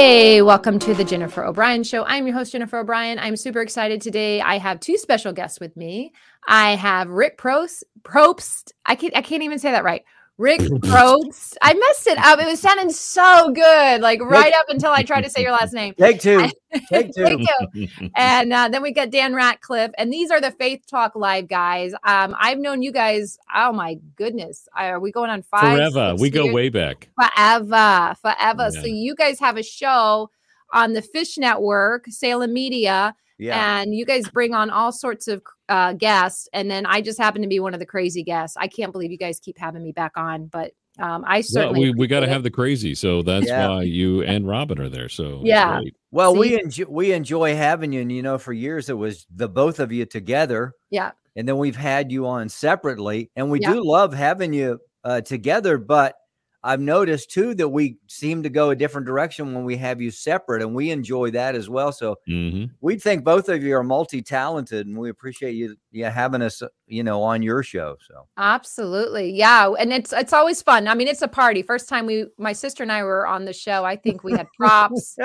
Hey, 0.00 0.42
welcome 0.42 0.78
to 0.78 0.94
the 0.94 1.02
Jennifer 1.02 1.44
O'Brien 1.44 1.82
Show. 1.82 2.04
I'm 2.04 2.24
your 2.24 2.36
host, 2.36 2.52
Jennifer 2.52 2.78
O'Brien. 2.78 3.18
I'm 3.18 3.34
super 3.34 3.60
excited 3.60 4.00
today. 4.00 4.40
I 4.40 4.56
have 4.56 4.78
two 4.78 4.96
special 4.96 5.32
guests 5.32 5.58
with 5.58 5.76
me. 5.76 6.12
I 6.46 6.76
have 6.76 7.08
Rick 7.08 7.36
Probst. 7.36 7.82
Probst. 8.04 8.70
I 8.86 8.94
can't. 8.94 9.16
I 9.16 9.22
can't 9.22 9.42
even 9.42 9.58
say 9.58 9.72
that 9.72 9.82
right. 9.82 10.04
Rick 10.38 10.60
Probst. 10.86 11.56
I 11.62 11.74
messed 11.74 12.06
it 12.06 12.16
up. 12.18 12.38
It 12.38 12.46
was 12.46 12.60
sounding 12.60 12.90
so 12.90 13.50
good, 13.52 14.00
like 14.00 14.20
right 14.22 14.52
up 14.54 14.66
until 14.68 14.92
I 14.92 15.02
tried 15.02 15.22
to 15.22 15.30
say 15.30 15.42
your 15.42 15.50
last 15.52 15.72
name. 15.72 15.94
Take 15.98 16.20
two. 16.20 16.48
Take 16.90 17.12
two. 17.12 17.24
Thank 17.24 17.48
you. 17.74 17.88
And 18.14 18.52
uh, 18.52 18.68
then 18.68 18.80
we 18.80 18.92
got 18.92 19.10
Dan 19.10 19.34
Ratcliffe, 19.34 19.90
and 19.98 20.12
these 20.12 20.30
are 20.30 20.40
the 20.40 20.52
Faith 20.52 20.84
Talk 20.88 21.16
Live 21.16 21.48
guys. 21.48 21.92
Um, 22.04 22.36
I've 22.38 22.58
known 22.58 22.82
you 22.82 22.92
guys. 22.92 23.36
Oh 23.54 23.72
my 23.72 23.98
goodness, 24.16 24.68
are 24.76 25.00
we 25.00 25.10
going 25.10 25.30
on 25.30 25.42
five? 25.42 25.76
Forever. 25.76 26.12
six 26.12 26.22
We 26.22 26.30
go 26.30 26.44
years? 26.44 26.54
way 26.54 26.68
back. 26.68 27.08
forever, 27.20 28.14
forever. 28.22 28.70
Yeah. 28.72 28.80
So 28.80 28.86
you 28.86 29.14
guys 29.16 29.40
have 29.40 29.56
a 29.56 29.62
show 29.62 30.30
on 30.72 30.92
the 30.92 31.02
Fish 31.02 31.36
Network, 31.38 32.06
Salem 32.08 32.52
Media, 32.52 33.14
Yeah. 33.38 33.80
and 33.80 33.94
you 33.94 34.04
guys 34.04 34.28
bring 34.28 34.54
on 34.54 34.70
all 34.70 34.92
sorts 34.92 35.28
of 35.28 35.42
uh, 35.68 35.92
guests. 35.94 36.48
And 36.52 36.70
then 36.70 36.86
I 36.86 37.00
just 37.00 37.18
happen 37.18 37.42
to 37.42 37.48
be 37.48 37.60
one 37.60 37.74
of 37.74 37.80
the 37.80 37.86
crazy 37.86 38.22
guests. 38.22 38.56
I 38.58 38.66
can't 38.68 38.92
believe 38.92 39.10
you 39.12 39.18
guys 39.18 39.38
keep 39.40 39.58
having 39.58 39.82
me 39.82 39.92
back 39.92 40.12
on, 40.16 40.46
but 40.46 40.72
um, 40.98 41.24
I 41.24 41.36
Well, 41.36 41.42
certainly 41.44 41.80
we, 41.80 41.90
we 41.92 42.06
got 42.08 42.20
to 42.20 42.28
have 42.28 42.42
the 42.42 42.50
crazy. 42.50 42.94
So 42.96 43.22
that's 43.22 43.46
Yeah. 43.46 43.68
why 43.68 43.82
you 43.82 44.22
and 44.24 44.48
Robin 44.48 44.80
are 44.80 44.88
there. 44.88 45.08
So 45.08 45.40
Yeah. 45.44 45.78
great. 45.80 45.94
Well, 46.10 46.32
See- 46.32 46.38
we 46.40 46.60
enjoy 46.60 46.84
we 46.88 47.12
enjoy 47.12 47.54
having 47.54 47.92
you, 47.92 48.00
and 48.00 48.10
you 48.10 48.22
know, 48.22 48.38
for 48.38 48.52
years 48.52 48.88
it 48.88 48.94
was 48.98 49.24
the 49.32 49.48
both 49.48 49.78
of 49.78 49.92
you 49.92 50.06
together, 50.06 50.72
Yeah. 50.90 51.12
and 51.36 51.46
then 51.46 51.56
we've 51.58 51.76
had 51.76 52.10
you 52.10 52.26
on 52.26 52.48
separately, 52.48 53.30
and 53.36 53.48
we 53.50 53.60
Yeah. 53.60 53.74
do 53.74 53.84
love 53.84 54.12
having 54.12 54.52
you 54.52 54.80
uh, 55.04 55.20
together. 55.20 55.78
But 55.78 56.16
I've 56.64 56.80
noticed 56.80 57.30
too 57.30 57.54
that 57.54 57.68
we 57.68 57.98
seem 58.08 58.42
to 58.42 58.48
go 58.48 58.70
a 58.70 58.76
different 58.76 59.06
direction 59.06 59.54
when 59.54 59.64
we 59.64 59.76
have 59.76 60.00
you 60.00 60.10
separate, 60.10 60.60
and 60.62 60.74
we 60.74 60.90
enjoy 60.90 61.30
that 61.30 61.54
as 61.54 61.68
well. 61.70 61.92
So 61.92 62.16
Mhm. 62.28 62.70
we 62.80 62.96
think 62.96 63.24
both 63.24 63.48
of 63.48 63.62
you 63.62 63.76
are 63.76 63.84
multi-talented, 63.84 64.86
and 64.86 64.98
we 64.98 65.08
appreciate 65.08 65.52
you, 65.52 65.76
you 65.92 66.04
having 66.06 66.42
us, 66.42 66.60
uh, 66.60 66.68
you 66.88 67.02
know, 67.04 67.22
on 67.22 67.42
your 67.42 67.62
show. 67.62 67.96
So 68.06 68.26
Absolutely. 68.36 69.30
Yeah. 69.32 69.70
And 69.78 69.92
it's 69.92 70.12
it's 70.12 70.32
always 70.32 70.60
fun. 70.60 70.88
I 70.88 70.94
mean, 70.94 71.06
it's 71.08 71.22
a 71.22 71.28
party. 71.28 71.62
First 71.62 71.88
time 71.88 72.06
we 72.06 72.26
my 72.38 72.52
sister 72.52 72.82
and 72.82 72.90
I 72.90 73.02
were 73.04 73.26
on 73.26 73.44
the 73.44 73.52
show, 73.52 73.84
I 73.84 73.94
think 73.96 74.24
we 74.24 74.32
had 74.32 74.46
props. 74.58 75.16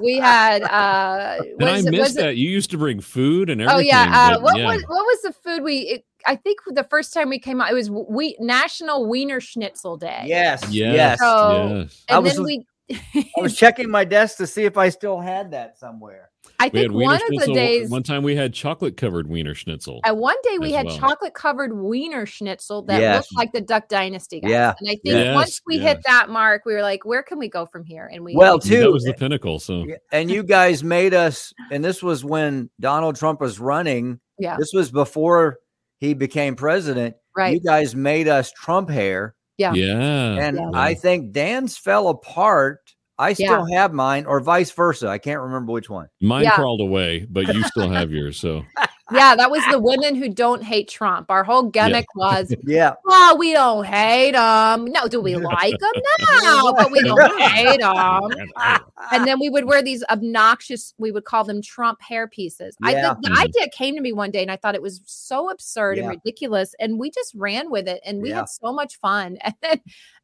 we 0.00 0.16
had 0.18 0.62
uh 0.64 1.36
And 1.42 1.60
was 1.60 1.68
I 1.86 1.88
it- 1.88 1.90
missed 1.90 2.00
was 2.02 2.16
it- 2.16 2.20
that. 2.20 2.36
You 2.36 2.50
used 2.50 2.70
to 2.72 2.78
bring 2.78 3.00
food 3.00 3.50
and 3.50 3.62
Oh 3.62 3.66
everything. 3.66 3.86
yeah. 3.88 4.32
Uh, 4.36 4.40
what 4.40 4.58
yeah. 4.58 4.66
was 4.66 4.82
what 4.88 5.04
was 5.06 5.22
the 5.22 5.32
food 5.32 5.62
we? 5.62 5.76
It, 5.78 6.04
I 6.26 6.36
think 6.36 6.58
the 6.66 6.84
first 6.84 7.12
time 7.12 7.28
we 7.28 7.38
came 7.38 7.60
out, 7.60 7.70
it 7.70 7.74
was 7.74 7.90
we 7.90 8.36
National 8.40 9.08
Wiener 9.08 9.40
Schnitzel 9.40 9.96
Day. 9.96 10.24
yes, 10.26 10.62
Yes. 10.70 10.94
yes. 10.94 11.18
So- 11.20 11.68
yes. 11.76 12.04
I 12.08 12.14
and 12.16 12.24
was 12.24 12.34
then 12.34 12.44
we. 12.44 12.66
I 12.90 13.40
was 13.40 13.56
checking 13.56 13.90
my 13.90 14.04
desk 14.04 14.36
to 14.38 14.46
see 14.46 14.64
if 14.64 14.76
I 14.76 14.90
still 14.90 15.18
had 15.20 15.52
that 15.52 15.78
somewhere. 15.78 16.28
I 16.58 16.66
We 16.66 16.70
think 16.80 16.92
Wiener 16.92 17.06
one 17.06 17.20
of 17.40 17.46
the 17.46 17.54
days. 17.54 17.88
One 17.88 18.02
time 18.02 18.22
we 18.22 18.34
had 18.36 18.52
chocolate 18.52 18.96
covered 18.96 19.28
Wiener 19.28 19.54
Schnitzel. 19.54 20.00
And 20.04 20.18
one 20.18 20.36
day 20.42 20.58
we 20.58 20.72
had 20.72 20.86
well. 20.86 20.98
chocolate 20.98 21.32
covered 21.32 21.72
Wiener 21.78 22.26
Schnitzel 22.26 22.82
that 22.82 23.00
Yes. 23.00 23.16
looked 23.22 23.36
like 23.36 23.52
the 23.52 23.60
Duck 23.62 23.88
Dynasty 23.88 24.40
guys. 24.40 24.50
Yeah. 24.50 24.74
And 24.78 24.88
I 24.88 24.92
think 24.92 25.04
Yes, 25.06 25.34
once 25.34 25.60
we 25.66 25.78
hit 25.78 26.00
that 26.06 26.28
mark, 26.28 26.62
we 26.66 26.74
were 26.74 26.82
like, 26.82 27.04
where 27.06 27.22
can 27.22 27.38
we 27.38 27.48
go 27.48 27.64
from 27.66 27.84
here? 27.84 28.10
And 28.12 28.24
we 28.24 28.36
Well, 28.36 28.58
Yeah, 28.62 28.70
too, 28.70 28.80
that 28.80 28.92
was 28.92 29.04
the 29.04 29.14
pinnacle. 29.14 29.58
So 29.60 29.86
and 30.10 30.30
you 30.30 30.42
guys 30.42 30.84
made 30.84 31.14
us, 31.14 31.54
and 31.70 31.84
this 31.84 32.02
was 32.02 32.24
when 32.24 32.68
Donald 32.80 33.16
Trump 33.16 33.40
was 33.40 33.58
running. 33.60 34.20
yeah, 34.38 34.56
This 34.58 34.72
was 34.74 34.90
before 34.90 35.58
he 36.02 36.14
became 36.14 36.56
president. 36.56 37.14
Right. 37.36 37.54
You 37.54 37.60
guys 37.60 37.94
made 37.94 38.26
us 38.26 38.50
Trump 38.50 38.90
hair, 38.90 39.36
Yeah. 39.56 39.72
yeah. 39.72 40.34
and 40.34 40.56
Yeah. 40.56 40.70
I 40.74 40.94
think 40.94 41.30
Dan's 41.30 41.78
fell 41.78 42.08
apart. 42.08 42.80
I 43.18 43.34
still 43.34 43.64
have 43.66 43.92
mine, 43.92 44.26
or 44.26 44.40
vice 44.40 44.72
versa. 44.72 45.06
I 45.06 45.18
can't 45.18 45.40
remember 45.40 45.70
which 45.70 45.88
one. 45.88 46.08
Mine 46.20 46.42
Yeah. 46.42 46.56
crawled 46.56 46.80
away, 46.80 47.24
but 47.30 47.46
you 47.54 47.62
still 47.62 47.88
have 47.88 48.10
yours. 48.10 48.36
So 48.40 48.62
Yeah, 49.14 49.34
that 49.36 49.50
was 49.50 49.62
the 49.70 49.78
women 49.78 50.14
who 50.14 50.28
don't 50.28 50.62
hate 50.62 50.88
Trump. 50.88 51.30
Our 51.30 51.44
whole 51.44 51.64
gimmick 51.64 52.06
was, 52.14 52.54
Yeah, 52.64 52.94
oh, 53.06 53.36
we 53.38 53.52
don't 53.52 53.84
hate 53.84 54.34
him. 54.34 54.84
No, 54.86 55.08
do 55.08 55.20
we 55.20 55.36
like 55.36 55.72
him? 55.72 55.78
No, 56.42 56.72
but 56.76 56.90
we 56.90 57.02
don't 57.02 57.40
hate 57.40 57.80
him. 57.80 58.48
And 59.12 59.26
then 59.26 59.40
we 59.40 59.48
would 59.50 59.64
wear 59.64 59.82
these 59.82 60.04
obnoxious, 60.10 60.94
we 60.96 61.10
would 61.10 61.24
call 61.24 61.44
them 61.44 61.60
Trump 61.60 62.00
hair 62.00 62.28
pieces. 62.28 62.76
I 62.82 62.92
Yeah. 62.92 63.14
the, 63.14 63.28
the 63.28 63.34
Mhm. 63.34 63.42
idea 63.42 63.68
came 63.76 63.94
to 63.96 64.00
me 64.00 64.12
one 64.12 64.30
day 64.30 64.42
and 64.42 64.50
I 64.50 64.56
thought 64.56 64.74
it 64.76 64.80
was 64.82 65.00
so 65.06 65.50
absurd 65.50 65.98
and 65.98 66.08
ridiculous. 66.08 66.74
And 66.78 66.98
we 66.98 67.10
just 67.10 67.34
ran 67.34 67.70
with 67.70 67.88
it 67.88 68.00
and 68.06 68.22
we 68.22 68.30
Yeah. 68.30 68.36
had 68.36 68.48
so 68.48 68.72
much 68.72 68.96
fun. 69.00 69.38
And 69.42 69.54
then 69.60 69.80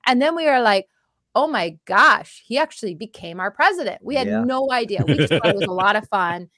and 0.07 0.23
then 0.23 0.35
we 0.37 0.47
were 0.47 0.61
like, 0.61 0.87
oh 1.35 1.47
my 1.49 1.77
gosh, 1.85 2.43
he 2.47 2.57
actually 2.57 2.95
became 2.95 3.41
our 3.41 3.51
president. 3.51 3.99
We 4.03 4.15
had 4.15 4.29
Yeah. 4.29 4.45
no 4.45 4.71
idea. 4.73 5.05
We 5.07 5.15
just 5.17 5.33
thought 5.33 5.47
it 5.47 5.57
was 5.57 5.67
a 5.67 5.73
lot 5.73 5.97
of 5.97 6.09
fun. 6.09 6.49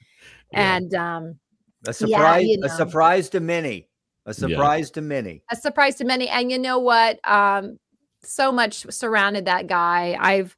Yeah. 0.53 0.75
And 0.75 0.93
um 0.93 1.39
a 1.87 1.93
surprise. 1.93 2.45
you 2.47 2.59
A 2.63 2.69
surprise 2.69 3.29
to 3.29 3.39
many. 3.39 3.87
A 4.25 4.33
surprise 4.33 4.91
to 4.91 5.01
many. 5.01 5.43
a 5.51 5.55
surprise 5.55 5.95
to 5.95 6.05
many. 6.05 6.29
And 6.29 6.51
you 6.51 6.59
know 6.59 6.77
what? 6.79 7.19
Um, 7.29 7.79
so 8.23 8.51
much 8.51 8.85
surrounded 8.91 9.45
that 9.45 9.65
guy. 9.67 10.15
I've 10.19 10.55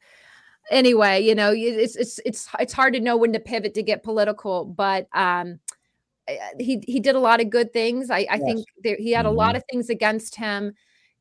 anyway, 0.70 1.22
you 1.22 1.34
know, 1.36 1.54
it's 1.56 1.96
it's 1.96 2.20
it's 2.26 2.50
it's 2.60 2.74
hard 2.74 2.94
to 2.94 3.00
know 3.00 3.16
when 3.16 3.32
to 3.34 3.40
pivot 3.40 3.74
to 3.76 3.84
get 3.84 4.04
political, 4.04 4.66
but 4.66 5.08
um 5.14 5.60
I- 6.28 6.40
I- 6.40 6.62
he 6.62 6.84
he 6.86 7.00
did 7.00 7.16
a 7.16 7.20
lot 7.20 7.42
of 7.42 7.50
good 7.50 7.72
things. 7.74 8.10
I, 8.12 8.20
I 8.30 8.36
Yes. 8.36 8.42
think 8.44 8.66
there, 8.84 8.98
he 8.98 9.12
had 9.12 9.26
a 9.26 9.32
lot 9.32 9.56
of 9.56 9.64
things 9.72 9.90
against 9.90 10.36
him. 10.36 10.74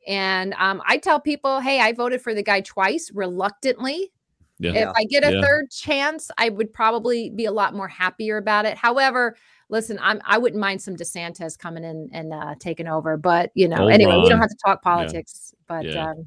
And 0.06 0.52
um, 0.58 0.82
I 0.84 0.96
tell 0.98 1.20
people, 1.20 1.60
hey, 1.60 1.78
I 1.80 1.92
voted 1.92 2.20
for 2.22 2.34
the 2.34 2.42
guy 2.42 2.60
twice 2.60 3.10
reluctantly. 3.14 4.10
Yeah. 4.62 4.72
Yeah. 4.72 4.90
If 4.90 4.96
I 4.96 5.04
get 5.04 5.24
a 5.24 5.32
Yeah. 5.34 5.40
third 5.42 5.70
chance, 5.70 6.30
I 6.38 6.48
would 6.48 6.72
probably 6.72 7.30
be 7.30 7.44
a 7.46 7.52
lot 7.52 7.74
more 7.74 7.88
happier 7.88 8.36
about 8.36 8.64
it. 8.64 8.76
However, 8.76 9.36
listen, 9.68 9.98
I'm 10.00 10.20
I 10.24 10.38
wouldn't 10.38 10.60
mind 10.60 10.80
some 10.82 10.96
DeSantis 10.96 11.58
coming 11.58 11.84
in 11.84 12.08
and 12.12 12.32
uh, 12.32 12.54
taking 12.58 12.86
over, 12.88 13.16
but 13.16 13.50
you 13.54 13.68
know, 13.68 13.84
Oh, 13.84 13.88
anyway, 13.88 14.16
we 14.22 14.28
don't 14.28 14.40
have 14.40 14.48
to 14.50 14.56
talk 14.64 14.82
politics. 14.82 15.54
But 15.66 15.84
Yeah. 15.86 16.10
um, 16.10 16.26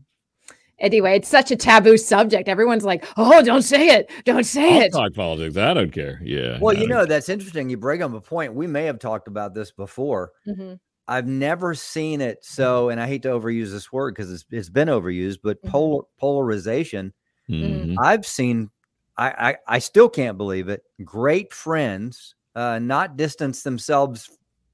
anyway, 0.80 1.16
it's 1.18 1.30
such 1.30 1.52
a 1.52 1.56
taboo 1.56 1.98
subject. 1.98 2.50
Everyone's 2.50 2.84
like, 2.86 3.06
"Oh, 3.18 3.42
don't 3.44 3.62
say 3.62 3.88
it, 3.90 4.12
don't 4.26 4.46
say 4.46 4.76
I'll 4.76 4.82
it." 4.82 4.92
talk 4.92 5.14
politics. 5.14 5.56
I 5.58 5.74
don't 5.74 5.92
care. 5.92 6.20
Yeah. 6.24 6.58
Well, 6.60 6.76
I 6.76 6.80
you 6.82 6.88
don't 6.88 6.98
know 6.98 7.06
that's 7.06 7.30
interesting. 7.30 7.70
You 7.70 7.78
bring 7.78 8.02
up 8.04 8.14
a 8.14 8.22
point. 8.22 8.54
We 8.54 8.68
may 8.68 8.84
have 8.86 9.00
talked 9.00 9.28
about 9.28 9.54
this 9.54 9.72
before. 9.72 10.32
Mhm. 10.48 10.80
I've 11.08 11.28
never 11.28 11.76
seen 11.76 12.20
it 12.20 12.44
so, 12.44 12.90
and 12.90 13.00
I 13.00 13.06
hate 13.06 13.22
to 13.24 13.30
overuse 13.30 13.70
this 13.70 13.92
word 13.94 14.16
because 14.16 14.32
it's, 14.32 14.44
it's 14.50 14.70
been 14.70 14.88
overused, 14.88 15.38
but 15.44 15.62
Mhm. 15.62 15.70
polar, 15.70 16.04
polarization. 16.18 17.14
Mm-hmm. 17.50 17.92
Mhm. 17.92 17.96
I've 18.00 18.26
seen, 18.26 18.70
I, 19.18 19.30
I, 19.52 19.76
I 19.76 19.80
still 19.80 20.10
can't 20.10 20.38
believe 20.38 20.70
it. 20.70 20.84
Great 21.04 21.54
friends 21.54 22.36
uh, 22.56 22.80
not 22.80 23.18
distance 23.18 23.64
themselves 23.64 24.30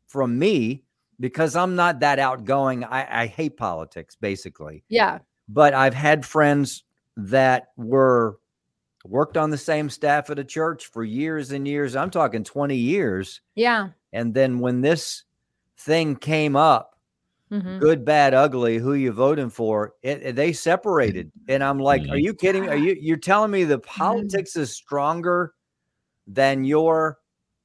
from 0.08 0.38
me 0.38 0.84
because 1.20 1.56
I'm 1.56 1.76
not 1.76 2.00
that 2.02 2.20
outgoing. 2.20 2.84
I, 2.84 3.24
I 3.24 3.26
hate 3.28 3.58
politics, 3.58 4.16
basically. 4.16 4.84
Yeah, 4.90 5.20
But 5.50 5.74
I've 5.74 5.94
had 5.94 6.26
friends 6.26 6.84
that 7.18 7.68
were 7.78 8.38
worked 9.06 9.36
on 9.38 9.50
the 9.50 9.58
same 9.58 9.90
staff 9.90 10.30
at 10.30 10.38
a 10.40 10.44
church 10.44 10.88
for 10.88 11.04
years 11.04 11.52
and 11.52 11.68
years. 11.68 11.96
I'm 11.96 12.12
talking 12.12 12.44
20 12.44 12.76
years. 12.76 13.42
yeah. 13.56 13.90
And 14.14 14.34
then 14.34 14.60
when 14.60 14.82
this 14.82 15.24
thing 15.78 16.16
came 16.18 16.56
up, 16.56 16.91
mhm. 17.52 17.80
good, 17.80 18.06
bad, 18.06 18.34
ugly, 18.34 18.78
who 18.78 18.94
you 18.94 19.12
voting 19.12 19.50
for, 19.50 19.94
it, 20.04 20.22
it- 20.24 20.36
they 20.36 20.54
separated. 20.54 21.32
And 21.48 21.64
I'm 21.64 21.80
like, 21.80 22.02
are 22.04 22.16
Mhm. 22.16 22.24
you 22.24 22.34
kidding? 22.34 22.64
me? 22.64 22.70
Are 22.70 22.78
you 22.78 22.96
you're 23.00 23.18
telling 23.18 23.52
me 23.52 23.64
the 23.64 23.80
politics 23.80 24.56
is 24.56 24.72
stronger 24.72 25.54
than 26.28 26.64
your 26.64 27.20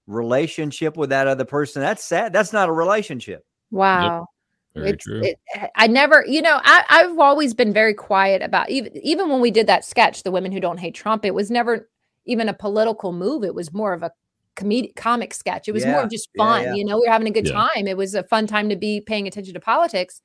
relationship 0.07 0.97
with 0.97 1.11
that 1.11 1.27
other 1.27 1.45
person? 1.45 1.83
That's 1.83 2.05
sad. 2.05 2.33
That's 2.33 2.53
not 2.53 2.69
a 2.69 2.73
relationship. 2.73 3.45
Wow. 3.71 4.27
Very 4.75 4.91
it's, 4.91 5.05
true. 5.05 5.23
It, 5.23 5.39
I 5.75 5.87
never, 5.87 6.25
you 6.29 6.43
know, 6.43 6.61
I, 6.63 6.85
I've 6.89 7.19
always 7.19 7.55
been 7.55 7.73
very 7.73 7.95
quiet 7.95 8.43
about 8.43 8.69
even 8.71 8.95
even 8.99 9.29
when 9.31 9.41
we 9.41 9.51
did 9.51 9.67
that 9.69 9.85
sketch, 9.85 10.23
the 10.23 10.31
women 10.31 10.53
who 10.53 10.61
don't 10.61 10.79
hate 10.79 10.95
Trump. 10.95 11.25
It 11.25 11.35
was 11.35 11.51
never 11.51 11.89
even 12.27 12.49
a 12.49 12.55
political 12.55 13.13
move. 13.13 13.43
It 13.45 13.55
was 13.55 13.73
more 13.73 13.95
of 13.95 14.03
a 14.03 14.11
comedic 14.57 14.97
comic 14.97 15.33
sketch. 15.35 15.69
It 15.69 15.73
was 15.73 15.85
more 15.85 16.01
Yeah, 16.01 16.05
of 16.05 16.11
just 16.11 16.29
fun. 16.37 16.65
yeah. 16.65 16.75
You 16.75 16.85
know, 16.85 16.99
we 16.99 17.07
are 17.07 17.13
having 17.13 17.29
a 17.29 17.31
good 17.31 17.47
Yeah. 17.47 17.53
time. 17.75 17.87
It 17.87 17.97
was 17.97 18.15
a 18.15 18.23
fun 18.25 18.47
time 18.47 18.69
to 18.71 18.77
be 18.77 19.01
paying 19.01 19.27
attention 19.29 19.55
to 19.55 19.61
politics. 19.61 20.21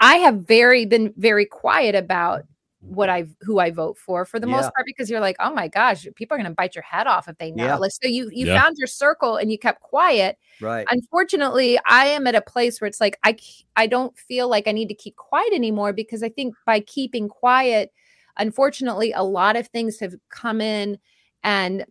I 0.00 0.16
have 0.16 0.46
very 0.46 0.86
been 0.86 1.12
very 1.16 1.46
quiet 1.46 1.94
about 1.94 2.44
what 2.82 3.10
I 3.10 3.26
who 3.42 3.58
I 3.58 3.70
vote 3.70 3.98
for 3.98 4.24
for 4.24 4.40
the 4.40 4.46
Yeah. 4.46 4.56
most 4.56 4.72
part 4.74 4.86
because 4.86 5.10
you're 5.10 5.20
like, 5.20 5.36
oh 5.38 5.52
my 5.52 5.68
gosh, 5.68 6.06
people 6.16 6.34
are 6.34 6.38
going 6.38 6.50
to 6.50 6.54
bite 6.54 6.74
your 6.74 6.82
head 6.82 7.06
off 7.06 7.28
if 7.28 7.36
they 7.38 7.50
know. 7.50 7.64
Yeah. 7.64 7.76
Like, 7.76 7.92
so 7.92 8.08
you 8.08 8.30
you 8.32 8.46
Yeah. 8.46 8.60
found 8.60 8.76
your 8.78 8.86
circle 8.86 9.36
and 9.36 9.50
you 9.52 9.58
kept 9.58 9.80
quiet 9.82 10.36
Right. 10.60 10.86
unfortunately 10.90 11.78
i 11.86 12.06
am 12.06 12.26
at 12.26 12.34
a 12.34 12.40
place 12.42 12.80
where 12.80 12.88
it's 12.88 13.00
like 13.00 13.18
I 13.22 13.36
I 13.76 13.86
don't 13.86 14.16
feel 14.18 14.48
like 14.48 14.66
i 14.68 14.72
need 14.72 14.88
to 14.88 14.94
keep 14.94 15.16
quiet 15.16 15.52
anymore 15.54 15.92
because 15.92 16.22
i 16.22 16.28
think 16.28 16.54
by 16.66 16.80
keeping 16.80 17.28
quiet 17.28 17.92
unfortunately 18.38 19.12
a 19.12 19.22
lot 19.22 19.56
of 19.56 19.66
things 19.68 19.98
have 20.00 20.14
come 20.30 20.60
in 20.60 20.98
and 21.44 21.84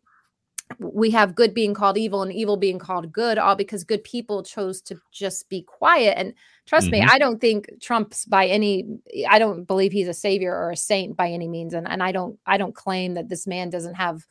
we 0.77 1.09
have 1.11 1.35
good 1.35 1.53
being 1.53 1.73
called 1.73 1.97
evil 1.97 2.21
and 2.21 2.31
evil 2.31 2.55
being 2.55 2.79
called 2.79 3.11
good, 3.11 3.37
all 3.37 3.55
because 3.55 3.83
good 3.83 4.03
people 4.03 4.43
chose 4.43 4.81
to 4.83 4.99
just 5.11 5.49
be 5.49 5.63
quiet. 5.63 6.17
And 6.17 6.33
trust 6.67 6.87
mm-hmm. 6.87 7.05
me, 7.05 7.07
I 7.09 7.17
don't 7.17 7.41
think 7.41 7.69
Trump's 7.81 8.25
by 8.25 8.45
any 8.45 8.85
I 9.27 9.39
don't 9.39 9.65
believe 9.65 9.91
he's 9.91 10.07
a 10.07 10.13
savior 10.13 10.55
or 10.55 10.71
a 10.71 10.77
saint 10.77 11.17
by 11.17 11.29
any 11.29 11.47
means. 11.47 11.73
And 11.73 11.87
and 11.87 12.03
I 12.03 12.11
don't 12.11 12.37
I 12.45 12.57
don't 12.57 12.75
claim 12.75 13.15
that 13.15 13.29
this 13.29 13.47
man 13.47 13.69
doesn't 13.69 13.95
have 13.95 14.25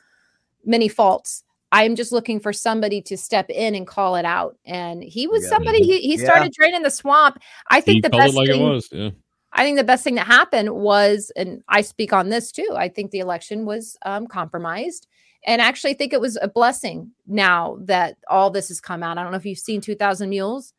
many 0.65 0.89
faults. 0.89 1.43
I'm 1.71 1.97
just 1.97 2.13
looking 2.13 2.41
for 2.41 2.53
somebody 2.53 3.03
to 3.03 3.17
step 3.19 3.51
in 3.51 3.75
and 3.75 3.87
call 3.87 4.17
it 4.17 4.25
out. 4.25 4.57
And 4.65 5.03
he 5.03 5.27
was 5.27 5.43
yeah. 5.43 5.51
somebody 5.51 5.83
he, 5.83 6.01
he 6.01 6.17
started 6.17 6.53
draining 6.53 6.83
the 6.83 6.91
swamp. 6.91 7.39
I 7.71 7.81
think 7.81 7.97
he 7.97 8.01
the 8.03 8.11
best 8.11 8.35
like 8.35 8.49
thing, 8.49 8.81
yeah. 8.93 9.11
I 9.53 9.65
think 9.65 9.77
the 9.77 9.85
best 9.85 10.05
thing 10.05 10.15
that 10.15 10.27
happened 10.27 10.71
was, 10.71 11.33
and 11.35 11.63
I 11.69 11.81
speak 11.81 12.13
on 12.13 12.29
this 12.29 12.53
too. 12.53 12.69
I 12.77 12.89
think 12.89 13.11
the 13.11 13.19
election 13.19 13.67
was 13.67 13.97
um, 14.07 14.27
compromised 14.27 15.09
and 15.49 15.63
actually 15.63 15.95
think 15.95 16.13
it 16.13 16.21
was 16.21 16.37
a 16.43 16.47
blessing 16.47 17.11
now 17.27 17.79
that 17.81 18.19
all 18.29 18.51
this 18.51 18.69
has 18.69 18.83
come 18.83 19.03
out. 19.03 19.17
I 19.17 19.23
don't 19.23 19.33
know 19.33 19.39
if 19.39 19.47
you've 19.47 19.59
seen 19.59 19.81
2000 19.81 20.29
Mules, 20.29 20.75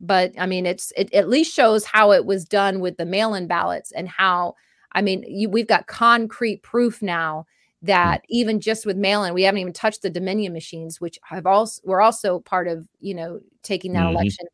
but 0.00 0.32
I 0.38 0.46
mean, 0.46 0.66
it's 0.66 0.92
it 0.96 1.12
at 1.12 1.28
least 1.28 1.52
shows 1.52 1.84
how 1.84 2.12
it 2.12 2.24
was 2.24 2.44
done 2.44 2.78
with 2.78 2.96
the 2.96 3.04
mail-in 3.04 3.48
ballots 3.48 3.90
and 3.90 4.08
how 4.08 4.54
I 4.92 5.02
mean, 5.02 5.24
you, 5.26 5.50
we've 5.50 5.66
got 5.66 5.88
concrete 5.88 6.62
proof 6.62 7.02
now 7.02 7.46
that 7.82 8.24
even 8.28 8.60
just 8.60 8.86
with 8.86 8.96
mail-in, 8.96 9.34
we 9.34 9.42
haven't 9.42 9.60
even 9.60 9.72
touched 9.72 10.02
the 10.02 10.10
Dominion 10.10 10.52
machines, 10.52 11.00
which 11.00 11.18
have 11.24 11.44
also 11.44 11.82
were 11.84 12.00
also 12.00 12.38
part 12.38 12.68
of 12.68 12.86
you 13.00 13.14
know 13.14 13.40
taking 13.64 13.94
that 13.94 14.04
mm-hmm. 14.04 14.16
election. 14.16 14.46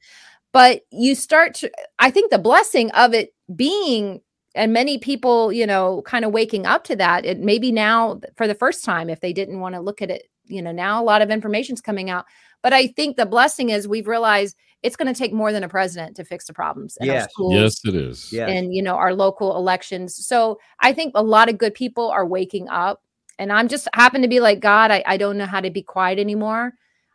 But 0.53 0.81
you 0.91 1.15
start 1.15 1.55
to, 1.57 1.71
I 1.99 2.11
think 2.11 2.31
the 2.31 2.39
blessing 2.39 2.91
of 2.93 3.13
it 3.13 3.35
being 3.55 4.23
and 4.55 4.73
many 4.73 4.99
people 4.99 5.53
you 5.53 5.67
know 5.67 6.03
kind 6.03 6.25
of 6.25 6.33
waking 6.33 6.67
up 6.67 6.85
to 6.85 6.97
that 6.97 7.25
it 7.25 7.39
maybe 7.39 7.71
now 7.71 8.21
for 8.37 8.47
the 8.47 8.55
first 8.55 8.85
time 8.85 9.09
if 9.09 9.21
they 9.21 9.33
didn't 9.33 9.61
want 9.61 9.75
to 9.75 9.81
look 9.81 10.03
at 10.03 10.11
it 10.11 10.29
you 10.47 10.61
know 10.61 10.73
now 10.73 11.03
a 11.03 11.05
lot 11.05 11.23
of 11.23 11.31
information's 11.31 11.81
coming 11.81 12.11
out 12.11 12.25
but 12.63 12.73
i 12.73 12.87
think 12.87 13.17
the 13.17 13.27
blessing 13.27 13.71
is 13.71 13.87
we've 13.87 14.09
realized 14.09 14.57
it's 14.83 14.97
going 14.97 15.13
to 15.13 15.19
take 15.19 15.33
more 15.33 15.53
than 15.53 15.63
a 15.63 15.69
president 15.69 16.17
to 16.17 16.25
fix 16.25 16.47
the 16.47 16.53
problems 16.53 16.97
in 17.01 17.07
yes. 17.07 17.25
our 17.25 17.29
schools 17.31 17.55
yes 17.55 17.81
it 17.85 17.95
is 17.95 18.33
yes. 18.33 18.49
and 18.51 18.75
you 18.75 18.83
know 18.83 18.97
our 18.97 19.15
local 19.15 19.57
elections 19.57 20.27
so 20.27 20.59
i 20.81 20.93
think 20.93 21.13
a 21.15 21.23
lot 21.23 21.49
of 21.49 21.59
good 21.59 21.75
people 21.75 22.11
are 22.11 22.27
waking 22.27 22.69
up 22.69 23.03
and 23.39 23.53
i'm 23.53 23.69
just 23.69 23.89
happen 23.95 24.23
to 24.23 24.29
be 24.29 24.41
like 24.41 24.61
god 24.61 24.91
i, 24.91 25.03
I 25.07 25.17
don't 25.17 25.39
know 25.39 25.47
how 25.47 25.61
to 25.61 25.71
be 25.71 25.83
quiet 25.83 26.19
anymore 26.19 26.73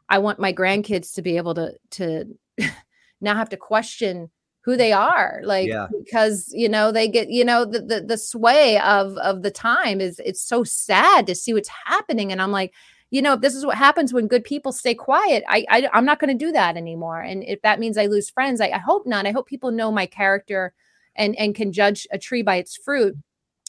i 0.10 0.20
want 0.20 0.40
my 0.40 0.54
grandkids 0.54 1.14
to 1.16 1.22
be 1.22 1.38
able 1.38 1.56
to 1.56 1.74
to 1.92 2.26
now 3.22 3.36
have 3.36 3.50
to 3.50 3.58
question 3.58 4.30
who 4.66 4.76
they 4.76 4.92
are 4.92 5.42
like 5.44 5.68
yeah. 5.68 5.88
because 6.04 6.52
you 6.52 6.68
know 6.68 6.92
they 6.92 7.08
get 7.08 7.30
you 7.30 7.46
know 7.46 7.64
the, 7.64 7.80
the 7.80 8.02
the 8.02 8.18
sway 8.18 8.80
of 8.80 9.16
of 9.20 9.44
the 9.44 9.52
time 9.52 10.02
is 10.02 10.20
it's 10.26 10.42
so 10.42 10.64
sad 10.64 11.26
to 11.28 11.36
see 11.36 11.54
what's 11.54 11.70
happening 11.86 12.32
and 12.32 12.42
i'm 12.42 12.52
like 12.52 12.74
you 13.12 13.22
know 13.22 13.34
if 13.34 13.42
this 13.42 13.56
is 13.56 13.66
what 13.66 13.78
happens 13.78 14.12
when 14.12 14.28
good 14.28 14.44
people 14.44 14.72
stay 14.72 14.96
quiet 14.96 15.44
i, 15.48 15.66
I 15.70 15.90
am 15.94 16.06
not 16.06 16.20
going 16.20 16.36
to 16.36 16.46
do 16.46 16.52
that 16.52 16.76
anymore 16.76 17.22
and 17.22 17.44
if 17.44 17.62
that 17.62 17.80
means 17.80 17.98
i 17.98 18.08
lose 18.08 18.30
friends 18.30 18.60
I, 18.60 18.70
I 18.70 18.80
hope 18.80 19.06
not 19.06 19.28
i 19.28 19.32
hope 19.32 19.48
people 19.48 19.72
know 19.72 19.92
my 19.92 20.08
character 20.08 20.74
and 21.16 21.36
and 21.38 21.56
can 21.56 21.72
judge 21.72 22.08
a 22.12 22.18
tree 22.18 22.42
by 22.42 22.58
its 22.58 22.76
fruit. 22.76 23.16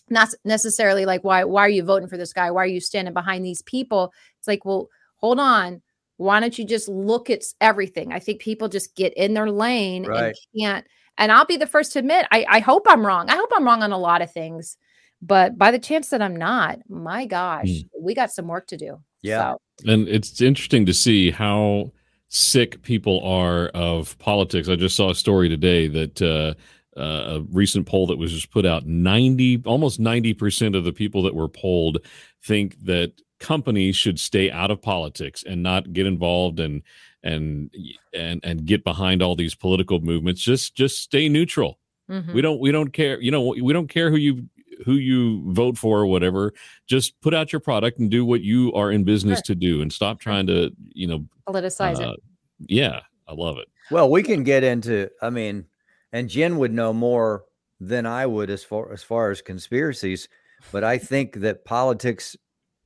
Not 0.09 0.35
necessarily 0.45 1.05
like 1.05 1.25
why 1.25 1.45
why 1.45 1.63
are 1.63 1.71
you 1.71 1.83
voting 1.83 2.09
for 2.09 2.17
this 2.17 2.33
guy? 2.33 2.51
Why 2.51 2.63
are 2.63 2.67
you 2.67 2.81
standing 2.81 3.15
behind 3.15 3.45
these 3.45 3.63
people? 3.63 4.13
It's 4.39 4.49
like 4.49 4.65
well 4.65 4.89
hold 5.17 5.41
on 5.41 5.83
why 6.17 6.41
don't 6.41 6.59
you 6.59 6.65
just 6.65 6.89
look 6.89 7.31
at 7.31 7.43
everything? 7.61 8.13
I 8.13 8.19
think 8.19 8.41
people 8.41 8.69
just 8.69 8.95
get 8.95 9.15
in 9.15 9.35
their 9.35 9.51
lane 9.51 10.07
right. 10.07 10.25
and 10.25 10.35
can't. 10.59 10.87
And 11.19 11.33
I'll 11.33 11.47
be 11.47 11.57
the 11.57 11.67
first 11.67 11.93
to 11.93 11.99
admit, 11.99 12.27
I, 12.31 12.45
I 12.49 12.59
hope 12.61 12.87
I'm 12.89 13.07
wrong. 13.07 13.31
I 13.31 13.37
hope 13.37 13.51
I'm 13.55 13.65
wrong 13.65 13.83
on 13.83 13.93
a 13.93 13.99
lot 13.99 14.23
of 14.23 14.33
things. 14.33 14.77
But 15.23 15.57
by 15.57 15.71
the 15.71 15.79
chance 15.79 16.11
that 16.11 16.21
I'm 16.21 16.37
not, 16.37 16.79
my 16.89 17.25
gosh, 17.27 17.69
mm. 17.69 17.89
we 17.99 18.15
got 18.15 18.33
some 18.33 18.49
work 18.49 18.67
to 18.69 18.77
do. 18.77 19.01
Yeah. 19.23 19.53
So. 19.53 19.93
And 19.93 20.09
it's 20.09 20.41
interesting 20.41 20.87
to 20.87 20.95
see 20.95 21.31
how 21.31 21.93
sick 22.29 22.83
people 22.83 23.21
are 23.25 23.69
of 23.69 24.19
politics. 24.19 24.69
I 24.69 24.77
just 24.77 24.97
saw 24.97 25.11
a 25.11 25.15
story 25.15 25.49
today 25.49 25.89
that 25.89 26.23
uh, 26.23 26.55
uh, 27.01 27.37
a 27.37 27.41
recent 27.51 27.87
poll 27.87 28.07
that 28.09 28.19
was 28.19 28.33
just 28.33 28.51
put 28.51 28.67
out 28.67 28.87
90 28.87 29.63
almost 29.67 30.01
90% 30.01 30.77
of 30.77 30.85
the 30.85 30.93
people 30.93 31.23
that 31.23 31.35
were 31.35 31.49
polled 31.49 31.99
think 32.43 32.77
that 32.85 33.13
companies 33.39 33.97
should 33.97 34.19
stay 34.19 34.51
out 34.51 34.71
of 34.71 34.81
politics 34.81 35.45
and 35.47 35.63
not 35.63 35.93
get 35.93 36.07
involved 36.07 36.61
and 36.61 36.83
and 37.23 37.71
and 38.15 38.41
and 38.45 38.67
get 38.67 38.85
behind 38.85 39.23
all 39.23 39.37
these 39.37 39.55
political 39.55 40.01
movements. 40.01 40.43
Just 40.43 40.75
just 40.75 41.01
stay 41.01 41.29
neutral. 41.29 41.79
Mm-hmm. 42.11 42.35
we 42.35 42.41
don't 42.41 42.61
we 42.61 42.71
don't 42.71 42.93
care 42.93 43.21
you 43.21 43.33
know 43.33 43.43
we 43.61 43.73
don't 43.73 43.89
care 43.89 44.11
who 44.11 44.17
you 44.17 44.49
who 44.85 44.93
you 44.93 45.43
vote 45.53 45.77
for 45.77 45.99
or 45.99 46.07
whatever. 46.07 46.53
Just 46.87 47.21
put 47.21 47.35
out 47.35 47.53
your 47.53 47.59
product 47.59 47.99
and 47.99 48.09
do 48.11 48.25
what 48.25 48.43
you 48.43 48.73
are 48.75 48.93
in 48.93 49.03
business 49.03 49.39
sure. 49.39 49.55
to 49.55 49.55
do 49.57 49.83
and 49.83 49.93
stop 49.93 50.21
trying 50.21 50.47
to 50.47 50.71
you 50.93 51.07
know 51.07 51.27
politicize 51.49 52.01
uh, 52.01 52.13
it 52.13 52.21
yeah 52.59 53.01
i 53.29 53.33
love 53.33 53.59
it. 53.59 53.69
Well 53.91 54.11
we 54.11 54.23
can 54.23 54.43
get 54.43 54.65
into 54.65 55.11
i 55.23 55.31
mean 55.31 55.67
and 56.13 56.29
jen 56.29 56.59
would 56.59 56.73
know 56.73 56.93
more 56.93 57.45
than 57.81 58.07
i 58.07 58.27
would 58.27 58.51
as 58.51 58.65
far 58.65 58.93
as 58.93 59.03
far 59.03 59.31
as 59.31 59.43
conspiracies 59.43 60.29
but 60.73 60.83
i 60.83 60.99
think 60.99 61.35
that 61.37 61.65
politics 61.65 62.37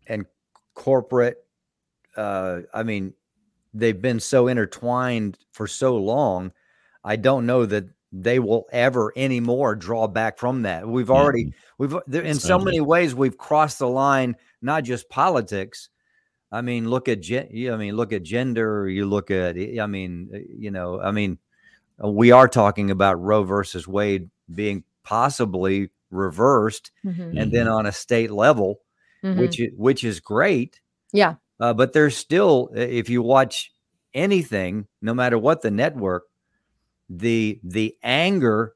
and 0.07 0.27
corporate 0.81 1.37
uh 2.17 2.61
i 2.73 2.83
mean 2.83 3.13
they've 3.75 4.01
been 4.01 4.19
so 4.19 4.49
intertwined 4.49 5.37
for 5.53 5.67
so 5.67 5.99
long 5.99 6.51
i 7.05 7.17
don't 7.17 7.45
know 7.45 7.67
that 7.67 7.85
they 8.13 8.39
will 8.39 8.67
ever 8.73 9.13
anymore 9.15 9.75
draw 9.77 10.09
back 10.09 10.39
from 10.39 10.63
that 10.63 10.89
we've 10.89 11.11
already 11.11 11.45
mm-hmm. 11.79 11.99
we've 12.09 12.25
in 12.25 12.35
so 12.35 12.59
many 12.59 12.81
ways 12.81 13.15
we've 13.15 13.37
crossed 13.37 13.79
the 13.79 13.87
line 13.87 14.35
not 14.63 14.83
just 14.83 15.11
politics 15.11 15.91
i 16.51 16.63
mean 16.63 16.89
look 16.89 17.11
at 17.11 17.21
gen, 17.21 17.47
i 17.71 17.77
mean 17.77 17.95
look 17.95 18.15
at 18.15 18.23
gender 18.23 18.89
you 18.89 19.05
look 19.05 19.31
at 19.31 19.59
i 19.79 19.87
mean 19.87 20.31
uh, 20.35 20.39
you 20.49 20.71
know 20.71 20.99
i 20.99 21.11
mean 21.11 21.37
uh, 22.03 22.09
we 22.09 22.33
are 22.33 22.49
talking 22.49 22.91
about 22.91 23.21
roe 23.21 23.43
versus 23.43 23.87
wade 23.87 24.31
being 24.55 24.83
possibly 25.05 25.91
reversed 26.11 26.91
mm-hmm. 27.05 27.37
and 27.37 27.53
then 27.53 27.67
mm-hmm. 27.67 27.75
on 27.75 27.85
a 27.85 27.93
state 27.93 28.31
level 28.31 28.81
mm-hmm. 29.25 29.41
which 29.41 29.61
is 29.61 29.71
which 29.77 30.05
is 30.05 30.21
great. 30.21 30.81
Yeah. 31.13 31.35
Uh, 31.59 31.75
but 31.75 31.93
there's 31.93 32.17
still, 32.17 32.71
if 32.75 33.11
you 33.11 33.23
watch 33.23 33.73
anything, 34.15 34.87
no 35.03 35.13
matter 35.13 35.39
what 35.39 35.63
the 35.63 35.71
network, 35.71 36.25
the 37.09 37.61
the 37.63 37.97
anger 38.03 38.75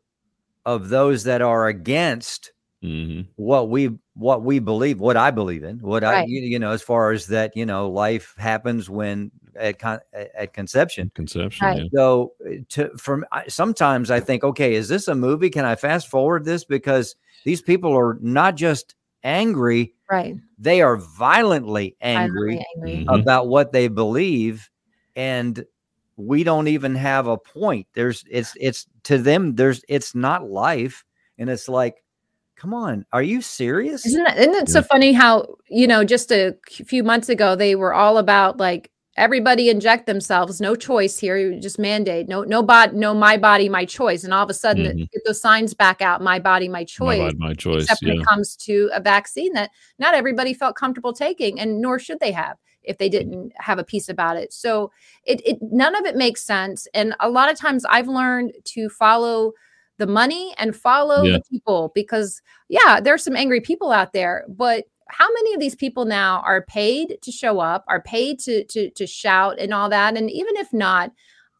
of 0.67 0.89
those 0.89 1.25
that 1.25 1.41
are 1.41 1.67
against 1.67 2.53
mm-hmm. 2.83 3.23
what 3.37 3.71
we 3.71 3.91
what 4.15 4.43
we 4.43 4.59
believe, 4.59 5.01
what 5.01 5.17
I 5.17 5.31
believe 5.31 5.65
in, 5.65 5.79
what 5.79 6.03
right. 6.03 6.25
I 6.25 6.25
you, 6.27 6.43
you, 6.43 6.59
know, 6.59 6.73
as 6.73 6.83
far 6.83 7.13
as 7.13 7.29
that, 7.29 7.57
you 7.57 7.65
know, 7.65 7.89
life 7.91 8.35
happens 8.37 8.91
when 8.91 9.31
at 9.57 9.79
con- 9.79 10.01
at 10.13 10.53
conception. 10.53 11.11
Conception. 11.15 11.67
Right. 11.67 11.83
Yeah. 11.83 11.89
So 11.95 12.33
uh, 12.45 12.51
to 12.71 12.91
from 12.99 13.25
sometimes 13.49 14.11
I 14.11 14.21
think, 14.21 14.45
okay, 14.45 14.75
is 14.75 14.89
this 14.89 15.09
a 15.09 15.15
movie? 15.15 15.51
Can 15.51 15.65
I 15.65 15.77
fast 15.77 16.09
forward 16.09 16.45
this 16.45 16.65
because 16.65 17.15
these 17.45 17.63
people 17.63 17.97
are 17.97 18.19
not 18.21 18.57
just 18.57 18.95
angry. 19.25 19.94
Right. 20.11 20.37
They 20.59 20.83
are 20.83 20.97
violently 20.97 21.97
angry, 22.01 22.57
violently 22.57 22.67
angry. 22.77 23.05
Mm-hmm. 23.05 23.21
about 23.21 23.49
what 23.49 23.73
they 23.73 23.89
believe. 23.89 24.69
And 25.17 25.65
we 26.17 26.45
don't 26.45 26.69
even 26.69 26.95
have 26.95 27.27
a 27.27 27.39
point. 27.39 27.87
There's 27.95 28.25
it's 28.31 28.53
it's 28.61 28.87
to 29.05 29.19
them, 29.19 29.55
there's 29.55 29.83
it's 29.89 30.15
not 30.15 30.49
life. 30.49 31.05
And 31.39 31.51
it's 31.51 31.69
like, 31.69 32.05
come 32.57 32.73
on, 32.73 33.05
are 33.13 33.23
you 33.23 33.43
serious? 33.43 34.07
Isn't 34.07 34.23
that, 34.23 34.39
isn't 34.39 34.55
it 34.55 34.69
so 34.69 34.83
funny 34.83 35.13
how, 35.13 35.57
you 35.69 35.87
know, 35.87 36.05
just 36.05 36.31
a 36.31 36.57
few 36.69 37.03
months 37.03 37.29
ago, 37.29 37.57
they 37.57 37.75
were 37.75 37.93
all 37.93 38.19
about 38.19 38.59
like 38.59 38.91
everybody 39.17 39.69
inject 39.69 40.07
themselves 40.07 40.61
no 40.61 40.75
choice 40.75 41.19
here 41.19 41.37
you 41.37 41.59
just 41.61 41.79
mandate 41.79 42.29
no 42.29 42.43
no 42.43 42.63
bot 42.63 42.95
no 42.95 43.15
my 43.15 43.37
body 43.37 43.69
my 43.69 43.85
choice 43.85 44.25
and 44.25 44.35
all 44.35 44.43
of 44.43 44.51
a 44.51 44.55
sudden 44.55 44.85
mm-hmm. 44.85 44.99
get 45.13 45.23
those 45.25 45.41
signs 45.41 45.73
back 45.73 46.03
out 46.03 46.21
my 46.21 46.39
body 46.39 46.69
my 46.69 46.85
choice 46.85 47.19
my, 47.19 47.27
body, 47.27 47.37
my 47.39 47.55
choice 47.55 47.85
except 47.85 48.03
yeah. 48.03 48.13
when 48.13 48.21
it 48.21 48.27
comes 48.27 48.57
to 48.57 48.91
a 48.93 49.01
vaccine 49.01 49.53
that 49.53 49.71
not 49.99 50.15
everybody 50.15 50.53
felt 50.53 50.75
comfortable 50.75 51.13
taking 51.13 51.61
and 51.61 51.81
nor 51.81 51.99
should 51.99 52.19
they 52.21 52.33
have 52.33 52.57
if 52.83 52.99
they 52.99 53.09
didn't 53.09 53.53
have 53.57 53.79
a 53.79 53.85
piece 53.85 54.09
about 54.09 54.37
it 54.37 54.53
so 54.53 54.91
it, 55.25 55.41
it 55.47 55.59
none 55.61 55.95
of 55.95 56.05
it 56.05 56.17
makes 56.17 56.43
sense 56.43 56.89
and 56.93 57.15
a 57.21 57.29
lot 57.29 57.51
of 57.51 57.57
times 57.59 57.85
i've 57.87 58.09
learned 58.09 58.53
to 58.65 58.89
follow 58.89 59.53
the 59.99 60.07
money 60.09 60.53
and 60.59 60.75
follow 60.75 61.23
yeah. 61.23 61.37
the 61.37 61.43
people 61.49 61.93
because 61.95 62.43
yeah 62.69 62.99
there's 63.01 63.23
some 63.23 63.37
angry 63.37 63.61
people 63.61 63.93
out 63.93 64.13
there 64.13 64.45
but 64.49 64.87
how 65.09 65.31
many 65.33 65.55
of 65.55 65.61
these 65.61 65.75
people 65.75 66.05
now 66.05 66.43
are 66.47 66.63
paid 66.63 67.19
to 67.23 67.33
show 67.33 67.61
up, 67.61 67.85
are 67.89 68.03
paid 68.03 68.39
to 68.41 68.65
to 68.65 68.91
to 68.91 69.07
shout 69.07 69.59
and 69.59 69.75
all 69.75 69.89
that? 69.91 70.17
And 70.17 70.31
even 70.31 70.57
if 70.57 70.73
not, 70.73 71.13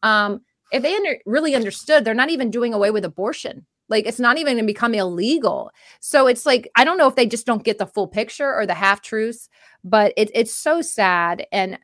um, 0.03 0.41
if 0.71 0.81
they 0.81 0.95
under, 0.95 1.17
really 1.25 1.55
understood, 1.55 2.05
they're 2.05 2.13
not 2.13 2.29
even 2.29 2.51
doing 2.51 2.73
away 2.73 2.91
with 2.91 3.05
abortion. 3.05 3.65
Like 3.87 4.05
it's 4.05 4.19
not 4.19 4.37
even 4.37 4.55
going 4.55 4.63
to 4.63 4.67
become 4.67 4.93
illegal. 4.93 5.71
So 5.99 6.27
it's 6.27 6.45
like 6.45 6.69
I 6.75 6.83
don't 6.83 6.97
know 6.97 7.07
if 7.07 7.15
they 7.15 7.27
just 7.27 7.45
don't 7.45 7.63
get 7.63 7.77
the 7.77 7.85
full 7.85 8.07
picture 8.07 8.53
or 8.53 8.65
the 8.65 8.73
half 8.73 9.01
truths, 9.01 9.49
but 9.83 10.13
it, 10.17 10.31
it's 10.33 10.53
so 10.53 10.81
sad. 10.81 11.45
And 11.51 11.77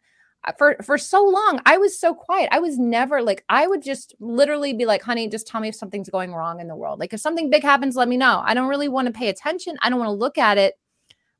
uh, 0.43 0.53
for 0.57 0.77
for 0.83 0.97
so 0.97 1.23
long, 1.23 1.61
I 1.65 1.77
was 1.77 1.99
so 1.99 2.15
quiet. 2.15 2.49
I 2.51 2.59
was 2.59 2.79
never 2.79 3.21
like 3.21 3.43
I 3.49 3.67
would 3.67 3.83
just 3.83 4.15
literally 4.19 4.73
be 4.73 4.85
like, 4.85 5.03
"Honey, 5.03 5.29
just 5.29 5.45
tell 5.47 5.61
me 5.61 5.67
if 5.67 5.75
something's 5.75 6.09
going 6.09 6.33
wrong 6.33 6.59
in 6.59 6.67
the 6.67 6.75
world. 6.75 6.99
Like 6.99 7.13
if 7.13 7.21
something 7.21 7.51
big 7.51 7.63
happens, 7.63 7.95
let 7.95 8.07
me 8.07 8.17
know. 8.17 8.41
I 8.43 8.55
don't 8.55 8.69
really 8.69 8.89
want 8.89 9.05
to 9.07 9.13
pay 9.13 9.29
attention. 9.29 9.77
I 9.81 9.89
don't 9.89 9.99
want 9.99 10.09
to 10.09 10.13
look 10.13 10.37
at 10.39 10.57
it." 10.57 10.75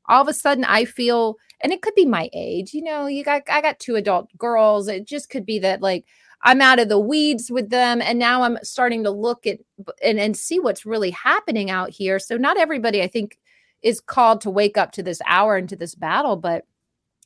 All 0.06 0.22
of 0.22 0.28
a 0.28 0.34
sudden 0.34 0.64
I 0.64 0.84
feel 0.84 1.36
and 1.60 1.72
it 1.72 1.82
could 1.82 1.94
be 1.94 2.04
my 2.04 2.28
age, 2.32 2.74
you 2.74 2.82
know, 2.82 3.06
you 3.06 3.24
got 3.24 3.42
I 3.48 3.60
got 3.60 3.78
two 3.78 3.96
adult 3.96 4.36
girls. 4.36 4.88
It 4.88 5.06
just 5.06 5.30
could 5.30 5.46
be 5.46 5.58
that 5.60 5.80
like 5.80 6.04
I'm 6.42 6.60
out 6.60 6.80
of 6.80 6.88
the 6.88 6.98
weeds 6.98 7.50
with 7.50 7.70
them 7.70 8.02
and 8.02 8.18
now 8.18 8.42
I'm 8.42 8.58
starting 8.62 9.04
to 9.04 9.10
look 9.10 9.46
at 9.46 9.58
and, 10.02 10.18
and 10.18 10.36
see 10.36 10.58
what's 10.58 10.84
really 10.84 11.10
happening 11.10 11.70
out 11.70 11.90
here. 11.90 12.18
So 12.18 12.36
not 12.36 12.58
everybody 12.58 13.00
I 13.00 13.06
think 13.06 13.38
is 13.82 14.00
called 14.00 14.40
to 14.42 14.50
wake 14.50 14.76
up 14.76 14.92
to 14.92 15.02
this 15.02 15.22
hour 15.26 15.56
and 15.56 15.68
to 15.68 15.76
this 15.76 15.94
battle, 15.94 16.36
but 16.36 16.64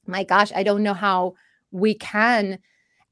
my 0.07 0.25
gosh, 0.25 0.53
I 0.55 0.63
don't 0.63 0.83
know 0.83 0.95
how 0.95 1.35
we 1.71 1.95
can 1.95 2.59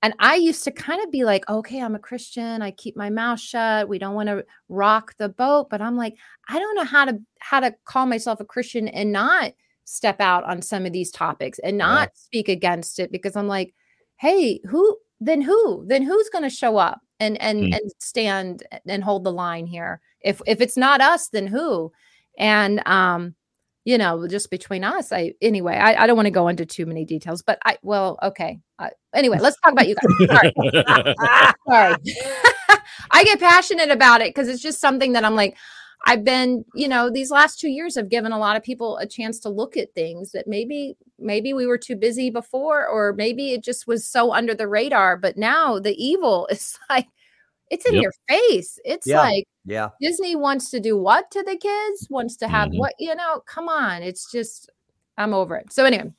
and 0.05 0.13
I 0.19 0.35
used 0.35 0.65
to 0.65 0.71
kind 0.71 1.03
of 1.03 1.11
be 1.11 1.25
like, 1.25 1.49
okay, 1.49 1.81
I'm 1.81 1.95
a 1.95 1.99
Christian. 1.99 2.61
I 2.61 2.73
keep 2.73 2.95
my 2.95 3.09
mouth 3.09 3.41
shut. 3.41 3.89
We 3.89 3.99
don't 3.99 4.15
want 4.15 4.29
to 4.29 4.45
rock 4.69 5.15
the 5.17 5.31
boat. 5.31 5.71
But 5.71 5.81
I'm 5.81 5.97
like, 5.97 6.15
I 6.47 6.59
don't 6.59 6.75
know 6.75 6.85
how 6.85 7.07
to 7.07 7.19
how 7.39 7.61
to 7.61 7.75
call 7.87 8.05
myself 8.05 8.39
a 8.39 8.45
Christian 8.45 8.87
and 8.87 9.13
not 9.13 9.53
step 9.87 10.21
out 10.21 10.45
on 10.45 10.61
some 10.61 10.85
of 10.85 10.93
these 10.93 11.11
topics 11.11 11.59
and 11.61 11.79
not 11.79 12.09
yeah. 12.09 12.17
speak 12.17 12.51
against 12.51 12.99
it 12.99 13.11
because 13.11 13.35
I'm 13.35 13.49
like, 13.49 13.73
hey, 14.17 14.61
who 14.69 14.95
then 15.21 15.41
who? 15.41 15.87
Then 15.87 16.03
who's 16.03 16.29
gonna 16.29 16.51
show 16.51 16.77
up 16.77 17.01
and 17.19 17.41
and 17.41 17.61
mm. 17.61 17.75
and 17.75 17.91
stand 17.99 18.63
and 18.87 19.03
hold 19.03 19.25
the 19.25 19.33
line 19.33 19.65
here? 19.65 20.03
If 20.21 20.43
if 20.47 20.61
it's 20.61 20.77
not 20.77 21.01
us, 21.01 21.29
then 21.29 21.47
who? 21.47 21.93
And 22.39 22.87
um 22.87 23.37
you 23.85 23.99
know, 23.99 24.27
just 24.27 24.51
between 24.51 24.83
us. 24.83 25.13
I 25.13 25.35
anyway, 25.43 25.75
I, 25.75 26.03
I 26.03 26.07
don't 26.07 26.17
want 26.17 26.27
to 26.27 26.31
go 26.33 26.49
into 26.49 26.65
too 26.67 26.87
many 26.87 27.05
details, 27.05 27.43
but 27.43 27.59
I 27.65 27.79
well, 27.83 28.19
okay. 28.23 28.59
Uh, 28.79 28.89
anyway, 29.15 29.39
let's 29.41 29.59
talk 29.61 29.73
about 29.73 29.87
you 29.87 29.95
guys. 29.95 30.29
Sorry, 30.55 31.15
sorry. 31.69 31.97
I 33.11 33.25
get 33.25 33.39
passionate 33.39 33.91
about 33.91 34.21
it 34.21 34.29
because 34.29 34.49
it's 34.49 34.63
just 34.63 34.81
something 34.81 35.13
that 35.13 35.25
I'm 35.25 35.35
like. 35.35 35.57
I've 36.07 36.23
been, 36.23 36.67
you 36.75 36.87
know, 36.87 37.09
these 37.09 37.31
last 37.31 37.59
two 37.59 37.71
years 37.71 37.95
have 37.95 38.11
given 38.11 38.31
a 38.31 38.39
lot 38.39 38.59
of 38.59 38.63
people 38.63 38.99
a 38.99 39.07
chance 39.07 39.41
to 39.41 39.49
look 39.49 39.75
at 39.75 39.95
things 39.95 40.33
that 40.33 40.47
maybe, 40.47 40.99
maybe 41.19 41.55
we 41.55 41.67
were 41.67 41.79
too 41.79 41.97
busy 41.97 42.29
before, 42.29 42.87
or 42.87 43.15
maybe 43.15 43.53
it 43.53 43.65
just 43.65 43.87
was 43.87 44.07
so 44.07 44.35
under 44.35 44.55
the 44.55 44.69
radar. 44.69 45.17
But 45.17 45.39
now 45.39 45.79
the 45.79 45.95
evil 45.95 46.47
is 46.51 46.79
like 46.91 47.07
it's 47.75 47.87
in 47.87 47.95
yep. 47.95 48.03
your 48.03 48.13
face. 48.29 48.79
It's 48.85 49.07
yeah. 49.07 49.21
like 49.21 49.49
yeah. 49.65 49.89
Disney 50.01 50.37
wants 50.37 50.71
to 50.71 50.81
do 50.81 50.97
what 50.97 51.31
to 51.33 51.43
the 51.43 51.57
kids? 51.57 52.07
Wants 52.09 52.37
to 52.39 52.49
have 52.49 52.69
mm-hmm. 52.69 52.79
what, 52.79 52.95
you 52.99 53.15
know, 53.15 53.41
come 53.47 53.69
on. 53.69 54.03
It's 54.03 54.31
just 54.31 54.71
I'm 55.19 55.35
over 55.35 55.57
it. 55.57 55.73
So 55.73 55.85
anyway, 55.85 56.13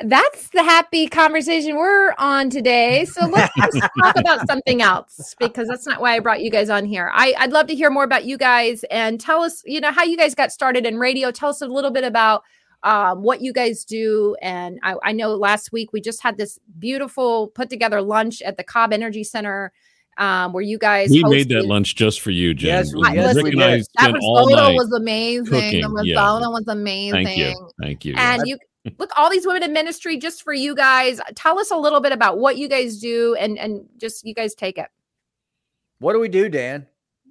that's 0.00 0.48
the 0.48 0.62
happy 0.62 1.06
conversation 1.06 1.76
we're 1.76 2.14
on 2.18 2.50
today. 2.50 3.04
So 3.04 3.26
let's 3.26 3.54
talk 4.02 4.16
about 4.16 4.46
something 4.48 4.82
else 4.82 5.34
because 5.38 5.68
that's 5.68 5.86
not 5.86 6.00
why 6.00 6.16
I 6.16 6.18
brought 6.18 6.42
you 6.42 6.50
guys 6.50 6.70
on 6.70 6.84
here. 6.84 7.10
I, 7.14 7.34
I'd 7.38 7.52
love 7.52 7.68
to 7.68 7.74
hear 7.74 7.90
more 7.90 8.04
about 8.04 8.24
you 8.24 8.36
guys 8.36 8.84
and 8.90 9.20
tell 9.20 9.42
us, 9.42 9.62
you 9.64 9.80
know, 9.80 9.92
how 9.92 10.02
you 10.02 10.16
guys 10.16 10.34
got 10.34 10.50
started 10.50 10.86
in 10.86 10.98
radio. 10.98 11.30
Tell 11.30 11.50
us 11.50 11.62
a 11.62 11.66
little 11.66 11.92
bit 11.92 12.04
about 12.04 12.42
um, 12.82 13.22
what 13.22 13.40
you 13.40 13.52
guys 13.52 13.84
do. 13.84 14.36
And 14.42 14.78
I, 14.82 14.96
I 15.04 15.12
know 15.12 15.34
last 15.34 15.72
week 15.72 15.92
we 15.92 16.00
just 16.00 16.22
had 16.22 16.36
this 16.36 16.58
beautiful 16.78 17.48
put 17.48 17.70
together 17.70 18.02
lunch 18.02 18.42
at 18.42 18.56
the 18.56 18.64
Cobb 18.64 18.92
Energy 18.92 19.24
Center 19.24 19.72
um, 20.18 20.52
where 20.52 20.62
you 20.62 20.78
guys 20.78 21.10
we 21.10 21.22
hosted. 21.22 21.30
made 21.30 21.48
that 21.50 21.66
lunch 21.66 21.96
just 21.96 22.20
for 22.20 22.30
you, 22.30 22.54
Jen. 22.54 22.68
Yes, 22.68 22.94
we, 22.94 23.02
yes, 23.14 23.34
Rick 23.34 23.44
we 23.44 23.52
and 23.52 23.62
I 23.62 23.82
that 23.98 24.14
risotto 24.14 24.74
was 24.74 24.92
amazing. 24.92 25.46
Cooking. 25.46 25.82
The 25.82 25.88
risotto 25.88 26.44
yeah. 26.44 26.48
was 26.48 26.68
amazing. 26.68 27.24
Thank 27.24 27.38
you. 27.38 27.70
Thank 27.80 28.04
you. 28.04 28.14
And 28.16 28.42
you 28.46 28.58
look 28.98 29.10
all 29.16 29.30
these 29.30 29.46
women 29.46 29.62
in 29.62 29.72
ministry 29.72 30.16
just 30.16 30.42
for 30.42 30.52
you 30.52 30.74
guys. 30.74 31.20
Tell 31.34 31.58
us 31.58 31.70
a 31.70 31.76
little 31.76 32.00
bit 32.00 32.12
about 32.12 32.38
what 32.38 32.56
you 32.56 32.68
guys 32.68 32.98
do 32.98 33.34
and 33.34 33.58
and 33.58 33.86
just 33.96 34.24
you 34.24 34.34
guys 34.34 34.54
take 34.54 34.78
it. 34.78 34.88
What 35.98 36.12
do 36.12 36.20
we 36.20 36.28
do, 36.28 36.48
Dan? 36.48 36.86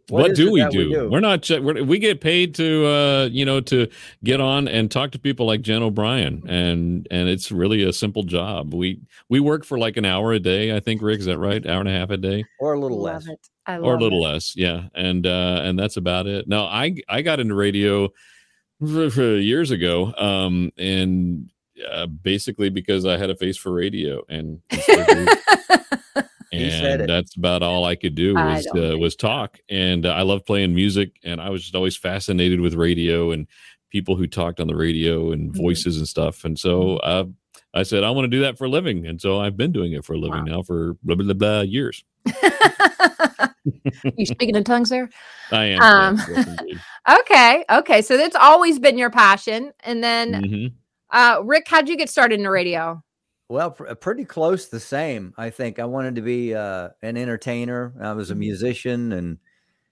What, 0.10 0.22
what 0.22 0.36
do, 0.36 0.51
we 0.51 0.65
do? 0.67 0.77
we 0.89 0.93
do? 0.93 1.10
We're 1.10 1.22
not. 1.22 1.50
We're, 1.50 1.81
we 1.81 1.98
get 1.98 2.19
paid 2.19 2.55
to, 2.55 2.86
uh, 2.86 3.29
you 3.31 3.45
know, 3.45 3.62
to 3.62 3.88
get 4.22 4.41
on 4.41 4.67
and 4.67 4.91
talk 4.91 5.12
to 5.12 5.19
people 5.19 5.45
like 5.45 5.62
Jen 5.62 5.81
O'Brien, 5.81 6.43
and 6.45 7.07
and 7.10 7.29
it's 7.29 7.53
really 7.53 7.83
a 7.83 7.93
simple 7.93 8.24
job. 8.24 8.74
We 8.74 9.00
we 9.29 9.39
work 9.39 9.63
for 9.63 9.79
like 9.79 9.95
an 9.95 10.03
hour 10.03 10.33
a 10.33 10.39
day. 10.39 10.75
I 10.75 10.81
think 10.81 11.01
Rick 11.01 11.19
is 11.19 11.25
that 11.27 11.38
right? 11.38 11.65
Hour 11.65 11.79
and 11.79 11.88
a 11.88 11.93
half 11.93 12.10
a 12.10 12.17
day, 12.17 12.43
or 12.60 12.74
a 12.74 12.79
little 12.79 13.01
less, 13.01 13.29
or 13.65 13.95
a 13.95 13.98
little 13.98 14.25
it. 14.25 14.29
less. 14.29 14.57
Yeah, 14.57 14.88
and 14.93 15.25
uh, 15.25 15.62
and 15.63 15.79
that's 15.79 15.95
about 15.95 16.27
it. 16.27 16.50
Now 16.50 16.65
I 16.65 16.95
I 17.07 17.22
got 17.22 17.39
into 17.39 17.55
radio 17.55 18.12
years 18.81 19.72
ago, 19.72 20.13
um, 20.17 20.74
and 20.77 21.50
uh, 21.89 22.07
basically 22.07 22.69
because 22.69 23.05
I 23.05 23.17
had 23.17 23.29
a 23.29 23.38
face 23.38 23.55
for 23.55 23.72
radio, 23.72 24.24
and 24.27 24.62
and 26.53 27.10
that's 27.10 27.36
about 27.36 27.63
all 27.63 27.86
I 27.86 27.95
could 27.95 28.15
do 28.15 28.36
was 28.36 28.67
uh, 28.75 28.98
was 28.98 29.15
talk. 29.15 29.60
And 29.69 30.05
uh, 30.05 30.10
I 30.10 30.22
love 30.22 30.45
playing 30.45 30.75
music, 30.75 31.17
and 31.24 31.41
I 31.41 31.50
was 31.50 31.62
just 31.62 31.75
always 31.75 31.98
fascinated 31.98 32.60
with 32.60 32.75
radio 32.75 33.31
and 33.31 33.48
people 33.89 34.15
who 34.15 34.27
talked 34.27 34.60
on 34.60 34.67
the 34.67 34.75
radio 34.75 35.31
and 35.31 35.51
mm-hmm. 35.51 35.62
voices 35.62 35.98
and 35.98 36.07
stuff. 36.07 36.45
And 36.45 36.57
so 36.57 36.98
uh, 36.98 37.25
I 37.74 37.83
said 37.83 38.03
I 38.03 38.12
want 38.12 38.25
to 38.25 38.29
do 38.29 38.41
that 38.41 38.57
for 38.57 38.65
a 38.65 38.69
living, 38.69 39.07
and 39.07 39.19
so 39.19 39.39
I've 39.39 39.57
been 39.57 39.72
doing 39.72 39.93
it 39.93 40.05
for 40.05 40.13
a 40.13 40.17
living 40.17 40.45
wow. 40.45 40.57
now 40.57 40.62
for 40.63 40.95
blah 41.03 41.15
blah 41.15 41.33
blah 41.33 41.62
years. 41.62 42.03
you 44.17 44.25
speaking 44.25 44.55
in 44.55 44.63
tongues 44.63 44.89
there? 44.89 45.10
I 45.51 45.65
am. 45.65 45.81
Um, 45.81 46.22
yes, 46.29 46.57
okay, 47.22 47.65
okay. 47.69 48.01
So 48.01 48.17
that's 48.17 48.36
always 48.36 48.79
been 48.79 48.98
your 48.98 49.10
passion, 49.10 49.72
and 49.81 50.03
then. 50.03 50.33
Mm-hmm. 50.33 50.75
Uh, 51.15 51.39
Rick, 51.43 51.67
how'd 51.67 51.88
you 51.88 51.95
get 51.95 52.10
started 52.10 52.39
in 52.39 52.43
the 52.43 52.50
radio? 52.50 53.03
Well, 53.53 53.69
pr- 53.69 53.88
uh, 53.88 53.93
pretty 53.93 54.25
close 54.25 54.67
the 54.67 54.79
same. 54.79 55.31
I 55.38 55.51
think 55.51 55.77
I 55.77 55.86
wanted 55.86 56.15
to 56.15 56.24
be 56.24 56.55
uh, 56.55 56.89
an 57.03 57.17
entertainer. 57.17 57.93
I 58.01 58.13
was 58.13 58.31
a 58.31 58.33
mm-hmm. 58.33 58.39
musician 58.39 59.12
and 59.12 59.38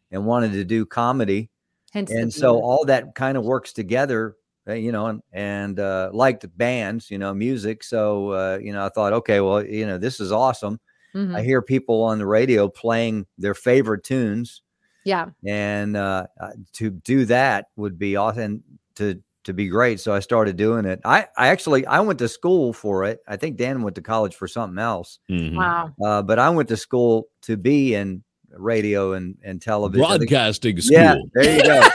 and 0.09 0.25
wanted 0.25 0.53
to 0.53 0.63
do 0.63 0.83
comedy, 0.83 1.51
Hence 1.93 2.09
and 2.09 2.33
so 2.33 2.59
all 2.59 2.85
that 2.85 3.13
kind 3.13 3.37
of 3.37 3.45
works 3.45 3.71
together. 3.71 4.35
Uh, 4.67 4.73
you 4.73 4.91
know, 4.91 5.05
and, 5.05 5.21
and 5.31 5.79
uh, 5.79 6.09
liked 6.11 6.45
bands, 6.57 7.11
you 7.11 7.19
know, 7.19 7.35
music. 7.35 7.83
So 7.83 8.31
uh, 8.31 8.59
you 8.59 8.73
know, 8.73 8.83
I 8.83 8.89
thought, 8.89 9.13
okay, 9.13 9.41
well, 9.41 9.63
you 9.63 9.85
know, 9.85 9.99
this 9.99 10.19
is 10.19 10.31
awesome. 10.31 10.79
Mm-hmm. 11.13 11.35
I 11.35 11.43
hear 11.43 11.61
people 11.61 12.01
on 12.01 12.17
the 12.17 12.25
radio 12.25 12.67
playing 12.67 13.27
their 13.37 13.53
favorite 13.53 14.03
tunes. 14.03 14.63
Yeah, 15.03 15.27
and 15.45 15.95
uh, 15.95 16.25
to 16.73 16.89
do 16.89 17.25
that 17.25 17.67
would 17.75 17.99
be 17.99 18.15
awesome. 18.15 18.41
And 18.41 18.63
to 18.95 19.21
to 19.43 19.53
be 19.53 19.67
great. 19.67 19.99
So 19.99 20.13
I 20.13 20.19
started 20.19 20.55
doing 20.55 20.85
it. 20.85 20.99
I, 21.03 21.27
I 21.37 21.47
actually 21.47 21.85
I 21.85 21.99
went 22.01 22.19
to 22.19 22.27
school 22.27 22.73
for 22.73 23.05
it. 23.05 23.19
I 23.27 23.37
think 23.37 23.57
Dan 23.57 23.81
went 23.81 23.95
to 23.95 24.01
college 24.01 24.35
for 24.35 24.47
something 24.47 24.79
else. 24.79 25.19
Mm-hmm. 25.29 25.57
Wow. 25.57 25.93
Uh, 26.03 26.21
but 26.21 26.39
I 26.39 26.49
went 26.49 26.69
to 26.69 26.77
school 26.77 27.27
to 27.43 27.57
be 27.57 27.95
in 27.95 28.23
radio 28.53 29.13
and, 29.13 29.37
and 29.43 29.61
television. 29.61 30.05
Broadcasting 30.05 30.79
school. 30.81 30.97
Yeah, 30.97 31.15
there 31.33 31.57
you 31.57 31.63
go. 31.63 31.87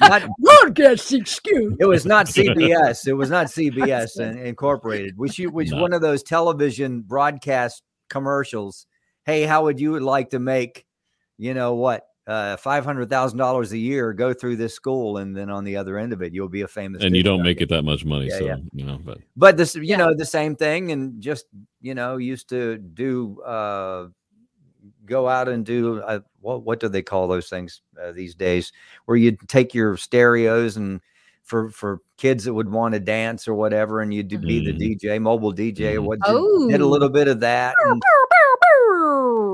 not, 0.00 0.22
Broadcasting 0.38 1.24
school. 1.24 1.76
It 1.78 1.86
was 1.86 2.06
not 2.06 2.26
CBS. 2.26 3.06
It 3.06 3.12
was 3.12 3.30
not 3.30 3.46
CBS 3.46 4.18
and, 4.18 4.38
Incorporated, 4.40 5.16
which 5.16 5.38
you, 5.38 5.50
which 5.50 5.70
no. 5.70 5.80
one 5.80 5.92
of 5.92 6.00
those 6.00 6.22
television 6.22 7.02
broadcast 7.02 7.82
commercials. 8.08 8.86
Hey, 9.24 9.42
how 9.42 9.64
would 9.64 9.78
you 9.78 10.00
like 10.00 10.30
to 10.30 10.38
make, 10.38 10.86
you 11.38 11.54
know 11.54 11.74
what, 11.74 12.04
uh, 12.30 12.56
five 12.56 12.84
hundred 12.84 13.10
thousand 13.10 13.38
dollars 13.38 13.72
a 13.72 13.78
year 13.78 14.12
go 14.12 14.32
through 14.32 14.54
this 14.54 14.72
school, 14.72 15.16
and 15.16 15.36
then 15.36 15.50
on 15.50 15.64
the 15.64 15.76
other 15.76 15.98
end 15.98 16.12
of 16.12 16.22
it, 16.22 16.32
you'll 16.32 16.48
be 16.48 16.60
a 16.60 16.68
famous. 16.68 17.02
And 17.02 17.16
you 17.16 17.24
don't 17.24 17.42
make 17.42 17.60
it 17.60 17.68
that 17.70 17.82
much 17.82 18.04
money, 18.04 18.28
yeah, 18.28 18.38
so 18.38 18.44
yeah. 18.44 18.56
you 18.72 18.84
know. 18.84 19.00
But 19.04 19.18
but 19.36 19.56
this, 19.56 19.74
you 19.74 19.82
yeah. 19.82 19.96
know, 19.96 20.14
the 20.14 20.24
same 20.24 20.54
thing, 20.54 20.92
and 20.92 21.20
just 21.20 21.46
you 21.80 21.92
know, 21.92 22.18
used 22.18 22.48
to 22.50 22.78
do 22.78 23.42
uh, 23.42 24.08
go 25.06 25.28
out 25.28 25.48
and 25.48 25.66
do 25.66 26.00
uh, 26.02 26.20
what 26.40 26.62
what 26.62 26.78
do 26.78 26.88
they 26.88 27.02
call 27.02 27.26
those 27.26 27.48
things 27.48 27.82
uh, 28.00 28.12
these 28.12 28.36
days, 28.36 28.72
where 29.06 29.16
you 29.16 29.36
take 29.48 29.74
your 29.74 29.96
stereos 29.96 30.76
and 30.76 31.00
for 31.42 31.68
for 31.70 32.00
kids 32.16 32.44
that 32.44 32.54
would 32.54 32.70
want 32.70 32.94
to 32.94 33.00
dance 33.00 33.48
or 33.48 33.54
whatever, 33.54 34.02
and 34.02 34.14
you'd 34.14 34.28
mm-hmm. 34.28 34.46
be 34.46 34.64
the 34.64 34.72
mm-hmm. 34.72 35.08
DJ, 35.08 35.20
mobile 35.20 35.52
DJ, 35.52 35.94
mm-hmm. 35.96 36.04
what? 36.04 36.20
Oh. 36.24 36.68
Did 36.70 36.80
a 36.80 36.86
little 36.86 37.10
bit 37.10 37.26
of 37.26 37.40
that. 37.40 37.74
And, 37.84 38.00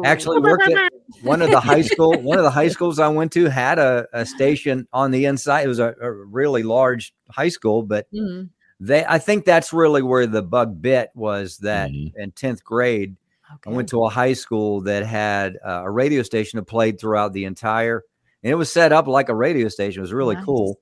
actually 0.04 0.40
worked 0.40 0.68
at 0.68 0.92
one 1.22 1.42
of 1.42 1.50
the 1.50 1.60
high 1.60 1.82
school 1.82 2.18
one 2.20 2.38
of 2.38 2.44
the 2.44 2.50
high 2.50 2.68
schools 2.68 2.98
I 2.98 3.08
went 3.08 3.32
to 3.32 3.46
had 3.46 3.78
a, 3.78 4.06
a 4.12 4.26
station 4.26 4.88
on 4.92 5.10
the 5.10 5.24
inside. 5.26 5.64
It 5.64 5.68
was 5.68 5.78
a, 5.78 5.94
a 6.00 6.10
really 6.10 6.62
large 6.62 7.14
high 7.30 7.48
school, 7.48 7.82
but 7.82 8.06
mm-hmm. 8.12 8.46
they 8.80 9.04
I 9.04 9.18
think 9.18 9.44
that's 9.44 9.72
really 9.72 10.02
where 10.02 10.26
the 10.26 10.42
bug 10.42 10.80
bit 10.80 11.10
was 11.14 11.58
that 11.58 11.90
mm-hmm. 11.90 12.20
in 12.20 12.32
10th 12.32 12.62
grade 12.62 13.16
okay. 13.54 13.70
I 13.70 13.74
went 13.74 13.88
to 13.90 14.04
a 14.04 14.10
high 14.10 14.34
school 14.34 14.82
that 14.82 15.06
had 15.06 15.58
uh, 15.64 15.82
a 15.84 15.90
radio 15.90 16.22
station 16.22 16.58
that 16.58 16.64
played 16.64 17.00
throughout 17.00 17.32
the 17.32 17.44
entire 17.44 18.02
and 18.42 18.52
it 18.52 18.56
was 18.56 18.70
set 18.70 18.92
up 18.92 19.06
like 19.06 19.28
a 19.28 19.34
radio 19.34 19.68
station. 19.68 20.00
It 20.00 20.02
was 20.02 20.12
really 20.12 20.36
nice. 20.36 20.44
cool. 20.44 20.78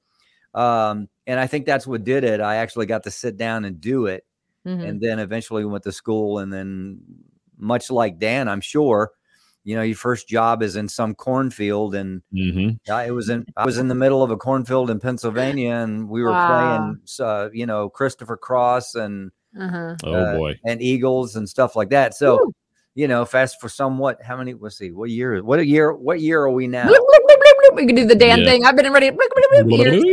Um, 0.52 1.09
and 1.26 1.40
I 1.40 1.47
think 1.47 1.66
that's 1.66 1.87
what 1.87 2.04
did 2.04 2.25
it. 2.25 2.40
I 2.40 2.57
actually 2.57 2.87
got 2.87 3.04
to 3.04 3.11
sit 3.11 3.37
down 3.37 3.64
and 3.64 3.81
do 3.81 4.07
it. 4.07 4.25
Mm-hmm. 4.66 4.85
And 4.85 5.00
then 5.00 5.19
eventually 5.19 5.64
went 5.64 5.85
to 5.85 5.93
school 5.93 6.38
and 6.38 6.52
then 6.52 7.00
much 7.59 7.90
like 7.90 8.19
Dan, 8.19 8.49
I'm 8.49 8.61
sure, 8.61 9.12
you 9.64 9.75
know, 9.75 9.83
your 9.83 9.97
first 9.97 10.28
job 10.28 10.62
is 10.62 10.76
in 10.76 10.88
some 10.88 11.14
cornfield, 11.14 11.94
and 11.94 12.23
mm-hmm. 12.33 12.92
I 12.92 13.11
was 13.11 13.30
in 13.30 13.47
I 13.56 13.64
was 13.64 13.78
in 13.78 13.88
the 13.88 13.94
middle 13.94 14.23
of 14.23 14.30
a 14.30 14.37
cornfield 14.37 14.90
in 14.90 15.00
Pennsylvania, 15.00 15.75
and 15.75 16.09
we 16.09 16.23
were 16.23 16.30
wow. 16.30 16.76
playing, 16.78 17.00
uh, 17.21 17.49
you 17.52 17.66
know, 17.66 17.88
Christopher 17.88 18.37
Cross 18.37 18.94
and 18.94 19.30
uh-huh. 19.59 19.97
oh 20.04 20.12
uh, 20.12 20.37
boy, 20.37 20.61
and 20.64 20.83
Eagles 20.83 21.37
and 21.37 21.49
stuff 21.49 21.75
like 21.75 21.90
that. 21.90 22.14
So. 22.14 22.37
Woo. 22.37 22.52
You 22.97 23.09
know, 23.09 23.25
fast 23.25 23.61
for 23.61 23.68
somewhat. 23.68 24.23
How 24.23 24.37
many? 24.37 24.54
Let's 24.54 24.78
see. 24.78 24.92
What 24.92 25.11
year? 25.11 25.42
What 25.42 25.59
a 25.59 25.66
year? 25.66 25.92
What 25.92 26.21
year 26.21 26.42
are 26.42 26.50
we 26.52 26.68
now? 26.68 26.88
We 27.75 27.87
can 27.87 27.97
do 27.97 28.06
the 28.06 28.14
damn 28.14 28.40
Yeah. 28.40 28.44
thing. 28.44 28.64
I've 28.64 28.76
been 28.76 28.92
ready 28.92 29.11
years. 29.66 30.04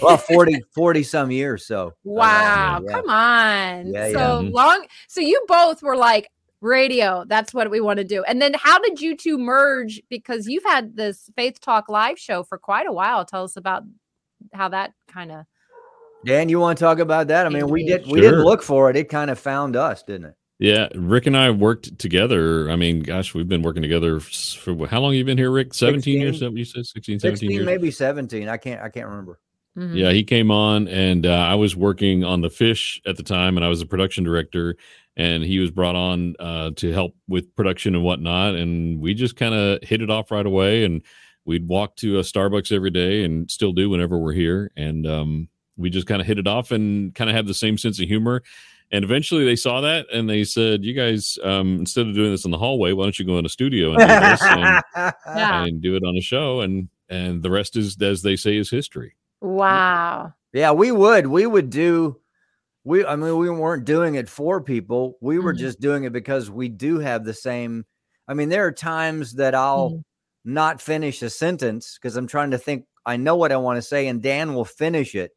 well 0.00 0.16
40 0.16 0.60
40 0.72 1.02
some 1.02 1.30
years 1.32 1.66
so 1.66 1.92
Wow, 2.04 2.80
yeah. 2.84 2.92
come 2.92 3.10
on. 3.10 3.92
Yeah, 3.92 4.12
so 4.12 4.40
yeah. 4.40 4.48
Mhm. 4.48 4.52
long. 4.52 4.86
So 5.08 5.20
you 5.20 5.44
both 5.48 5.82
were 5.82 5.96
like 5.96 6.28
radio. 6.62 7.24
That's 7.26 7.52
what 7.52 7.70
we 7.70 7.80
want 7.80 7.98
to 7.98 8.04
do. 8.04 8.22
And 8.24 8.40
then 8.40 8.54
how 8.54 8.78
did 8.78 9.00
you 9.00 9.16
two 9.16 9.36
merge? 9.38 10.00
Because 10.08 10.46
you've 10.46 10.64
had 10.64 10.96
this 10.96 11.28
Faith 11.36 11.60
Talk 11.60 11.88
live 11.88 12.18
show 12.18 12.42
for 12.44 12.56
quite 12.58 12.86
a 12.86 12.92
while. 12.92 13.24
Tell 13.24 13.44
us 13.44 13.56
about 13.56 13.82
how 14.52 14.68
that 14.70 14.92
kind 15.08 15.30
of. 15.32 15.44
dan 16.24 16.48
you 16.48 16.58
want 16.60 16.78
to 16.78 16.84
talk 16.84 16.98
about 17.00 17.26
that 17.28 17.46
i 17.46 17.48
mean 17.48 17.68
we 17.68 17.84
did 17.86 18.06
we 18.06 18.20
Sure. 18.20 18.30
didn't 18.30 18.44
look 18.44 18.62
for 18.62 18.88
it 18.90 18.96
it 18.96 19.08
kind 19.08 19.28
of 19.30 19.38
found 19.38 19.74
us 19.76 20.02
didn't 20.04 20.26
it 20.30 20.34
Yeah, 20.58 20.88
Rick 20.94 21.26
and 21.26 21.36
I 21.36 21.50
worked 21.50 21.98
together. 21.98 22.70
I 22.70 22.76
mean, 22.76 23.02
gosh, 23.02 23.34
we've 23.34 23.48
been 23.48 23.62
working 23.62 23.82
together 23.82 24.20
for 24.20 24.86
how 24.86 25.00
long? 25.00 25.14
You 25.14 25.24
been 25.24 25.38
here, 25.38 25.50
Rick? 25.50 25.74
Seventeen 25.74 26.20
years? 26.20 26.34
16. 26.38 26.46
Something 26.46 26.58
you 26.58 26.64
said 26.64 26.86
16, 26.86 27.18
17 27.18 27.36
16 27.36 27.50
years. 27.50 27.66
maybe 27.66 27.90
17 27.90 28.48
i 28.48 28.56
can't 28.56 28.80
i 28.82 28.88
can't 28.88 29.06
remember 29.08 29.38
Mhm. 29.76 29.96
Yeah, 29.96 30.10
he 30.12 30.22
came 30.22 30.50
on, 30.50 30.86
and 30.88 31.24
uh, 31.24 31.30
I 31.32 31.54
was 31.54 31.74
working 31.74 32.24
on 32.24 32.42
the 32.42 32.50
fish 32.50 33.00
at 33.06 33.16
the 33.16 33.22
time, 33.22 33.56
and 33.56 33.64
I 33.64 33.68
was 33.68 33.80
a 33.80 33.86
production 33.86 34.22
director, 34.22 34.76
and 35.16 35.42
he 35.42 35.58
was 35.58 35.70
brought 35.70 35.96
on 35.96 36.34
uh, 36.38 36.70
to 36.76 36.92
help 36.92 37.14
with 37.28 37.54
production 37.54 37.94
and 37.94 38.04
whatnot, 38.04 38.54
and 38.54 39.00
we 39.00 39.14
just 39.14 39.36
kind 39.36 39.54
of 39.54 39.82
hit 39.82 40.02
it 40.02 40.10
off 40.10 40.30
right 40.30 40.46
away, 40.46 40.84
and 40.84 41.02
we'd 41.44 41.68
walk 41.68 41.96
to 41.96 42.18
a 42.18 42.22
Starbucks 42.22 42.72
every 42.72 42.90
day, 42.90 43.24
and 43.24 43.50
still 43.50 43.72
do 43.72 43.90
whenever 43.90 44.18
we're 44.18 44.32
here, 44.32 44.70
and 44.76 45.06
um, 45.06 45.48
we 45.76 45.90
just 45.90 46.06
kind 46.06 46.20
of 46.20 46.26
hit 46.26 46.38
it 46.38 46.46
off, 46.46 46.70
and 46.70 47.14
kind 47.14 47.28
of 47.30 47.36
have 47.36 47.46
the 47.46 47.54
same 47.54 47.76
sense 47.78 48.00
of 48.00 48.08
humor. 48.08 48.42
And 48.94 49.04
eventually 49.06 49.46
they 49.46 49.56
saw 49.56 49.80
that 49.80 50.04
and 50.12 50.28
they 50.28 50.44
said, 50.44 50.84
You 50.84 50.92
guys, 50.92 51.38
um, 51.42 51.78
instead 51.78 52.06
of 52.06 52.14
doing 52.14 52.30
this 52.30 52.44
in 52.44 52.50
the 52.50 52.58
hallway, 52.58 52.92
why 52.92 53.04
don't 53.04 53.18
you 53.18 53.24
go 53.24 53.38
in 53.38 53.46
a 53.46 53.48
studio 53.48 53.92
and 53.94 54.00
do 54.00 54.06
this 54.06 54.42
and, 54.42 54.82
Yeah. 55.26 55.64
and 55.64 55.80
do 55.80 55.96
it 55.96 56.02
on 56.04 56.14
a 56.14 56.20
show? 56.20 56.60
And 56.60 56.90
and 57.08 57.42
the 57.42 57.50
rest 57.50 57.74
is, 57.74 57.96
as 58.02 58.20
they 58.20 58.36
say, 58.36 58.58
is 58.58 58.68
history. 58.68 59.16
Wow. 59.40 60.34
Yeah, 60.52 60.72
we 60.72 60.92
would. 60.92 61.26
We 61.26 61.46
would 61.46 61.70
do. 61.70 62.20
We, 62.84 63.04
I 63.04 63.14
mean, 63.16 63.36
we 63.36 63.48
weren't 63.48 63.84
doing 63.84 64.16
it 64.16 64.28
for 64.28 64.60
people. 64.60 65.16
We 65.20 65.38
were 65.38 65.54
Mhm. 65.54 65.58
just 65.58 65.80
doing 65.80 66.04
it 66.04 66.12
because 66.12 66.50
we 66.50 66.68
do 66.68 66.98
have 66.98 67.24
the 67.24 67.34
same. 67.34 67.84
I 68.26 68.34
mean, 68.34 68.48
there 68.48 68.66
are 68.66 68.72
times 68.72 69.34
that 69.34 69.54
I'll 69.54 69.90
Mhm. 69.90 70.02
not 70.44 70.80
finish 70.80 71.22
a 71.22 71.30
sentence 71.30 71.96
because 72.00 72.16
I'm 72.16 72.26
trying 72.26 72.50
to 72.50 72.58
think. 72.58 72.84
I 73.06 73.16
know 73.16 73.36
what 73.36 73.52
I 73.52 73.56
want 73.56 73.76
to 73.78 73.82
say, 73.82 74.06
and 74.08 74.22
Dan 74.22 74.54
will 74.54 74.64
finish 74.64 75.14
it, 75.14 75.32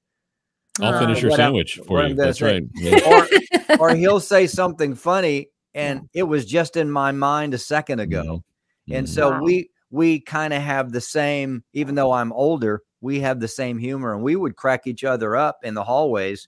I'll 0.81 0.93
Uh, 0.95 0.99
finish 0.99 1.21
your 1.21 1.31
what 1.31 1.39
I'm- 1.39 1.47
sandwich 1.49 1.79
for 1.87 2.03
you. 2.05 2.15
That's 2.15 2.39
say. 2.39 2.45
right. 2.53 2.63
Yeah. 2.75 2.99
or 3.79 3.79
or 3.79 3.89
he'll 3.95 4.19
say 4.19 4.45
something 4.47 4.93
funny, 4.95 5.47
and 5.73 6.01
it 6.13 6.23
was 6.23 6.45
just 6.45 6.75
in 6.77 6.89
my 6.91 7.11
mind 7.11 7.53
a 7.53 7.57
second 7.57 7.99
ago. 8.01 8.43
And 8.91 9.05
Mhm. 9.07 9.09
so 9.09 9.29
Wow. 9.31 9.41
we 9.43 9.69
we 9.91 10.19
kind 10.19 10.53
of 10.53 10.61
have 10.61 10.91
the 10.91 10.99
same, 11.01 11.63
even 11.73 11.95
though 11.95 12.11
I'm 12.11 12.33
older, 12.33 12.81
we 13.01 13.19
have 13.21 13.39
the 13.39 13.47
same 13.47 13.77
humor, 13.77 14.13
and 14.13 14.21
we 14.23 14.35
would 14.35 14.55
crack 14.57 14.87
each 14.87 15.03
other 15.03 15.35
up 15.35 15.59
in 15.63 15.73
the 15.75 15.83
hallways. 15.83 16.47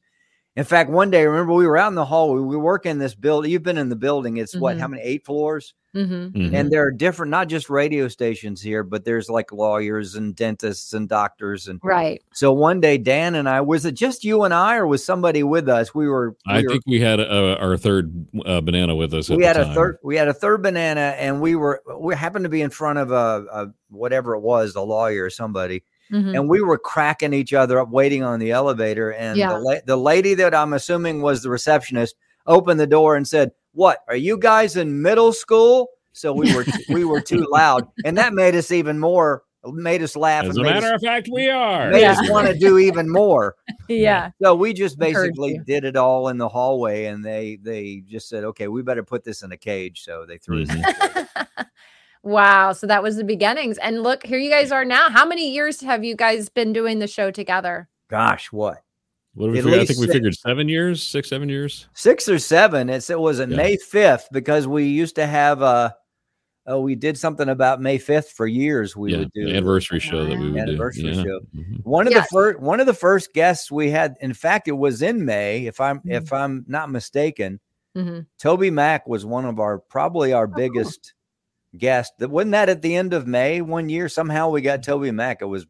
In 0.58 0.64
fact, 0.64 0.90
one 0.90 1.12
day, 1.12 1.24
remember 1.28 1.54
we 1.54 1.68
were 1.68 1.78
out 1.78 1.90
in 1.90 1.94
the 1.96 2.04
hallway. 2.04 2.42
We 2.42 2.58
work 2.58 2.88
in 2.88 2.98
this 2.98 3.14
building. 3.14 3.52
You've 3.52 3.62
been 3.62 3.78
in 3.78 3.90
the 3.90 3.96
building. 3.96 4.38
It's 4.38 4.56
what? 4.56 4.76
Mhm. 4.76 4.80
How 4.80 4.88
many? 4.88 5.04
Eight 5.04 5.24
floors. 5.24 5.76
Mhm. 5.96 6.32
Mhm. 6.32 6.54
And 6.54 6.72
there 6.72 6.84
are 6.84 6.90
different, 6.92 7.30
not 7.30 7.48
just 7.48 7.70
radio 7.70 8.08
stations 8.08 8.60
here, 8.60 8.84
but 8.84 9.06
there's 9.06 9.30
like 9.30 9.52
lawyers 9.52 10.16
and 10.16 10.36
dentists 10.36 10.94
and 10.94 11.08
doctors. 11.08 11.68
And 11.68 11.80
Right. 11.84 12.24
so 12.34 12.52
one 12.52 12.82
day, 12.82 12.98
Dan 12.98 13.36
and 13.36 13.48
I, 13.48 13.62
was 13.62 13.86
it 13.86 13.94
just 13.94 14.24
you 14.26 14.42
and 14.44 14.54
I, 14.54 14.78
or 14.78 14.88
was 14.88 15.06
somebody 15.06 15.44
with 15.44 15.70
us? 15.70 15.94
We 15.94 16.08
were. 16.08 16.36
I 16.48 16.64
were- 16.64 16.70
think 16.70 16.84
we 16.88 17.02
had 17.02 17.20
uh, 17.20 17.58
our 17.60 17.78
third 17.78 18.26
uh, 18.44 18.60
banana 18.62 18.96
with 18.96 19.14
us. 19.14 19.30
At 19.30 19.38
we 19.38 19.44
the 19.44 19.48
had 19.48 19.58
a 19.58 19.74
third 19.76 20.00
we 20.04 20.16
had 20.16 20.28
a 20.28 20.34
third 20.34 20.64
banana 20.64 21.14
and 21.20 21.40
we 21.40 21.56
were 21.56 21.84
we 22.00 22.16
happened 22.16 22.46
to 22.46 22.50
be 22.50 22.62
in 22.64 22.72
front 22.72 22.98
of 22.98 23.12
a, 23.12 23.46
a 23.52 23.68
whatever 23.92 24.34
it 24.34 24.42
was 24.42 24.76
a 24.76 24.82
lawyer 24.82 25.26
or 25.26 25.30
somebody 25.30 25.84
Mhm. 26.12 26.36
and 26.36 26.50
we 26.50 26.62
were 26.62 26.78
cracking 26.78 27.34
each 27.34 27.54
other 27.54 27.80
up 27.80 27.90
waiting 27.90 28.24
on 28.24 28.40
the 28.40 28.52
elevator 28.52 29.12
and 29.14 29.38
Yeah. 29.38 29.50
the, 29.54 29.60
la- 29.60 29.82
the 29.86 29.98
lady 29.98 30.34
that 30.36 30.54
i'm 30.56 30.74
assuming 30.74 31.22
was 31.22 31.44
the 31.44 31.50
receptionist 31.50 32.16
opened 32.46 32.80
the 32.80 32.88
door 32.88 33.16
and 33.16 33.28
said 33.28 33.52
what 33.74 34.00
are 34.08 34.16
you 34.16 34.38
guys 34.38 34.76
in 34.78 35.02
middle 35.02 35.34
school 35.34 35.90
so 36.14 36.32
we 36.34 36.54
were 36.56 36.66
we 36.90 37.04
were 37.06 37.22
too 37.22 37.46
loud 37.52 37.88
and 38.06 38.18
that 38.18 38.34
made 38.34 38.56
us 38.56 38.72
even 38.72 38.98
more 39.00 39.44
made 39.74 40.02
us 40.02 40.16
laugh 40.16 40.46
As 40.46 40.56
and 40.56 40.66
a 40.66 40.70
matter 40.70 40.88
us, 40.88 40.94
of 40.94 41.02
fact, 41.02 41.28
we 41.30 41.50
are. 41.50 41.90
made 41.92 42.02
Yeah. 42.02 42.12
us 42.14 42.30
want 42.30 42.48
to 42.48 42.54
do 42.58 42.78
even 42.78 43.10
more 43.10 43.56
Yeah. 43.90 44.30
so 44.42 44.56
we 44.56 44.72
just 44.74 44.98
basically 44.98 45.60
did 45.66 45.84
it 45.84 45.98
all 45.98 46.30
in 46.30 46.38
the 46.38 46.48
hallway, 46.48 47.06
and 47.06 47.24
they 47.26 47.58
they 47.62 48.02
just 48.08 48.30
said, 48.30 48.44
"Okay, 48.46 48.68
we 48.70 48.82
better 48.82 49.04
put 49.04 49.24
this 49.26 49.44
in 49.44 49.52
a 49.52 49.58
cage." 49.58 50.04
So 50.04 50.26
they 50.26 50.38
threw 50.38 50.64
us. 50.64 50.70
in 52.28 52.34
a 52.34 52.40
cage. 52.40 52.44
wow. 52.44 52.74
So 52.74 52.88
that 52.88 53.02
was 53.04 53.16
the 53.18 53.24
beginnings. 53.24 53.78
And 53.80 54.04
look, 54.04 54.26
here 54.26 54.40
you 54.40 54.50
guys 54.50 54.72
are 54.72 54.86
now. 54.86 55.10
How 55.10 55.26
many 55.26 55.52
years 55.52 55.82
have 55.82 56.04
you 56.04 56.16
guys 56.16 56.50
been 56.50 56.74
doing 56.74 57.00
the 57.00 57.08
show 57.08 57.32
together? 57.32 57.88
Gosh, 58.10 58.52
what 58.52 58.84
What 59.34 59.52
we 59.52 59.60
At? 59.60 59.66
I 59.68 59.86
think 59.86 60.00
we 60.00 60.06
six. 60.06 60.14
figured 60.14 60.36
seven 60.36 60.68
years, 60.70 61.04
six, 61.04 61.30
seven 61.30 61.50
years. 61.50 61.88
six 61.94 62.28
or 62.30 62.40
seven? 62.40 62.90
It's 62.90 63.10
it 63.10 63.20
was 63.20 63.40
a 63.40 63.48
Yeah. 63.48 63.56
May 63.56 63.78
fifth 63.78 64.30
because 64.32 64.68
we 64.68 64.86
used 64.86 65.16
to 65.16 65.26
have 65.28 65.62
a. 65.62 65.96
Oh, 66.70 66.82
we 66.82 66.96
did 66.96 67.18
something 67.18 67.48
about 67.48 67.80
May 67.82 67.98
fifth 67.98 68.32
for 68.32 68.46
years. 68.46 68.94
We 68.94 69.14
yeah, 69.14 69.20
would 69.20 69.32
do 69.34 69.46
the 69.46 69.52
anniversary 69.56 70.02
show 70.02 70.26
that 70.26 70.38
we 70.38 70.52
would 70.52 70.60
Anniversary 70.60 71.04
do. 71.04 71.10
Yeah. 71.12 71.24
show. 71.24 71.40
Mhm. 71.56 71.86
One 71.86 72.08
of 72.08 72.12
Yes. 72.14 72.28
the 72.30 72.34
first 72.36 72.60
one 72.60 72.80
of 72.82 72.88
the 72.88 72.94
first 72.94 73.34
guests 73.34 73.72
we 73.72 73.90
had. 73.90 74.16
In 74.20 74.34
fact, 74.34 74.68
it 74.68 74.74
was 74.74 75.02
in 75.02 75.24
May. 75.24 75.66
If 75.66 75.80
I'm 75.80 76.00
Mm-hmm. 76.00 76.12
if 76.12 76.34
I'm 76.34 76.66
not 76.68 76.90
mistaken, 76.92 77.60
Mhm. 77.96 78.26
TobyMac 78.42 79.02
was 79.08 79.26
one 79.26 79.46
of 79.46 79.60
our 79.62 79.80
probably 79.80 80.34
Oh, 80.34 80.38
our 80.40 80.48
biggest 80.48 81.14
guests. 81.78 82.14
That 82.20 82.30
wasn't 82.30 82.52
that 82.52 82.70
at 82.70 82.82
the 82.82 82.96
end 82.96 83.14
of 83.14 83.26
May 83.28 83.62
one 83.62 83.90
year. 83.90 84.08
Somehow 84.10 84.50
we 84.50 84.62
got 84.62 84.84
TobyMac. 84.84 85.38
It 85.42 85.46
was 85.46 85.66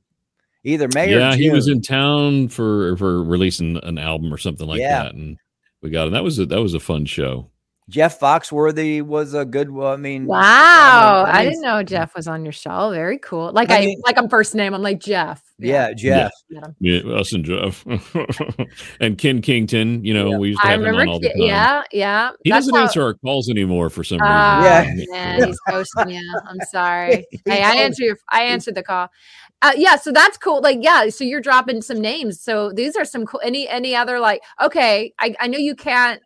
either 0.63 0.87
May 0.93 1.13
or 1.13 1.19
Yeah, 1.19 1.35
he 1.35 1.49
was 1.49 1.67
in 1.67 1.81
town 1.81 2.49
for 2.49 2.97
for 2.97 3.23
releasing 3.23 3.77
an 3.83 3.97
album 3.97 4.33
or 4.33 4.37
something 4.37 4.67
like 4.67 4.79
Yeah. 4.79 5.03
that, 5.03 5.13
and 5.15 5.37
we 5.81 5.89
got 5.89 6.07
him. 6.07 6.13
That 6.13 6.23
was 6.23 6.39
a 6.39 6.45
that 6.47 6.61
was 6.61 6.73
a 6.73 6.79
fun 6.79 7.05
show. 7.05 7.49
Jeff 7.89 8.19
Foxworthy 8.19 9.01
was 9.01 9.33
a 9.33 9.45
good. 9.45 9.71
Well, 9.71 9.93
I 9.93 9.95
mean, 9.95 10.25
Wow. 10.25 11.23
I 11.25 11.39
I, 11.39 11.43
didn't 11.45 11.61
know 11.61 11.81
Jeff 11.83 12.13
was 12.15 12.27
on 12.27 12.43
your 12.43 12.51
show. 12.51 12.89
Very 12.91 13.17
cool. 13.17 13.51
Like 13.53 13.69
I 13.69 13.77
I, 13.77 13.85
mean- 13.85 14.01
like 14.05 14.17
I'm 14.17 14.27
first 14.27 14.53
name. 14.55 14.73
I'm 14.73 14.81
like 14.81 14.99
Jeff. 14.99 15.41
Yeah, 15.57 15.93
Jeff. 15.93 16.31
Met 16.49 16.65
him. 16.65 16.75
Yeah, 16.79 16.99
us 17.13 17.31
and 17.33 17.45
Jeff 17.45 17.85
and 18.99 19.17
Kenn 19.17 19.41
Kington. 19.41 20.03
You 20.03 20.13
know, 20.13 20.31
Yeah. 20.31 20.37
we 20.37 20.47
used 20.49 20.61
to 20.61 20.67
have 20.67 20.83
him 20.83 20.95
on 20.95 21.07
all 21.07 21.19
the 21.19 21.29
time. 21.29 21.37
Yeah, 21.37 21.83
yeah. 21.91 22.31
He 22.43 22.49
That's 22.51 22.65
doesn't 22.65 22.75
how... 22.75 22.83
answer 22.83 23.01
our 23.03 23.13
calls 23.15 23.49
anymore 23.49 23.89
for 23.89 24.03
some 24.03 24.19
reason. 24.19 24.27
Oh, 24.33 24.61
yeah, 24.63 24.91
man, 25.09 25.47
he's 25.47 25.59
ghosting 25.67 26.13
you. 26.13 26.39
I'm 26.47 26.59
sorry. 26.69 27.25
Hey, 27.45 27.63
I 27.63 27.71
told- 27.71 27.77
answer 27.85 28.03
your, 28.03 28.17
I 28.29 28.43
answered 28.43 28.75
the 28.75 28.83
call. 28.83 29.07
Uh, 29.63 29.71
yeah, 29.75 29.95
so 29.95 30.11
that's 30.11 30.37
cool. 30.37 30.61
Like, 30.61 30.77
yeah, 30.81 31.09
so 31.09 31.23
you're 31.23 31.41
dropping 31.41 31.81
some 31.81 31.99
names. 31.99 32.39
So 32.41 32.71
these 32.71 32.95
are 32.95 33.05
some 33.05 33.25
cool. 33.25 33.41
Any 33.43 33.67
any 33.67 33.95
other 33.95 34.19
like? 34.19 34.41
Okay, 34.61 35.13
I 35.19 35.33
I 35.39 35.47
know 35.47 35.57
you 35.57 35.73
can't. 35.73 36.21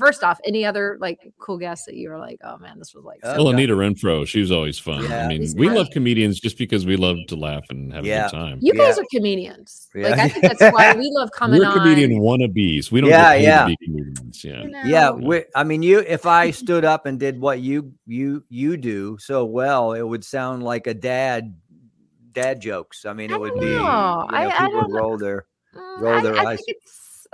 First 0.00 0.24
off, 0.24 0.40
any 0.44 0.64
other 0.64 0.96
like 1.00 1.20
cool 1.38 1.58
guests 1.58 1.84
that 1.86 1.94
you 1.94 2.08
were 2.08 2.18
like, 2.18 2.38
oh 2.42 2.56
man, 2.58 2.78
this 2.78 2.94
was 2.94 3.04
like. 3.04 3.20
So 3.22 3.34
Well, 3.34 3.44
God. 3.44 3.54
Anita 3.54 3.74
Renfroe, 3.74 4.26
she 4.26 4.40
was 4.40 4.50
always 4.50 4.78
fun. 4.78 5.04
Yeah. 5.04 5.24
I 5.26 5.28
mean, 5.28 5.42
She's 5.42 5.54
we 5.54 5.66
funny. 5.66 5.78
love 5.78 5.90
comedians 5.92 6.40
just 6.40 6.56
because 6.58 6.86
we 6.86 6.96
love 6.96 7.18
to 7.28 7.36
laugh 7.36 7.64
and 7.70 7.92
have 7.92 8.04
Yeah. 8.06 8.26
a 8.26 8.30
good 8.30 8.36
time. 8.36 8.58
You 8.62 8.72
guys 8.74 8.96
Yeah. 8.96 9.02
are 9.02 9.06
comedians. 9.14 9.88
Yeah. 9.94 10.08
Like 10.08 10.18
I 10.18 10.28
think 10.30 10.58
that's 10.58 10.74
why 10.74 10.94
we 10.94 11.08
love 11.12 11.30
coming 11.32 11.60
We're 11.60 11.66
on. 11.66 11.78
comedian 11.78 12.12
wannabes. 12.22 12.90
We 12.90 13.00
don't 13.02 13.10
Yeah, 13.10 13.32
get 13.32 13.38
paid 13.38 13.44
yeah. 13.44 13.60
to 13.62 13.66
be 13.68 13.76
comedians. 13.84 14.44
Yeah. 14.44 14.62
you 14.62 14.70
know? 14.70 14.82
Yeah, 14.86 15.10
we, 15.10 15.44
I 15.54 15.64
mean, 15.64 15.82
you. 15.82 15.98
If 16.00 16.24
I 16.26 16.50
stood 16.62 16.84
up 16.84 17.04
and 17.06 17.20
did 17.20 17.38
what 17.40 17.60
you 17.60 17.92
you 18.06 18.42
you 18.48 18.76
do 18.78 19.18
so 19.20 19.44
well, 19.44 19.92
it 19.92 20.02
would 20.02 20.24
sound 20.24 20.62
like 20.62 20.86
a 20.86 20.94
dad 20.94 21.54
dad 22.32 22.60
jokes. 22.60 23.04
I 23.04 23.12
mean, 23.12 23.32
I 23.32 23.34
it 23.34 23.40
would 23.40 23.50
don't 23.50 23.60
be. 23.60 23.66
You 23.66 23.72
know. 23.76 23.82
know, 23.82 24.26
I- 24.30 24.46
I 24.46 24.50
people 24.50 24.72
would 24.74 24.80
don't 24.82 24.92
know. 24.92 24.98
roll 24.98 25.18
their. 25.18 25.46
Roll 25.98 26.14
I, 26.18 26.20
their 26.22 26.36
I 26.36 26.44
eyes. 26.52 26.62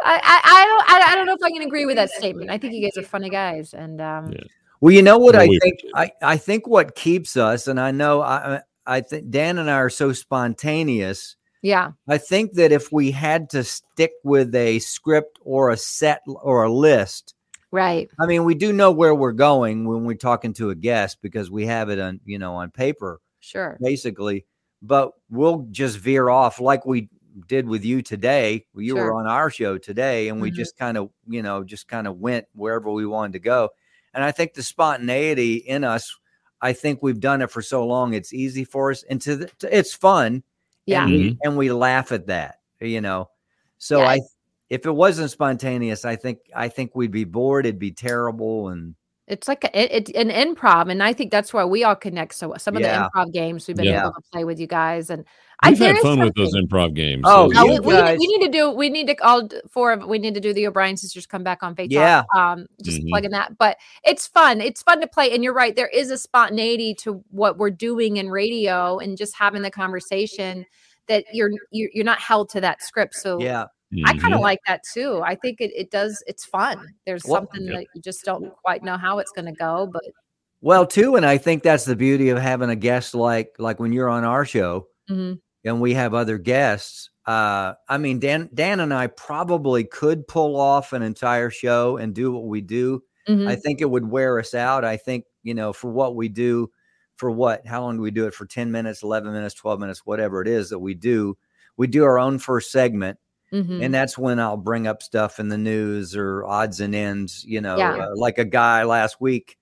Think 0.05 0.19
it's. 0.21 0.29
I, 0.29 0.41
I, 0.41 0.41
I 0.45 0.67
don't 0.67 0.91
I, 0.91 1.13
I 1.13 1.15
don't 1.17 1.27
know 1.27 1.35
if 1.35 1.43
I 1.43 1.51
can 1.51 1.63
agree 1.63 1.87
with 1.87 1.97
that 1.97 2.11
statement. 2.11 2.51
I 2.51 2.59
think 2.59 2.75
you 2.75 2.83
guys 2.83 2.97
are 2.97 3.07
funny 3.07 3.31
guys, 3.31 3.75
and 3.75 4.01
um, 4.01 4.33
Yeah. 4.33 4.41
Well, 4.81 4.93
you 4.93 5.03
know 5.03 5.19
what 5.19 5.35
Well, 5.35 5.43
I 5.45 5.59
think. 5.63 5.81
I 5.95 6.11
I 6.23 6.37
think 6.37 6.67
what 6.67 6.95
keeps 6.95 7.37
us, 7.37 7.67
and 7.67 7.81
I 7.81 7.91
know 7.91 8.21
I 8.23 8.61
I 8.87 9.01
think 9.01 9.31
Dan 9.31 9.59
and 9.59 9.71
I 9.71 9.75
are 9.75 9.91
so 9.91 10.13
spontaneous. 10.13 11.37
yeah, 11.63 11.93
I 12.09 12.19
think 12.19 12.53
that 12.55 12.73
if 12.73 12.93
we 12.93 13.11
had 13.11 13.49
to 13.51 13.65
stick 13.65 14.13
with 14.23 14.55
a 14.55 14.79
script 14.81 15.39
or 15.43 15.71
a 15.71 15.77
set 15.77 16.21
or 16.27 16.65
a 16.65 16.73
list, 16.73 17.35
right. 17.71 18.09
I 18.21 18.27
mean, 18.27 18.45
we 18.45 18.55
do 18.55 18.73
know 18.73 18.91
where 18.93 19.15
we're 19.15 19.33
going 19.33 19.87
when 19.89 20.05
we're 20.05 20.15
talking 20.15 20.53
to 20.55 20.71
a 20.71 20.75
guest 20.75 21.19
because 21.23 21.51
we 21.51 21.67
have 21.67 21.89
it 21.89 21.99
on, 21.99 22.21
you 22.25 22.39
know, 22.39 22.55
on 22.57 22.71
paper 22.71 23.21
Sure. 23.41 23.77
basically, 23.81 24.45
but 24.83 25.13
we'll 25.31 25.67
just 25.71 25.99
veer 25.99 26.29
off 26.29 26.61
like 26.61 26.85
we 26.85 27.09
did 27.49 27.69
with 27.69 27.85
you 27.85 28.03
today. 28.03 28.67
You 28.75 28.97
Sure. 28.97 29.05
were 29.07 29.15
on 29.15 29.27
our 29.27 29.51
show 29.51 29.79
today 29.79 30.29
and 30.29 30.41
we 30.41 30.51
Mhm. 30.51 30.55
just 30.55 30.77
kind 30.77 30.97
of, 30.97 31.11
you 31.29 31.43
know, 31.43 31.65
just 31.65 31.89
kind 31.89 32.07
of 32.07 32.19
went 32.19 32.47
wherever 32.55 32.91
we 32.91 33.07
wanted 33.07 33.33
to 33.35 33.39
go. 33.41 33.71
And 34.15 34.25
I 34.25 34.33
think 34.33 34.55
the 34.55 34.63
spontaneity 34.63 35.57
in 35.57 35.85
us, 35.85 36.17
I 36.63 36.73
think 36.73 37.03
we've 37.03 37.21
done 37.21 37.43
it 37.43 37.51
for 37.51 37.61
so 37.63 37.87
long, 37.87 38.15
it's 38.15 38.33
easy 38.33 38.65
for 38.65 38.91
us 38.91 39.03
and 39.05 39.21
to, 39.23 39.37
the, 39.37 39.47
to 39.59 39.77
it's 39.77 39.93
fun. 39.95 40.43
Yeah. 40.87 41.05
And 41.05 41.13
we, 41.13 41.31
Mhm. 41.31 41.39
and 41.43 41.57
we 41.57 41.71
laugh 41.73 42.13
at 42.13 42.27
that, 42.29 42.61
you 42.81 43.01
know. 43.01 43.29
So 43.79 43.99
Yeah. 44.01 44.09
I 44.09 44.21
if 44.69 44.85
it 44.85 44.91
wasn't 44.91 45.31
spontaneous, 45.31 46.05
I 46.05 46.17
think 46.17 46.39
I 46.55 46.69
think 46.69 46.95
we'd 46.97 47.13
be 47.13 47.25
bored, 47.25 47.67
it'd 47.67 47.79
be 47.79 47.93
terrible 47.93 48.69
and 48.69 48.95
It's 49.29 49.49
like 49.49 49.65
a, 49.65 49.77
it, 49.77 50.09
it, 50.11 50.17
an 50.17 50.31
improv, 50.31 50.89
and 50.91 51.03
I 51.03 51.13
think 51.13 51.33
that's 51.33 51.53
why 51.53 51.65
we 51.65 51.83
all 51.83 51.97
connect. 51.97 52.33
So 52.35 52.55
some 52.59 52.77
of 52.77 52.83
Yeah. 52.83 53.03
the 53.03 53.11
improv 53.11 53.33
games 53.33 53.67
we've 53.67 53.77
been 53.77 53.87
Yeah. 53.87 54.03
able 54.03 54.13
to 54.13 54.21
play 54.33 54.45
with 54.45 54.61
you 54.61 54.69
guys, 54.69 55.11
and 55.11 55.25
We've 55.65 55.79
there 55.79 55.89
had 55.89 55.97
is 55.97 56.03
fun 56.03 56.21
with 56.21 56.35
those 56.35 56.55
improv 56.55 56.95
games. 56.95 57.23
Oh, 57.25 57.45
Uh, 57.55 57.65
you 57.65 57.73
we, 57.73 57.79
we, 57.81 57.93
guys- 57.95 58.19
we 58.19 58.27
need 58.27 58.45
to 58.47 58.53
do. 58.53 58.71
We 58.71 58.91
need 58.91 59.07
to 59.07 59.17
all 59.27 59.49
four 59.71 59.93
of. 59.93 60.05
We 60.07 60.19
need 60.19 60.35
to 60.35 60.41
do 60.41 60.53
the 60.53 60.67
O'Brien 60.67 60.97
sisters 60.97 61.27
come 61.27 61.43
back 61.43 61.63
on 61.63 61.75
Facebook. 61.75 61.93
Yeah. 61.93 62.25
Um, 62.37 62.67
just 62.83 63.01
Mhm. 63.01 63.09
plugging 63.09 63.31
that. 63.31 63.57
But 63.57 63.79
it's 64.05 64.27
fun. 64.27 64.61
It's 64.61 64.83
fun 64.83 65.01
to 65.01 65.07
play. 65.07 65.33
And 65.33 65.43
you're 65.43 65.55
right. 65.55 65.75
There 65.75 65.89
is 65.89 66.11
a 66.11 66.19
spontaneity 66.19 66.95
to 66.97 67.25
what 67.31 67.57
we're 67.57 67.71
doing 67.71 68.19
in 68.19 68.31
radio, 68.31 68.99
and 68.99 69.17
just 69.17 69.35
having 69.35 69.63
the 69.63 69.71
conversation 69.71 70.67
that 71.09 71.25
you're 71.33 71.51
you're, 71.71 71.91
you're 71.95 72.05
not 72.05 72.19
held 72.19 72.51
to 72.51 72.61
that 72.61 72.83
script. 72.83 73.15
So 73.15 73.41
Yeah. 73.41 73.65
I 74.05 74.19
kind 74.19 74.35
of 74.35 74.41
like 74.41 74.59
that 74.67 74.83
too. 74.93 75.23
I 75.25 75.37
think 75.37 75.61
it, 75.61 75.71
it 75.75 75.91
does. 75.91 76.23
It's 76.27 76.45
fun. 76.45 76.87
There's 77.07 77.25
Well- 77.25 77.43
something 77.43 77.67
Yeah. 77.67 77.79
that 77.79 77.87
you 77.95 78.03
just 78.03 78.25
don't 78.25 78.53
quite 78.63 78.83
know 78.83 78.97
how 78.99 79.21
it's 79.21 79.31
going 79.33 79.47
to 79.47 79.53
go, 79.53 79.89
but 79.91 80.03
Well, 80.61 80.85
too, 80.87 81.15
and 81.17 81.25
I 81.25 81.39
think 81.39 81.63
that's 81.63 81.85
the 81.85 81.95
beauty 81.97 82.29
of 82.31 82.39
having 82.39 82.69
a 82.69 82.77
guest 82.77 83.15
like 83.15 83.55
like 83.59 83.79
when 83.81 83.93
you're 83.93 84.09
on 84.09 84.25
our 84.25 84.45
show 84.45 84.89
mhm. 85.09 85.39
And 85.67 85.81
we 85.83 85.95
have 85.95 86.15
other 86.15 86.39
guests. 86.39 87.11
Uh, 87.27 87.75
I 87.89 87.99
mean, 87.99 88.21
Dan 88.21 88.51
Dan 88.55 88.81
and 88.81 88.95
I 88.95 89.09
probably 89.09 89.85
could 89.85 90.29
pull 90.29 90.57
off 90.61 90.95
an 90.95 91.03
entire 91.03 91.51
show 91.51 91.99
and 91.99 92.15
do 92.15 92.33
what 92.33 92.47
we 92.47 92.63
do. 92.63 93.03
Mhm. 93.29 93.49
I 93.49 93.57
think 93.57 93.81
it 93.83 93.91
would 93.91 94.09
wear 94.11 94.39
us 94.41 94.55
out. 94.55 94.85
I 94.85 94.97
think, 94.97 95.27
you 95.43 95.55
know, 95.55 95.73
for 95.75 95.91
what 95.91 96.17
we 96.17 96.29
do, 96.29 96.71
for 97.17 97.31
what, 97.31 97.67
how 97.67 97.83
long 97.83 97.97
do 97.97 98.03
we 98.03 98.13
do 98.13 98.27
it? 98.27 98.35
For 98.35 98.47
10 98.47 98.71
minutes, 98.73 99.03
11 99.03 99.33
minutes, 99.33 99.55
12 99.55 99.81
minutes, 99.81 100.07
whatever 100.07 100.43
it 100.43 100.49
is 100.49 100.71
that 100.71 100.79
we 100.79 100.95
do. 100.95 101.37
We 101.77 101.89
do 101.89 102.05
our 102.05 102.19
own 102.19 102.39
first 102.39 102.71
segment. 102.73 103.19
Mhm. 103.53 103.85
And 103.85 103.95
that's 103.95 104.19
when 104.19 104.41
I'll 104.41 104.57
bring 104.57 104.87
up 104.87 105.03
stuff 105.03 105.39
in 105.41 105.49
the 105.49 105.59
news 105.59 106.17
or 106.17 106.45
odds 106.45 106.81
and 106.81 106.95
ends, 106.95 107.45
you 107.47 107.61
know, 107.61 107.77
Yeah. 107.77 107.97
uh, 107.97 108.11
like 108.17 108.39
a 108.39 108.45
guy 108.45 108.85
last 108.85 109.21
week. 109.21 109.57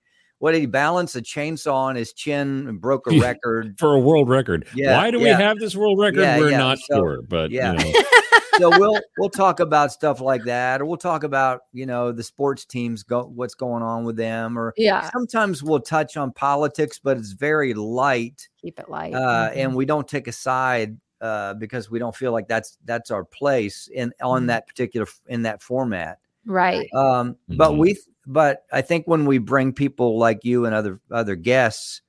What 0.45 0.53
did 0.53 0.61
he 0.61 0.67
balance 0.67 1.17
a 1.17 1.23
chainsaw 1.23 1.73
on 1.73 1.97
his 1.97 2.13
chin 2.13 2.69
and 2.69 2.79
broke 2.79 3.07
a 3.11 3.19
record? 3.19 3.77
for 3.79 3.95
a 3.95 3.99
world 3.99 4.29
record. 4.29 4.67
Yeah, 4.75 4.99
Why 4.99 5.11
do 5.11 5.19
we 5.19 5.29
have 5.31 5.59
this 5.59 5.75
world 5.75 5.99
record? 5.99 6.21
Yeah, 6.21 6.39
We're 6.39 6.51
yeah, 6.51 6.59
not 6.59 6.77
so- 6.81 6.97
sure, 6.99 7.23
but 7.23 7.51
yeah. 7.51 7.73
you 7.73 7.79
know. 7.95 8.03
so 8.59 8.79
we'll 8.79 9.01
we'll 9.17 9.31
talk 9.31 9.61
about 9.61 9.91
stuff 9.91 10.21
like 10.21 10.45
that, 10.45 10.83
or 10.83 10.85
we'll 10.85 10.99
talk 10.99 11.25
about 11.25 11.63
you 11.73 11.87
know 11.87 12.13
the 12.13 12.23
sports 12.23 12.67
teams 12.67 13.03
go 13.03 13.25
what's 13.25 13.55
going 13.55 13.83
on 13.83 14.05
with 14.05 14.17
them, 14.17 14.59
or 14.59 14.75
yeah, 14.77 15.09
sometimes 15.13 15.63
we'll 15.63 15.81
touch 15.81 16.19
on 16.19 16.31
politics, 16.31 17.01
but 17.03 17.17
it's 17.17 17.33
very 17.33 17.73
light, 17.73 18.47
keep 18.61 18.79
it 18.79 18.91
light. 18.91 19.15
uh, 19.15 19.49
Mhm. 19.49 19.57
and 19.57 19.75
we 19.75 19.87
don't 19.87 20.07
take 20.07 20.29
a 20.29 20.33
side 20.33 20.99
uh, 21.23 21.55
because 21.55 21.91
we 21.91 21.99
don't 21.99 22.15
feel 22.15 22.33
like 22.33 22.49
that's 22.49 22.77
that's 22.85 23.11
our 23.11 23.25
place 23.25 23.89
in 23.95 24.13
on 24.23 24.43
Mhm. 24.43 24.47
that 24.49 24.67
particular 24.67 25.07
in 25.27 25.41
that 25.45 25.63
format. 25.63 26.19
right. 26.45 26.87
Um, 26.93 27.37
but 27.49 27.71
Mhm. 27.71 27.79
we 27.79 27.99
but 28.27 28.65
I 28.73 28.83
think 28.83 29.07
when 29.07 29.27
we 29.27 29.39
bring 29.39 29.73
people 29.73 30.19
like 30.19 30.45
you 30.45 30.67
and 30.67 30.75
other 30.75 31.01
other 31.11 31.37
guests, 31.37 32.03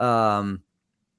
um, 0.00 0.62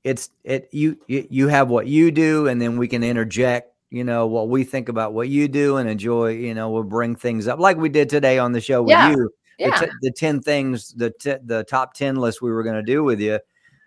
it's 0.03 0.29
it 0.43 0.69
you 0.71 0.97
you 1.07 1.27
you 1.29 1.47
have 1.47 1.69
what 1.69 1.87
you 1.87 2.11
do, 2.11 2.47
and 2.47 2.61
then 2.61 2.77
we 2.77 2.87
can 2.87 3.03
interject. 3.03 3.73
You 3.89 4.03
know 4.03 4.27
what 4.27 4.49
we 4.49 4.63
think 4.63 4.87
about 4.87 5.13
what 5.13 5.29
you 5.29 5.47
do 5.47 5.77
and 5.77 5.89
enjoy. 5.89 6.31
You 6.33 6.53
know, 6.53 6.69
we'll 6.69 6.83
bring 6.83 7.15
things 7.15 7.47
up 7.47 7.59
like 7.59 7.77
we 7.77 7.89
did 7.89 8.07
today 8.09 8.37
on 8.37 8.51
the 8.51 8.61
show 8.61 8.83
with 8.83 8.91
Yeah. 8.91 9.09
you. 9.11 9.15
The, 9.57 9.65
Yeah. 9.65 9.75
t- 9.79 9.91
the 10.01 10.11
ten 10.11 10.41
things, 10.41 10.93
the 10.93 11.09
t- 11.09 11.35
the 11.43 11.63
top 11.63 11.93
ten 11.95 12.15
list 12.15 12.41
we 12.41 12.51
were 12.51 12.63
going 12.63 12.75
to 12.75 12.83
do 12.83 13.03
with 13.03 13.19
you. 13.19 13.39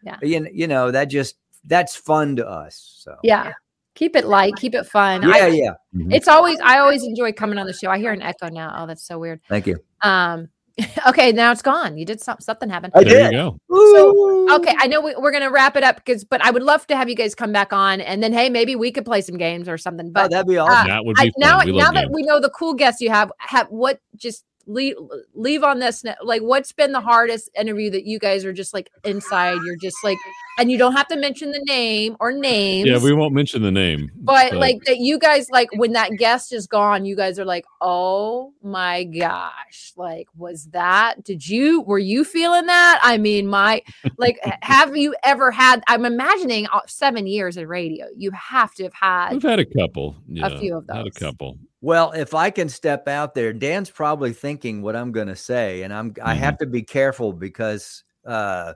Yeah. 0.04 0.16
you, 0.20 0.48
you 0.52 0.66
know 0.66 0.90
that 0.90 1.04
just 1.04 1.36
that's 1.64 1.94
fun 1.94 2.34
to 2.36 2.46
us. 2.48 2.98
So 2.98 3.14
yeah. 3.22 3.52
Keep 3.94 4.16
it 4.16 4.24
light. 4.26 4.54
Keep 4.56 4.74
it 4.74 4.86
fun. 4.86 5.22
yeah, 5.22 5.34
I, 5.44 5.46
yeah. 5.48 5.74
It's 6.10 6.26
always 6.26 6.58
I 6.60 6.78
always 6.78 7.04
enjoy 7.04 7.30
coming 7.32 7.58
on 7.58 7.66
the 7.66 7.72
show. 7.74 7.90
I 7.90 7.98
hear 7.98 8.10
an 8.12 8.22
echo 8.22 8.48
now. 8.48 8.74
Oh, 8.76 8.86
that's 8.86 9.06
so 9.06 9.18
weird. 9.18 9.40
Thank 9.48 9.66
you. 9.66 9.78
Um, 10.02 10.48
okay, 11.06 11.32
now 11.32 11.52
it's 11.52 11.62
gone. 11.62 11.98
You 11.98 12.04
did 12.04 12.20
something. 12.20 12.42
Something 12.42 12.70
happened. 12.70 12.92
I 12.96 13.04
there 13.04 13.30
did. 13.30 13.32
you 13.32 13.38
go. 13.38 13.58
So, 13.70 14.56
okay, 14.56 14.74
I 14.78 14.86
know 14.86 15.00
we, 15.00 15.14
we're 15.16 15.32
gonna 15.32 15.50
wrap 15.50 15.76
it 15.76 15.82
up 15.82 15.96
because, 15.96 16.24
but 16.24 16.42
I 16.44 16.50
would 16.50 16.62
love 16.62 16.86
to 16.86 16.96
have 16.96 17.08
you 17.08 17.14
guys 17.14 17.34
come 17.34 17.52
back 17.52 17.72
on, 17.72 18.00
and 18.00 18.22
then 18.22 18.32
hey, 18.32 18.48
maybe 18.48 18.74
we 18.74 18.90
could 18.90 19.04
play 19.04 19.20
some 19.20 19.36
games 19.36 19.68
or 19.68 19.76
something. 19.76 20.06
Oh, 20.08 20.12
But 20.12 20.30
that'd 20.30 20.46
be 20.46 20.58
awesome. 20.58 20.88
that 20.88 21.04
would 21.04 21.16
I, 21.18 21.24
be 21.24 21.30
fun. 21.32 21.34
now, 21.38 21.58
now 21.58 21.72
love 21.72 21.94
that 21.94 22.10
we 22.10 22.22
know 22.22 22.40
the 22.40 22.50
cool 22.50 22.74
guests 22.74 23.00
you 23.00 23.10
have, 23.10 23.30
have 23.38 23.68
what 23.68 24.00
just 24.16 24.44
leave 24.66 24.96
leave 25.34 25.62
on 25.62 25.78
this 25.78 26.04
like 26.22 26.42
what's 26.42 26.72
been 26.72 26.92
the 26.92 27.00
hardest 27.00 27.50
interview 27.58 27.90
that 27.90 28.04
you 28.04 28.18
guys 28.18 28.44
are 28.44 28.52
just 28.52 28.72
like 28.72 28.90
inside 29.04 29.56
you're 29.64 29.76
just 29.76 29.96
like 30.04 30.18
and 30.58 30.70
you 30.70 30.76
don't 30.76 30.92
have 30.92 31.08
to 31.08 31.16
mention 31.16 31.50
the 31.50 31.62
name 31.66 32.16
or 32.20 32.32
names 32.32 32.88
yeah, 32.88 32.98
we 32.98 33.12
won't 33.12 33.32
mention 33.32 33.62
the 33.62 33.70
name, 33.70 34.10
but 34.16 34.52
like 34.54 34.82
that 34.84 34.98
you 34.98 35.18
guys 35.18 35.48
like 35.50 35.68
when 35.76 35.92
that 35.92 36.10
guest 36.18 36.52
is 36.52 36.66
gone 36.66 37.04
you 37.04 37.16
guys 37.16 37.38
are 37.38 37.44
like 37.44 37.64
oh 37.80 38.52
my 38.62 39.04
gosh 39.04 39.92
like 39.96 40.28
was 40.36 40.66
that 40.66 41.22
did 41.24 41.46
you 41.46 41.80
were 41.82 41.98
you 41.98 42.24
feeling 42.24 42.66
that 42.66 43.00
i 43.02 43.16
mean 43.18 43.46
my 43.46 43.82
like 44.18 44.38
have 44.62 44.96
you 44.96 45.14
ever 45.24 45.50
had 45.50 45.82
i'm 45.88 46.04
imagining 46.04 46.66
uh, 46.72 46.80
seven 46.86 47.26
years 47.26 47.56
of 47.56 47.68
radio 47.68 48.06
you 48.16 48.30
have 48.32 48.74
to 48.74 48.84
have 48.84 48.94
had 48.94 49.32
we've 49.32 49.42
had 49.42 49.58
a 49.58 49.64
couple. 49.64 50.16
Yeah, 50.28 50.58
few 50.58 50.76
of 50.76 50.86
Had 50.88 51.06
a 51.06 51.10
couple. 51.10 51.58
Well, 51.82 52.12
if 52.12 52.32
I 52.32 52.50
can 52.50 52.68
step 52.70 53.08
out 53.08 53.34
there, 53.34 53.52
Dan's 53.52 53.90
probably 53.90 54.32
thinking 54.32 54.82
what 54.82 54.96
I'm 54.96 55.12
going 55.12 55.26
to 55.28 55.36
say, 55.36 55.82
and 55.82 55.92
I'm 55.92 56.14
I 56.22 56.34
have 56.34 56.56
to 56.58 56.66
be 56.66 56.82
careful 56.82 57.32
because 57.32 58.04
uh, 58.24 58.74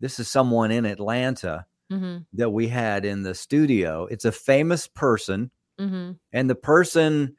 this 0.00 0.18
is 0.20 0.28
someone 0.28 0.70
in 0.70 0.86
Atlanta 0.86 1.66
Mhm, 1.92 2.26
that 2.34 2.50
we 2.50 2.68
had 2.68 3.04
in 3.04 3.22
the 3.22 3.34
studio. 3.34 4.06
It's 4.06 4.24
a 4.26 4.32
famous 4.32 4.88
person, 4.88 5.50
mhm. 5.80 6.18
and 6.32 6.50
the 6.50 6.54
person 6.54 7.36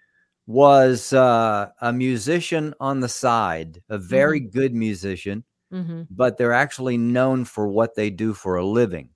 was 0.48 1.14
uh, 1.14 1.70
a 1.82 1.94
musician 1.94 2.74
on 2.80 3.00
the 3.02 3.10
side, 3.10 3.82
a 3.90 3.98
very 3.98 4.40
good 4.40 4.74
musician, 4.74 5.44
Mm-hmm. 5.74 6.04
but 6.12 6.38
they're 6.38 6.54
actually 6.54 6.98
known 6.98 7.46
for 7.46 7.68
what 7.68 7.96
they 7.96 8.10
do 8.12 8.34
for 8.34 8.58
a 8.58 8.66
living. 8.66 9.10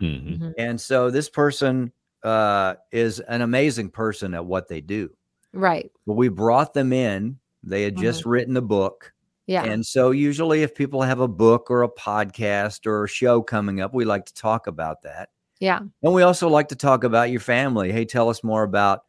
Mhm. 0.00 0.38
Mm-hmm. 0.38 0.50
And 0.58 0.80
so 0.80 1.10
this 1.10 1.28
person 1.30 1.92
uh, 2.22 2.74
is 2.92 3.20
an 3.20 3.42
amazing 3.42 3.90
person 3.90 4.34
at 4.34 4.44
what 4.46 4.68
they 4.68 4.80
do. 4.80 5.10
Right. 5.54 5.90
But 6.06 6.14
we 6.14 6.28
brought 6.28 6.74
them 6.74 6.92
in. 6.92 7.38
They 7.62 7.82
had 7.82 7.96
just 7.96 8.26
written 8.26 8.56
a 8.56 8.60
book. 8.62 9.12
Yeah. 9.46 9.64
And 9.64 9.84
so, 9.84 10.10
usually, 10.10 10.62
if 10.62 10.74
people 10.74 11.02
have 11.02 11.20
a 11.20 11.28
book 11.28 11.70
or 11.70 11.82
a 11.82 11.88
podcast 11.88 12.86
or 12.86 13.04
a 13.04 13.08
show 13.08 13.42
coming 13.42 13.80
up, 13.80 13.92
we 13.94 14.04
like 14.04 14.26
to 14.26 14.34
talk 14.34 14.66
about 14.66 15.02
that. 15.02 15.28
yeah. 15.60 15.80
And 16.02 16.12
we 16.14 16.22
also 16.22 16.48
like 16.48 16.68
to 16.68 16.76
talk 16.76 17.04
about 17.04 17.30
your 17.30 17.40
family. 17.40 17.92
Hey, 17.92 18.04
tell 18.04 18.28
us 18.28 18.42
more 18.42 18.62
about, 18.64 19.04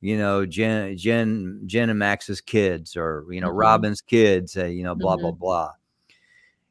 you 0.00 0.16
know, 0.16 0.46
Jen, 0.46 0.96
Jen, 0.96 1.62
Jen 1.66 1.90
and 1.90 1.98
Max's 1.98 2.40
kids, 2.40 2.96
or 2.96 3.26
you 3.30 3.40
know, 3.40 3.50
Mhm. 3.50 3.58
Robin's 3.58 4.00
kids. 4.00 4.54
Hey, 4.54 4.72
you 4.72 4.84
know, 4.84 4.94
blah 4.94 5.14
Mm-hmm. 5.16 5.22
blah 5.22 5.32
blah. 5.32 5.72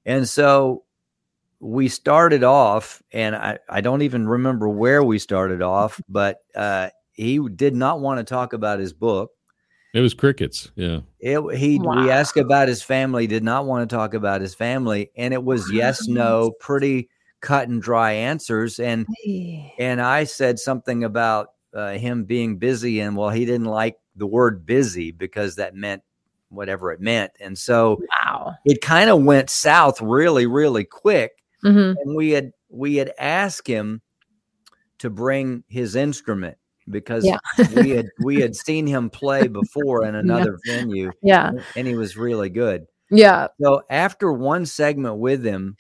And 0.06 0.28
so 0.30 0.84
we 1.60 1.88
started 1.90 2.44
off, 2.44 3.02
and 3.12 3.36
I 3.36 3.58
I 3.68 3.82
don't 3.82 4.04
even 4.04 4.28
remember 4.28 4.70
where 4.70 5.04
we 5.04 5.20
started 5.20 5.62
off, 5.62 6.00
but 6.08 6.44
uh, 6.56 6.90
he 7.18 7.40
did 7.50 7.76
not 7.76 8.00
want 8.00 8.20
to 8.20 8.24
talk 8.24 8.54
about 8.54 8.80
his 8.80 8.94
book. 8.94 9.32
It 9.94 10.00
was 10.02 10.14
crickets. 10.14 10.72
Yeah. 10.76 11.00
It, 11.20 11.58
he 11.58 11.80
Wow. 11.80 12.04
we 12.04 12.12
asked 12.12 12.38
about 12.38 12.68
his 12.68 12.84
family, 12.84 13.26
did 13.26 13.44
not 13.44 13.66
want 13.66 13.90
to 13.90 13.96
talk 13.96 14.14
about 14.14 14.40
his 14.40 14.54
family, 14.54 15.12
and 15.18 15.34
it 15.34 15.44
was 15.44 15.70
yes, 15.72 16.08
no, 16.08 16.52
pretty 16.60 17.10
cut 17.42 17.68
and 17.68 17.82
dry 17.82 18.12
answers. 18.14 18.80
And 18.80 19.08
and 19.80 20.00
I 20.00 20.24
said 20.26 20.60
something 20.60 21.04
about 21.04 21.50
uh, 21.74 21.94
him 21.94 22.26
being 22.26 22.58
busy, 22.58 23.00
and 23.00 23.18
well, 23.18 23.30
he 23.32 23.46
didn't 23.46 23.66
like 23.66 23.98
the 24.16 24.28
word 24.28 24.66
busy 24.66 25.12
because 25.12 25.56
that 25.56 25.76
meant 25.76 26.04
whatever 26.50 26.92
it 26.92 27.02
meant, 27.02 27.32
and 27.40 27.58
so 27.58 28.00
Wow. 28.24 28.56
it 28.64 28.82
kind 28.82 29.10
of 29.10 29.24
went 29.24 29.50
south 29.50 30.02
really, 30.02 30.46
really 30.46 30.84
quick. 30.86 31.32
hmm 31.62 31.94
And 31.98 32.16
we 32.16 32.32
had 32.32 32.52
we 32.70 32.98
had 32.98 33.12
asked 33.18 33.68
him 33.68 34.02
to 35.00 35.10
bring 35.10 35.64
his 35.68 35.96
instrument 35.96 36.58
because 36.90 37.26
Yeah. 37.26 37.38
we 37.76 37.92
had 37.92 38.08
we 38.24 38.40
had 38.42 38.56
seen 38.68 38.88
him 38.88 39.10
play 39.10 39.48
before 39.48 40.06
in 40.06 40.16
another 40.16 40.58
venue 40.66 41.12
Yeah. 41.22 41.52
and 41.76 41.88
he 41.88 41.96
was 41.96 42.18
really 42.18 42.50
good. 42.50 42.86
Yeah. 43.10 43.48
So 43.62 43.84
after 43.90 44.34
one 44.34 44.66
segment 44.66 45.18
with 45.18 45.44
him, 45.46 45.78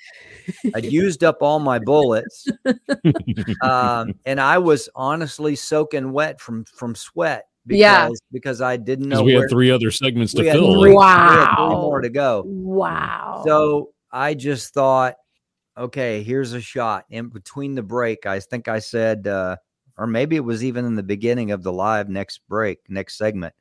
I'd 0.73 0.85
used 0.91 1.23
up 1.25 1.39
all 1.41 1.59
my 1.59 1.77
bullets, 1.77 2.47
um, 3.61 4.13
and 4.25 4.39
I 4.39 4.57
was 4.57 4.89
honestly 4.95 5.55
soaking 5.55 6.11
wet 6.11 6.39
from 6.39 6.63
from 6.65 6.95
sweat 6.95 7.45
because 7.65 7.79
Yeah. 7.81 8.09
because 8.31 8.61
I 8.61 8.77
didn't 8.77 9.09
know 9.09 9.23
we 9.23 9.33
where 9.33 9.43
had 9.43 9.49
three 9.49 9.71
other 9.71 9.91
segments 9.91 10.33
to 10.35 10.43
fill. 10.43 10.81
three- 10.81 10.91
we 10.91 10.95
right? 10.97 11.45
had 11.49 11.55
three 11.55 11.75
more 11.75 12.01
to 12.01 12.09
go. 12.09 12.43
Wow. 12.45 13.43
So 13.45 13.89
I 14.11 14.33
just 14.33 14.73
thought, 14.73 15.15
okay, 15.77 16.23
here's 16.23 16.53
a 16.53 16.61
shot. 16.61 17.05
In 17.09 17.27
between 17.27 17.75
the 17.75 17.83
break, 17.83 18.25
I 18.25 18.39
think 18.39 18.69
I 18.69 18.79
said, 18.79 19.27
uh, 19.27 19.57
or 19.97 20.07
maybe 20.07 20.35
it 20.35 20.43
was 20.43 20.63
even 20.63 20.85
in 20.85 20.95
the 20.95 21.03
beginning 21.03 21.51
of 21.51 21.63
the 21.63 21.71
live 21.73 22.09
next 22.09 22.41
break, 22.47 22.79
next 22.89 23.17
segment. 23.17 23.53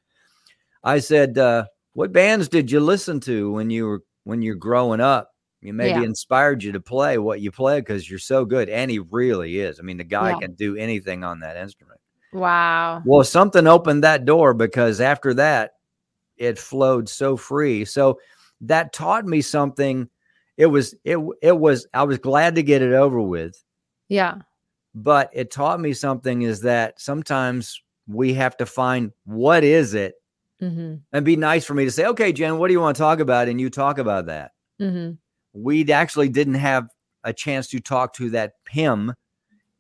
I 0.85 0.99
said, 1.01 1.39
uh, 1.39 1.67
"What 1.95 2.13
bands 2.13 2.49
did 2.49 2.71
you 2.71 2.81
listen 2.81 3.21
to 3.21 3.53
when 3.53 3.71
you 3.71 3.87
were 3.87 4.03
when 4.25 4.43
you're 4.43 4.55
growing 4.55 5.01
up? 5.01 5.33
You 5.63 5.73
maybe 5.73 6.01
Yeah. 6.01 6.07
inspired 6.07 6.63
you 6.63 6.73
to 6.73 6.81
play 6.81 7.19
what 7.19 7.41
you 7.41 7.51
play 7.51 7.81
because 7.81 8.09
you're 8.09 8.19
so 8.19 8.45
good." 8.45 8.69
And 8.69 8.91
he 8.91 8.99
really 8.99 9.59
is. 9.61 9.79
I 9.81 9.83
mean, 9.83 9.97
the 9.97 10.05
guy 10.05 10.31
Yeah. 10.31 10.39
can 10.41 10.55
do 10.55 10.77
anything 10.77 11.25
on 11.25 11.41
that 11.41 11.57
instrument. 11.57 12.01
wow. 12.33 13.03
Well, 13.07 13.25
something 13.25 13.67
opened 13.67 14.05
that 14.05 14.25
door 14.27 14.53
because 14.53 15.01
after 15.01 15.33
that, 15.35 15.73
it 16.37 16.59
flowed 16.59 17.09
so 17.09 17.37
free. 17.37 17.85
So 17.87 18.21
that 18.61 18.93
taught 18.93 19.25
me 19.25 19.41
something. 19.41 20.09
It 20.59 20.67
was 20.67 20.95
it 21.05 21.19
it 21.41 21.59
was 21.59 21.87
I 21.95 22.03
was 22.05 22.19
glad 22.19 22.57
to 22.57 22.63
get 22.63 22.83
it 22.83 22.93
over 22.93 23.21
with, 23.23 23.63
Yeah. 24.09 24.39
But 24.97 25.31
it 25.35 25.51
taught 25.53 25.79
me 25.79 25.93
something 25.93 26.43
is 26.43 26.63
that 26.63 26.99
sometimes 26.99 27.81
we 28.09 28.33
have 28.35 28.57
to 28.57 28.67
find 28.67 29.13
what 29.25 29.63
is 29.63 29.95
it 29.95 30.15
Mm-hmm. 30.63 30.95
and 31.13 31.23
be 31.27 31.37
nice 31.37 31.67
for 31.67 31.75
me 31.75 31.85
to 31.85 31.91
say, 31.91 32.07
okay, 32.07 32.33
Jen, 32.33 32.57
what 32.57 32.69
do 32.69 32.73
you 32.73 32.81
want 32.81 32.97
to 32.97 33.03
talk 33.03 33.21
about? 33.21 33.47
And 33.47 33.61
you 33.61 33.69
talk 33.69 33.99
about 33.99 34.25
that. 34.25 34.53
Mm-hmm. 34.81 35.13
We 35.53 35.93
actually 35.93 36.31
didn't 36.31 36.55
have 36.55 36.89
a 37.25 37.35
chance 37.35 37.69
to 37.69 37.79
talk 37.79 38.15
to 38.15 38.31
that 38.31 38.55
him 38.71 39.13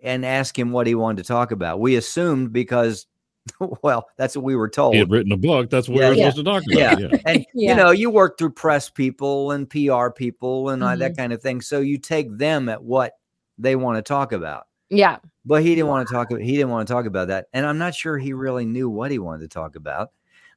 and 0.00 0.22
ask 0.26 0.58
him 0.58 0.72
what 0.72 0.86
he 0.86 0.94
wanted 0.94 1.22
to 1.22 1.28
talk 1.28 1.50
about. 1.50 1.80
We 1.80 1.96
assumed 1.96 2.52
because, 2.52 3.06
well, 3.82 4.06
that's 4.18 4.36
what 4.36 4.44
we 4.44 4.54
were 4.54 4.68
told. 4.68 4.92
He 4.92 4.98
had 4.98 5.10
written 5.10 5.32
a 5.32 5.38
book. 5.38 5.70
That's 5.70 5.88
what 5.88 5.96
Yeah. 6.00 6.10
we 6.10 6.16
were 6.16 6.20
Yeah. 6.20 6.30
supposed 6.32 6.44
to 6.44 6.52
talk 6.52 6.62
about. 6.70 7.00
Yeah. 7.00 7.08
Yeah. 7.10 7.18
and 7.26 7.46
Yeah. 7.54 7.70
you 7.70 7.76
know 7.76 7.90
you 7.90 8.10
work 8.10 8.36
through 8.36 8.50
press 8.50 8.90
people 8.90 9.52
and 9.52 9.70
pr 9.70 10.10
people 10.10 10.68
and 10.68 10.82
Mm-hmm. 10.82 10.98
that 10.98 11.16
kind 11.16 11.32
of 11.32 11.40
thing 11.40 11.62
so 11.62 11.80
you 11.80 11.96
take 11.96 12.36
them 12.36 12.68
at 12.68 12.84
what 12.84 13.14
they 13.56 13.76
want 13.76 13.96
to 13.96 14.02
talk 14.02 14.32
about 14.32 14.66
Yeah. 14.90 15.18
but 15.44 15.62
he 15.62 15.74
didn't 15.74 15.88
want 15.88 16.06
to 16.08 16.14
talk 16.14 16.30
he 16.30 16.52
didn't 16.52 16.70
want 16.70 16.86
to 16.88 16.92
talk 16.94 17.06
about 17.06 17.28
that 17.28 17.46
and 17.52 17.66
i'm 17.66 17.78
not 17.78 17.94
sure 17.94 18.18
he 18.18 18.32
really 18.32 18.64
knew 18.64 18.88
what 18.88 19.10
he 19.10 19.18
wanted 19.18 19.40
to 19.40 19.48
talk 19.48 19.76
about 19.76 20.10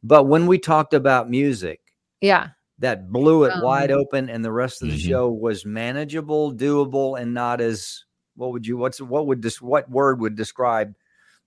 but 0.04 0.24
when 0.26 0.46
we 0.48 0.58
talked 0.60 0.94
about 0.94 1.30
music 1.30 1.82
Yeah. 2.22 2.50
that 2.80 3.12
blew 3.12 3.44
it 3.46 3.54
wide 3.62 3.92
Um, 3.92 4.00
open 4.00 4.30
and 4.30 4.44
the 4.46 4.52
rest 4.52 4.82
of 4.82 4.90
the 4.90 4.96
Mhm. 4.96 5.08
show 5.10 5.30
was 5.32 5.66
manageable 5.66 6.54
doable 6.54 7.20
and 7.20 7.34
not 7.34 7.60
as 7.62 8.06
what 8.36 8.52
would 8.52 8.66
you 8.68 8.78
what's 8.78 9.02
what 9.02 9.28
would 9.28 9.42
this 9.42 9.62
what 9.62 9.90
word 9.90 10.20
would 10.22 10.36
describe 10.36 10.94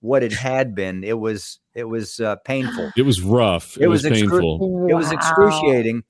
what 0.03 0.21
it 0.21 0.33
had 0.33 0.75
been 0.75 1.01
it 1.03 1.17
was 1.17 1.59
it 1.73 1.85
was 1.85 2.19
uh, 2.19 2.35
painful 2.43 2.91
It 2.97 3.03
was 3.03 3.21
rough. 3.21 3.77
It, 3.77 3.83
It 3.83 3.87
was, 3.87 4.03
was 4.03 4.11
excru- 4.11 4.29
painful. 4.29 4.87
it 4.89 4.93
was 4.93 5.11
excruciating 5.13 6.03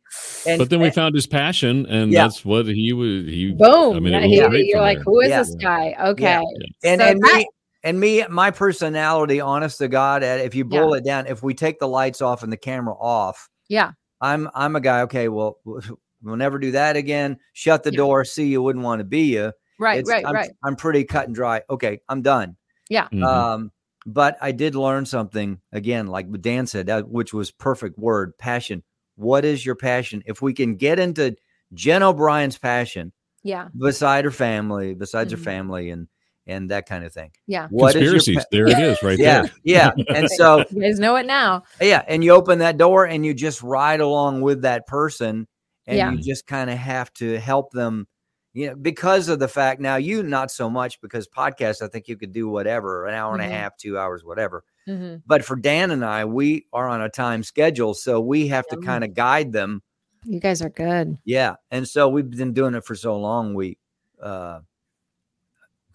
and 0.48 0.58
But 0.58 0.70
then 0.72 0.80
we 0.80 0.88
and- 0.88 0.96
found 0.96 1.14
his 1.16 1.28
passion, 1.28 1.86
and 1.86 2.12
Yeah. 2.12 2.24
that's 2.24 2.44
what 2.44 2.66
he 2.66 2.92
was. 2.92 3.26
He 3.26 3.54
Boom. 3.54 3.96
I 3.96 4.00
mean, 4.00 4.08
it 4.14 4.20
Now 4.42 4.48
was 4.50 4.58
he- 4.58 4.70
you're 4.72 4.82
like, 4.82 4.98
there. 4.98 5.04
who 5.06 5.22
is 5.22 5.30
Yeah. 5.30 5.40
this 5.44 5.56
guy? 5.56 5.96
Okay. 6.08 6.42
and 6.84 7.02
So 7.02 7.08
and 7.08 7.22
that- 7.22 7.36
me 7.38 7.48
and 7.84 8.00
me 8.00 8.26
my 8.30 8.50
personality 8.52 9.40
honest 9.40 9.78
to 9.78 9.88
god 9.88 10.24
if 10.24 10.56
you 10.56 10.68
Yeah. 10.70 10.80
boil 10.82 10.94
it 10.96 11.06
down 11.06 11.28
if 11.28 11.44
we 11.44 11.54
take 11.54 11.80
the 11.80 11.88
lights 11.88 12.22
off 12.22 12.42
and 12.44 12.52
the 12.52 12.58
camera 12.58 12.96
off 12.96 13.48
yeah. 13.70 13.92
i'm 14.22 14.50
i'm 14.56 14.76
a 14.78 14.80
guy 14.82 15.02
okay 15.02 15.28
well 15.28 15.58
we'll 15.66 16.38
never 16.38 16.58
do 16.60 16.72
that 16.72 16.96
again 16.96 17.38
shut 17.52 17.84
the 17.84 17.92
Yeah. 17.92 17.98
door 17.98 18.26
see 18.26 18.48
you 18.48 18.62
wouldn't 18.64 18.86
want 18.86 19.00
to 19.02 19.04
be 19.06 19.34
you 19.36 19.52
Right. 19.80 20.00
It's- 20.00 20.08
right. 20.10 20.26
I'm, 20.26 20.34
right. 20.34 20.50
I'm 20.64 20.76
pretty 20.78 21.04
cut 21.04 21.26
and 21.28 21.36
dry 21.36 21.62
okay 21.70 22.00
i'm 22.10 22.22
done 22.22 22.56
Mhm. 22.92 23.24
um 23.26 23.72
but 24.06 24.38
i 24.42 24.52
did 24.52 24.76
learn 24.76 25.06
something 25.06 25.60
again 25.72 26.08
like 26.08 26.28
dan 26.42 26.66
said 26.68 26.88
that, 26.88 27.08
which 27.10 27.34
was 27.34 27.52
perfect 27.52 27.98
word 27.98 28.38
passion 28.38 28.84
what 29.16 29.46
is 29.46 29.66
your 29.66 29.76
passion 29.76 30.22
if 30.26 30.42
we 30.42 30.54
can 30.54 30.76
get 30.76 31.00
into 31.00 31.36
jen 31.74 32.04
o'brien's 32.04 32.58
passion 32.58 33.12
Yeah. 33.44 33.68
beside 33.78 34.26
her 34.26 34.32
family 34.32 34.94
besides 34.96 35.32
Mhm. 35.34 35.38
her 35.38 35.44
family 35.44 35.90
and 35.90 36.08
and 36.46 36.72
that 36.72 36.86
kind 36.88 37.06
of 37.06 37.14
thing 37.14 37.32
Yeah. 37.48 37.68
What 37.70 37.96
is 37.96 38.02
your 38.02 38.12
Conspiracies. 38.16 38.36
pa- 38.44 38.44
there 38.52 38.68
it 38.68 38.78
is, 38.80 39.02
right 39.02 39.18
yeah 39.18 39.44
there. 39.44 39.52
yeah 39.64 39.92
and 40.10 40.30
so 40.30 40.66
You 40.72 40.82
guys 40.82 41.00
know 41.00 41.16
it 41.16 41.26
now. 41.26 41.64
yeah 41.80 42.04
and 42.08 42.22
you 42.24 42.32
open 42.34 42.60
that 42.60 42.78
door 42.78 43.06
and 43.06 43.26
you 43.26 43.34
just 43.34 43.64
ride 43.64 44.02
along 44.02 44.42
with 44.42 44.64
that 44.64 44.86
person 44.86 45.48
and 45.88 45.98
Yeah. 45.98 46.12
you 46.12 46.18
just 46.18 46.46
kind 46.46 46.70
of 46.70 46.78
have 46.78 47.14
to 47.16 47.40
help 47.40 47.72
them 47.72 48.08
you 48.54 48.68
know 48.68 48.76
because 48.76 49.30
of 49.30 49.40
the 49.40 49.48
fact 49.48 49.82
now 49.82 49.96
you 49.96 50.22
not 50.24 50.52
so 50.52 50.70
much 50.70 51.02
because 51.02 51.28
podcasts 51.28 51.82
i 51.82 51.88
think 51.88 52.08
you 52.08 52.16
could 52.16 52.32
do 52.32 52.48
whatever 52.48 53.06
an 53.08 53.14
hour 53.16 53.34
and 53.34 53.42
Mhm. 53.44 53.48
a 53.48 53.50
half 53.50 53.76
two 53.78 53.98
hours 53.98 54.24
whatever 54.24 54.64
Mhm. 54.88 55.22
but 55.26 55.44
for 55.44 55.56
dan 55.56 55.92
and 55.92 56.06
i 56.06 56.24
we 56.26 56.68
are 56.72 56.88
on 56.88 57.02
a 57.02 57.10
time 57.10 57.42
schedule 57.44 57.94
so 57.94 58.22
we 58.22 58.48
have 58.50 58.68
to 58.68 58.78
kind 58.78 59.04
of 59.04 59.14
guide 59.14 59.52
them 59.54 59.82
You 60.26 60.40
guys 60.40 60.62
are 60.62 60.70
good. 60.70 61.18
yeah 61.26 61.56
and 61.72 61.88
so 61.88 62.08
we've 62.10 62.30
been 62.30 62.54
doing 62.54 62.76
it 62.76 62.86
for 62.86 62.96
so 62.96 63.18
long 63.18 63.54
we 63.56 63.78
uh 64.22 64.60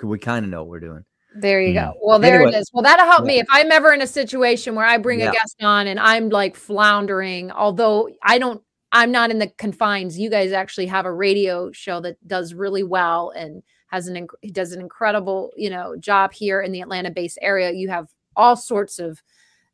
we 0.03 0.18
kind 0.18 0.44
of 0.44 0.51
know 0.51 0.62
what 0.62 0.71
we're 0.71 0.81
doing 0.81 1.05
There 1.37 1.61
you 1.61 1.68
Hmm. 1.79 1.87
go. 1.87 1.94
Well, 2.03 2.18
there 2.18 2.37
Anyway. 2.37 2.53
it 2.57 2.61
is. 2.61 2.71
Well, 2.73 2.83
that'll 2.83 3.05
help 3.07 3.25
me 3.25 3.38
if 3.38 3.47
I'm 3.51 3.71
ever 3.71 3.92
in 3.92 4.01
a 4.01 4.07
situation 4.07 4.75
where 4.75 4.87
I 4.87 4.97
bring 4.97 5.21
Yeah. 5.21 5.29
a 5.29 5.33
guest 5.33 5.57
on 5.62 5.87
and 5.87 6.01
I'm 6.01 6.31
like 6.31 6.57
floundering, 6.57 7.53
although 7.53 8.09
I 8.23 8.38
don't, 8.38 8.62
I'm 8.92 9.12
not 9.12 9.31
in 9.31 9.38
the 9.38 9.48
confines. 9.48 10.18
You 10.18 10.31
guys 10.31 10.53
actually 10.53 10.87
have 10.87 11.05
a 11.05 11.12
radio 11.12 11.70
show 11.72 12.01
that 12.01 12.16
does 12.27 12.55
really 12.55 12.83
well 12.83 13.33
and 13.37 13.62
has 13.88 14.09
an, 14.09 14.27
inc- 14.27 14.53
does 14.53 14.72
an 14.72 14.81
incredible, 14.81 15.53
you 15.57 15.70
know, 15.70 15.96
job 15.96 16.33
here 16.33 16.61
in 16.61 16.72
the 16.72 16.81
Atlanta 16.81 17.11
based 17.11 17.38
area. 17.42 17.72
You 17.72 17.88
have 17.88 18.09
all 18.37 18.57
sorts 18.57 18.98
of 18.98 19.22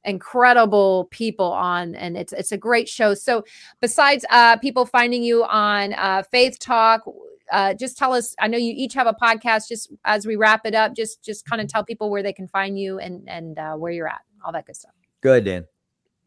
incredible 0.05 1.09
people 1.11 1.51
on 1.53 1.95
and 1.95 2.17
it's 2.17 2.33
it's 2.35 2.53
a 2.53 2.59
great 2.59 2.89
show 2.89 3.15
so 3.15 3.43
besides 3.81 4.25
uh 4.31 4.57
people 4.59 4.85
finding 4.85 5.23
you 5.23 5.45
on 5.45 5.95
uh 5.95 6.23
faith 6.31 6.59
talk 6.59 7.01
uh 7.51 7.73
just 7.73 7.97
tell 7.97 8.13
us 8.13 8.35
i 8.39 8.47
know 8.47 8.59
you 8.59 8.73
each 8.77 8.93
have 8.93 9.07
a 9.07 9.15
podcast 9.15 9.67
just 9.67 9.91
as 10.05 10.27
we 10.27 10.37
wrap 10.37 10.67
it 10.67 10.75
up 10.75 10.95
just 10.95 11.23
just 11.23 11.47
kind 11.47 11.63
of 11.63 11.69
tell 11.69 11.83
people 11.83 12.11
where 12.11 12.23
they 12.23 12.35
can 12.35 12.47
find 12.47 12.79
you 12.79 12.99
and 12.99 13.27
and 13.29 13.59
uh, 13.59 13.75
where 13.75 13.93
you're 13.93 14.09
at 14.09 14.21
all 14.45 14.53
that 14.53 14.67
good 14.67 14.77
stuff 14.77 14.93
good 15.23 15.45
dan 15.45 15.65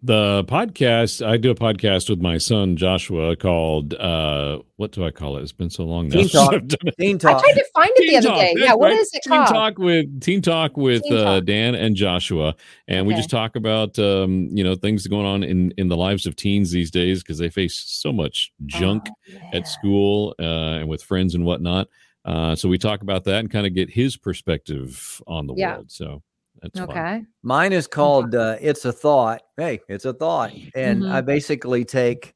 The 0.04 0.44
podcast, 0.48 1.26
I 1.26 1.38
do 1.38 1.50
a 1.50 1.56
podcast 1.56 2.08
with 2.08 2.22
my 2.22 2.38
son 2.38 2.78
Joshua 2.78 3.36
called 3.36 3.96
uh 3.96 4.60
what 4.76 4.92
do 4.92 5.04
I 5.04 5.10
call 5.10 5.38
it? 5.38 5.42
It's 5.42 5.52
been 5.52 5.72
so 5.72 5.86
long 5.86 6.10
now. 6.10 6.18
Teen 6.20 6.30
Talk. 6.30 6.54
I've 6.54 6.68
done 6.68 6.88
it. 6.88 6.96
teen 7.00 7.16
i 7.16 7.20
tried 7.20 7.42
to 7.42 7.66
find 7.74 7.90
it 7.96 8.08
the 8.08 8.18
other 8.18 8.28
Talk, 8.30 8.38
day 8.40 8.54
yeah 8.58 8.74
what 8.76 8.92
right. 8.92 9.00
is 9.00 9.10
it 9.14 9.24
Teen 9.24 9.32
called 9.34 9.48
Talk 9.48 9.80
with 9.80 10.22
Teen 10.22 10.42
Talk 10.44 10.78
with 10.78 11.02
Teen 11.02 11.14
uh, 11.18 11.24
Talk. 11.40 11.46
Dan 11.46 11.74
and 11.74 11.96
Joshua, 11.96 12.56
and 12.88 13.08
we 13.08 13.16
just 13.16 13.32
talk 13.32 13.56
about 13.56 13.98
um, 13.98 14.48
you 14.52 14.64
know 14.64 14.76
things 14.76 15.08
going 15.08 15.26
on 15.26 15.44
in 15.44 15.74
in 15.80 15.88
the 15.88 15.98
lives 15.98 16.28
of 16.28 16.36
teens 16.36 16.70
these 16.70 16.92
days 16.92 17.24
because 17.24 17.40
they 17.40 17.50
face 17.50 17.74
so 17.76 18.14
much 18.14 18.52
junk 18.68 19.08
Oh, 19.10 19.14
yeah. 19.34 19.50
at 19.54 19.68
school 19.68 20.36
uh, 20.40 20.44
and 20.78 20.88
with 20.88 21.02
friends 21.02 21.34
and 21.34 21.44
whatnot. 21.44 21.88
Uh, 22.24 22.56
so 22.56 22.70
we 22.70 22.78
talk 22.78 23.02
about 23.02 23.24
that 23.24 23.40
and 23.40 23.50
kind 23.50 23.66
of 23.66 23.74
get 23.74 23.90
his 23.90 24.16
perspective 24.16 25.22
on 25.26 25.48
the 25.48 25.56
Yeah. 25.56 25.78
world. 25.78 25.90
So 25.92 26.22
that's 26.62 26.80
fun. 26.80 26.90
okay 26.90 27.24
Mine 27.44 27.72
is 27.74 27.88
called 27.88 28.36
uh, 28.36 28.58
"It's 28.60 28.84
a 28.86 28.92
Thought." 28.92 29.42
Hey, 29.58 29.80
it's 29.88 30.06
a 30.06 30.14
thought, 30.14 30.52
and 30.76 31.04
Mhm. 31.04 31.12
I 31.12 31.22
basically 31.22 31.86
take. 31.86 32.34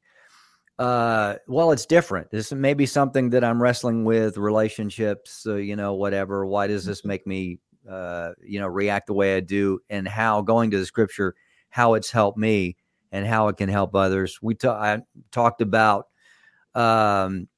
Uh, 0.78 1.36
well, 1.48 1.70
it's 1.70 1.86
different. 1.86 2.30
This 2.30 2.50
may 2.52 2.74
be 2.74 2.86
something 2.86 3.30
that 3.30 3.44
I'm 3.44 3.62
wrestling 3.62 4.04
with, 4.04 4.36
relationships, 4.38 5.44
uh, 5.46 5.56
you 5.56 5.76
know, 5.76 5.94
whatever. 5.94 6.46
Why 6.46 6.66
does 6.66 6.84
this 6.84 7.04
make 7.04 7.26
me, 7.26 7.58
uh, 7.88 8.32
you 8.42 8.58
know, 8.58 8.66
react 8.68 9.06
the 9.08 9.12
way 9.14 9.36
I 9.36 9.40
do, 9.40 9.80
and 9.90 10.08
how 10.08 10.40
going 10.42 10.70
to 10.72 10.78
the 10.78 10.86
scripture, 10.86 11.34
how 11.68 11.94
it's 11.94 12.10
helped 12.10 12.38
me, 12.38 12.76
and 13.12 13.26
how 13.26 13.48
it 13.48 13.58
can 13.58 13.68
help 13.68 13.94
others. 13.94 14.40
We 14.42 14.54
ta- 14.54 14.80
I 14.80 15.00
talked 15.30 15.60
about, 15.60 16.06
um, 16.74 17.48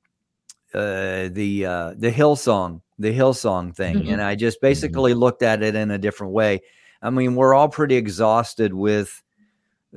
uh, 0.75 1.29
the 1.31 1.65
uh, 1.67 1.95
the 1.97 2.11
Hillsong, 2.11 2.81
the 2.99 3.13
Hillsong 3.13 3.75
thing, 3.75 3.97
Mhm. 4.05 4.13
and 4.15 4.23
I 4.23 4.35
just 4.37 4.61
basically 4.61 5.15
looked 5.15 5.43
at 5.43 5.63
it 5.63 5.75
in 5.75 5.91
a 5.91 5.99
different 5.99 6.33
way. 6.33 6.61
I 7.03 7.11
mean, 7.11 7.35
we're 7.35 7.55
all 7.55 7.69
pretty 7.69 7.97
exhausted 7.97 8.73
with 8.73 9.23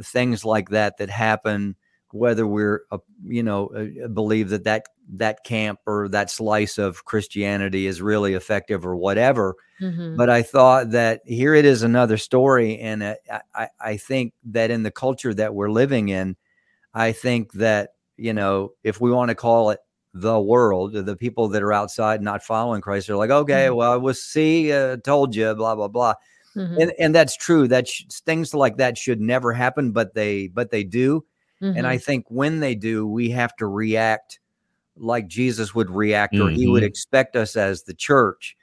things 0.04 0.46
like 0.46 0.70
that 0.70 0.98
that 0.98 1.10
happen, 1.10 1.76
whether 2.12 2.46
we're, 2.48 2.82
uh, 2.92 2.98
you 3.24 3.44
know, 3.44 3.68
uh, 3.68 4.08
believe 4.08 4.50
that 4.50 4.64
that 4.66 4.86
that 5.10 5.44
camp 5.46 5.80
or 5.86 6.10
that 6.10 6.30
slice 6.30 6.78
of 6.78 7.06
Christianity 7.06 7.88
is 7.88 8.02
really 8.02 8.34
effective 8.34 8.86
or 8.86 8.96
whatever. 8.98 9.56
Mhm. 9.80 10.18
But 10.18 10.30
I 10.30 10.42
thought 10.42 10.92
that 10.92 11.22
here 11.26 11.54
it 11.54 11.64
is 11.66 11.82
another 11.82 12.18
story, 12.18 12.78
and 12.80 13.02
uh, 13.04 13.16
I, 13.32 13.42
I 13.56 13.70
I 13.80 13.98
think 13.98 14.34
that 14.46 14.70
in 14.72 14.84
the 14.84 14.92
culture 14.92 15.34
that 15.34 15.56
we're 15.56 15.70
living 15.72 16.10
in, 16.10 16.36
I 16.94 17.12
think 17.14 17.54
that 17.54 17.92
you 18.18 18.34
know, 18.34 18.72
if 18.84 19.00
we 19.00 19.12
want 19.12 19.30
to 19.30 19.36
call 19.36 19.70
it 19.70 19.80
the 20.22 20.40
world, 20.40 20.94
the 20.94 21.16
people 21.16 21.48
that 21.50 21.64
are 21.64 21.74
outside 21.74 22.22
not 22.22 22.44
following 22.44 22.82
Christ 22.82 23.10
are 23.10 23.16
like, 23.18 23.30
okay, 23.30 23.68
Mhm. 23.68 23.76
well, 23.76 23.92
I 23.92 23.98
was 23.98 24.24
see, 24.24 24.72
uh, 24.72 24.98
told 24.98 25.36
you, 25.36 25.54
blah 25.56 25.76
blah 25.76 25.88
blah 25.88 26.14
Mhm. 26.56 26.76
and 26.82 26.92
and 27.00 27.16
that's 27.16 27.36
true 27.38 27.68
that 27.68 27.88
sh- 27.88 28.04
things 28.26 28.54
like 28.54 28.78
that 28.78 28.98
should 28.98 29.22
never 29.22 29.54
happen 29.54 29.92
but 29.92 30.14
they 30.16 30.48
but 30.48 30.72
they 30.72 30.84
do 30.84 31.24
and 31.76 31.86
i 31.88 31.98
Mhm. 31.98 32.02
think 32.04 32.26
when 32.30 32.60
they 32.60 32.76
do 32.76 33.06
we 33.08 33.30
have 33.30 33.56
to 33.58 33.68
react 33.68 34.40
like 34.98 35.28
jesus 35.28 35.76
would 35.76 35.90
react 35.92 36.40
or 36.40 36.50
he 36.50 36.68
would 36.68 36.84
Mhm. 36.84 36.88
expect 36.88 37.36
us 37.36 37.56
as 37.56 37.84
the 37.84 37.94
church 37.94 38.56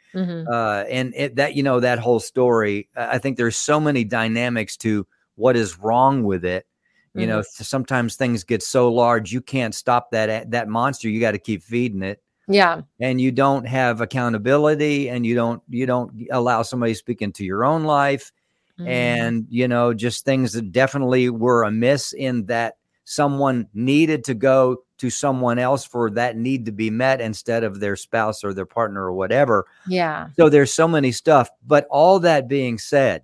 uh 0.53 0.85
and 0.91 1.13
it, 1.17 1.37
that 1.37 1.55
you 1.55 1.63
know 1.63 1.81
that 1.81 1.99
whole 1.99 2.21
story 2.21 2.89
i 2.97 3.19
think 3.19 3.37
there's 3.37 3.57
so 3.57 3.81
many 3.81 4.05
dynamics 4.05 4.77
to 4.77 5.07
what 5.37 5.57
is 5.57 5.79
wrong 5.79 6.25
with 6.25 6.45
it 6.45 6.67
you 7.15 7.27
know 7.27 7.41
Mm-hmm. 7.41 7.65
sometimes 7.65 8.17
things 8.17 8.45
get 8.45 8.63
so 8.63 8.93
large 8.93 9.33
you 9.33 9.41
can't 9.41 9.75
stop 9.75 10.11
that 10.11 10.51
that 10.51 10.69
monster 10.69 11.09
you 11.09 11.21
got 11.21 11.33
to 11.33 11.39
keep 11.39 11.63
feeding 11.63 12.03
it. 12.03 12.21
Yeah. 12.49 12.83
And 13.01 13.21
you 13.21 13.33
don't 13.33 13.65
have 13.67 14.01
accountability 14.01 15.09
and 15.09 15.25
you 15.25 15.35
don't 15.35 15.63
you 15.69 15.87
don't 15.87 16.13
allow 16.31 16.63
somebody 16.63 16.93
to 16.93 16.99
speak 16.99 17.23
into 17.23 17.45
your 17.45 17.65
own 17.65 17.85
life. 17.85 18.33
Mhm. 18.81 18.89
and 18.89 19.47
you 19.51 19.69
know 19.69 19.95
just 19.95 20.25
things 20.25 20.53
that 20.55 20.73
definitely 20.73 21.31
were 21.31 21.63
amiss 21.63 22.13
in 22.13 22.47
that 22.47 22.75
someone 23.05 23.69
needed 23.73 24.25
to 24.25 24.35
go 24.35 24.79
to 24.99 25.11
someone 25.11 25.61
else 25.61 25.85
for 25.85 26.11
that 26.11 26.37
need 26.37 26.65
to 26.67 26.73
be 26.73 26.91
met 26.91 27.21
instead 27.21 27.63
of 27.63 27.79
their 27.79 27.95
spouse 27.95 28.43
or 28.43 28.53
their 28.53 28.67
partner 28.67 29.05
or 29.05 29.13
whatever. 29.13 29.65
Yeah. 29.87 30.29
So 30.37 30.49
there's 30.49 30.73
so 30.73 30.89
many 30.89 31.13
stuff. 31.13 31.51
But 31.67 31.87
all 31.91 32.19
that 32.21 32.49
being 32.49 32.79
said 32.79 33.23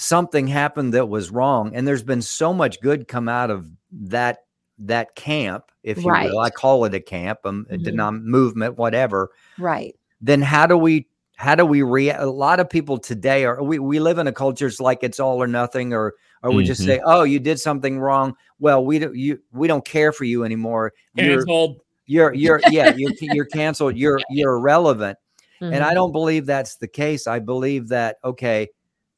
something 0.00 0.46
happened 0.46 0.94
that 0.94 1.08
was 1.08 1.30
wrong 1.30 1.74
and 1.74 1.86
there's 1.86 2.02
been 2.02 2.22
so 2.22 2.52
much 2.54 2.80
good 2.80 3.06
come 3.08 3.28
out 3.28 3.50
of 3.50 3.66
that 3.92 4.38
that 4.78 5.14
camp, 5.14 5.64
if 5.82 5.98
you 5.98 6.08
Right. 6.10 6.30
will, 6.30 6.38
I 6.38 6.48
call 6.48 6.86
it 6.86 6.94
a 6.94 7.00
camp, 7.00 7.40
um, 7.44 7.66
a 7.68 7.74
Mhm. 7.76 7.84
denom- 7.84 8.22
movement, 8.24 8.78
whatever. 8.78 9.28
Right. 9.58 9.94
Then 10.22 10.40
how 10.40 10.66
do 10.66 10.76
we 10.78 11.06
how 11.36 11.54
do 11.54 11.64
we 11.66 11.80
react? 11.82 12.20
A 12.22 12.26
lot 12.30 12.60
of 12.60 12.68
people 12.68 12.96
today 12.98 13.44
are 13.46 13.62
we 13.62 13.78
we 13.78 13.98
live 14.00 14.18
in 14.18 14.26
a 14.26 14.32
culture 14.32 14.66
it's 14.66 14.80
like 14.80 15.02
it's 15.02 15.20
all 15.20 15.42
or 15.42 15.46
nothing, 15.46 15.92
or 15.92 16.14
or 16.42 16.50
we 16.52 16.64
just 16.64 16.80
Mhm. 16.82 16.86
say, 16.86 17.00
oh, 17.04 17.22
you 17.24 17.38
did 17.38 17.60
something 17.60 17.98
wrong. 18.00 18.34
Well, 18.58 18.84
we 18.84 18.98
don't 18.98 19.14
you 19.14 19.38
we 19.52 19.68
don't 19.68 19.84
care 19.84 20.12
for 20.12 20.24
you 20.24 20.44
anymore. 20.44 20.92
You're 21.14 21.36
Canceled. 21.44 21.80
you're 22.06 22.32
you're 22.34 22.60
yeah 22.70 22.94
you're 22.96 23.12
you're 23.20 23.44
canceled. 23.46 23.96
You're 23.96 24.20
you're 24.30 24.56
irrelevant. 24.56 25.18
And 25.60 25.74
Mhm. 25.74 25.82
I 25.82 25.92
don't 25.94 26.12
believe 26.12 26.46
that's 26.46 26.76
the 26.76 26.88
case. 26.88 27.26
I 27.26 27.38
believe 27.38 27.88
that, 27.88 28.16
okay, 28.24 28.68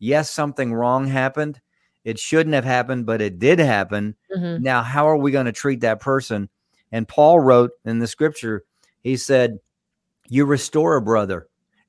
yes, 0.03 0.31
something 0.31 0.75
wrong 0.75 1.07
happened. 1.07 1.61
It 2.05 2.19
shouldn't 2.19 2.55
have 2.55 2.65
happened, 2.65 3.07
but 3.07 3.23
it 3.23 3.39
did 3.39 3.59
happen. 3.61 4.17
Mhm. 4.37 4.61
Now, 4.61 4.83
how 4.83 5.09
are 5.09 5.17
we 5.17 5.31
going 5.31 5.47
to 5.47 5.53
treat 5.53 5.81
that 5.81 6.01
person? 6.01 6.49
And 6.91 7.07
Paul 7.09 7.39
wrote 7.41 7.71
in 7.85 8.01
the 8.01 8.07
scripture, 8.09 8.65
he 9.03 9.17
said, 9.17 9.59
You 10.29 10.45
restore 10.45 10.97
a 10.97 11.03
brother 11.03 11.47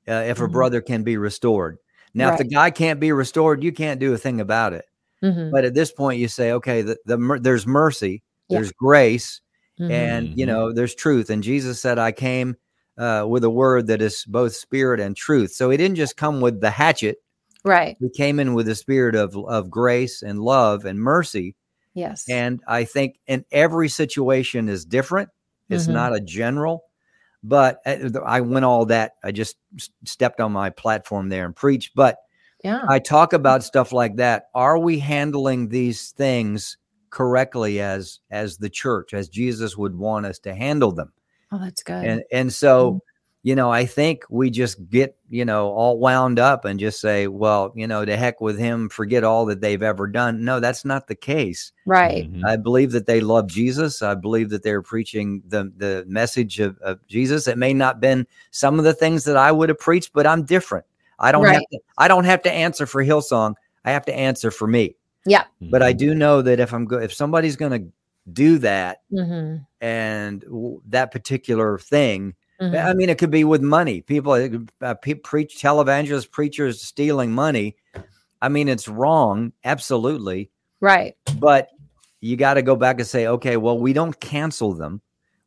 uh, 0.08 0.24
if 0.26 0.40
a 0.40 0.46
Mhm. 0.46 0.52
brother 0.52 0.80
can 0.80 1.02
be 1.02 1.16
restored. 1.16 1.78
Now, 2.14 2.32
if 2.32 2.38
the 2.38 2.44
guy 2.44 2.70
can't 2.70 3.00
be 3.00 3.10
restored, 3.10 3.64
you 3.64 3.72
can't 3.72 3.98
do 3.98 4.12
a 4.14 4.18
thing 4.18 4.40
about 4.40 4.72
it. 4.72 4.84
Mhm. 5.22 5.50
But 5.50 5.64
at 5.64 5.74
this 5.74 5.90
point, 5.90 6.20
you 6.20 6.28
say, 6.28 6.52
okay, 6.52 6.82
the, 6.82 6.96
the 7.06 7.38
there's 7.42 7.66
mercy, 7.66 8.22
Yeah. 8.48 8.58
there's 8.58 8.72
grace, 8.72 9.40
Mhm. 9.80 9.90
and 9.90 10.38
you 10.38 10.44
Mhm. 10.46 10.48
know 10.48 10.72
there's 10.72 10.94
truth 10.94 11.30
and 11.30 11.42
jesus 11.42 11.80
said 11.80 11.98
i 11.98 12.12
came 12.12 12.54
uh, 12.96 13.26
with 13.28 13.42
a 13.42 13.50
word 13.50 13.88
that 13.88 14.00
is 14.00 14.24
both 14.26 14.54
spirit 14.54 15.00
and 15.00 15.16
truth 15.16 15.50
so 15.50 15.68
he 15.68 15.76
didn't 15.76 15.96
just 15.96 16.16
come 16.16 16.40
with 16.40 16.60
the 16.60 16.70
hatchet 16.70 17.16
right. 17.64 17.96
We 18.00 18.10
came 18.10 18.38
in 18.40 18.54
with 18.54 18.68
a 18.68 18.74
spirit 18.74 19.14
of, 19.14 19.36
of 19.36 19.70
grace 19.70 20.22
and 20.22 20.38
love 20.40 20.84
and 20.84 20.98
mercy 20.98 21.56
Yes. 21.94 22.28
and 22.28 22.60
i 22.66 22.84
think 22.84 23.16
in 23.28 23.44
every 23.52 23.88
situation 23.88 24.68
is 24.68 24.84
different 24.84 25.28
it's 25.70 25.86
Mhm. 25.86 25.92
not 25.92 26.14
a 26.14 26.20
general 26.20 26.84
but 27.44 27.78
uh, 27.86 28.08
i 28.26 28.40
went 28.40 28.64
all 28.64 28.84
that 28.86 29.12
i 29.22 29.30
just 29.30 29.56
stepped 30.04 30.40
on 30.40 30.50
my 30.52 30.70
platform 30.70 31.28
there 31.28 31.44
and 31.44 31.54
preached 31.54 31.92
but 31.94 32.18
yeah. 32.64 32.80
I 32.88 32.98
talk 32.98 33.34
about 33.34 33.62
stuff 33.62 33.92
like 33.92 34.16
that. 34.16 34.44
Are 34.54 34.78
we 34.78 34.98
handling 34.98 35.68
these 35.68 36.12
things 36.12 36.78
correctly 37.10 37.78
as 37.78 38.20
as 38.30 38.56
the 38.56 38.70
church, 38.70 39.12
as 39.12 39.28
Jesus 39.28 39.76
would 39.76 39.94
want 39.94 40.24
us 40.24 40.38
to 40.40 40.54
handle 40.54 40.90
them? 40.90 41.12
oh, 41.52 41.58
that's 41.58 41.82
good. 41.82 42.02
And 42.02 42.22
and 42.32 42.50
so, 42.50 43.00
you 43.44 43.54
know, 43.54 43.70
I 43.70 43.84
think 43.84 44.24
we 44.30 44.50
just 44.50 44.88
get, 44.88 45.16
you 45.28 45.44
know, 45.44 45.68
all 45.68 45.98
wound 45.98 46.38
up 46.38 46.64
and 46.64 46.80
just 46.80 46.98
say, 47.00 47.26
well, 47.28 47.72
you 47.76 47.86
know, 47.86 48.02
to 48.04 48.16
heck 48.16 48.40
with 48.40 48.58
him, 48.58 48.88
forget 48.88 49.22
all 49.22 49.44
that 49.46 49.60
they've 49.60 49.82
ever 49.82 50.06
done. 50.06 50.44
No, 50.44 50.60
that's 50.60 50.84
not 50.84 51.06
the 51.06 51.14
case. 51.14 51.70
right. 51.84 52.26
Mhm. 52.32 52.42
I 52.46 52.56
believe 52.56 52.92
that 52.92 53.06
they 53.06 53.20
love 53.20 53.46
Jesus. 53.46 54.00
I 54.02 54.14
believe 54.14 54.48
that 54.48 54.62
they're 54.62 54.80
preaching 54.82 55.42
the 55.46 55.70
the 55.76 56.04
message 56.08 56.58
of, 56.58 56.78
of 56.78 57.06
Jesus. 57.06 57.46
It 57.46 57.58
may 57.58 57.74
not 57.74 58.00
been 58.00 58.26
some 58.50 58.78
of 58.78 58.84
the 58.86 58.94
things 58.94 59.24
that 59.24 59.36
I 59.36 59.52
would 59.52 59.68
have 59.68 59.78
preached, 59.78 60.12
but 60.14 60.26
I'm 60.26 60.44
different. 60.44 60.86
I 61.18 61.30
don't 61.30 61.44
have 61.52 61.62
to 61.70 61.78
I 61.98 62.08
don't 62.08 62.24
have 62.24 62.42
to 62.42 62.52
answer 62.52 62.86
for 62.86 63.04
Hillsong. 63.04 63.54
I 63.84 63.90
have 63.92 64.06
to 64.06 64.14
answer 64.14 64.50
for 64.50 64.66
me. 64.66 64.96
Yeah. 65.26 65.44
But 65.60 65.82
I 65.82 65.92
Mhm. 65.92 65.98
do 65.98 66.14
know 66.14 66.40
that 66.42 66.60
if 66.60 66.72
I'm 66.72 66.86
go 66.86 66.98
if 66.98 67.12
somebody's 67.12 67.56
going 67.56 67.72
to 67.82 67.92
do 68.32 68.56
that 68.58 69.02
hmm 69.10 69.56
and 69.82 70.40
w- 70.42 70.80
that 70.88 71.10
particular 71.12 71.76
thing, 71.78 72.34
Mm-hmm. 72.60 72.86
I 72.86 72.94
mean, 72.94 73.08
it 73.10 73.18
could 73.18 73.30
be 73.30 73.44
with 73.44 73.62
money. 73.62 74.00
People 74.00 74.32
uh, 74.80 74.94
pe- 74.94 75.14
preach 75.14 75.60
televangelists, 75.60 76.30
preachers 76.30 76.80
stealing 76.82 77.32
money. 77.32 77.76
I 78.40 78.48
mean, 78.48 78.68
it's 78.68 78.88
wrong, 78.88 79.52
absolutely 79.64 80.50
Right. 80.80 81.16
but 81.38 81.68
you 82.20 82.36
got 82.36 82.54
to 82.54 82.62
go 82.62 82.76
back 82.76 82.98
and 83.00 83.06
say 83.06 83.26
okay 83.26 83.56
well 83.58 83.78
we 83.78 83.92
don't 83.92 84.18
cancel 84.18 84.72
them 84.74 85.00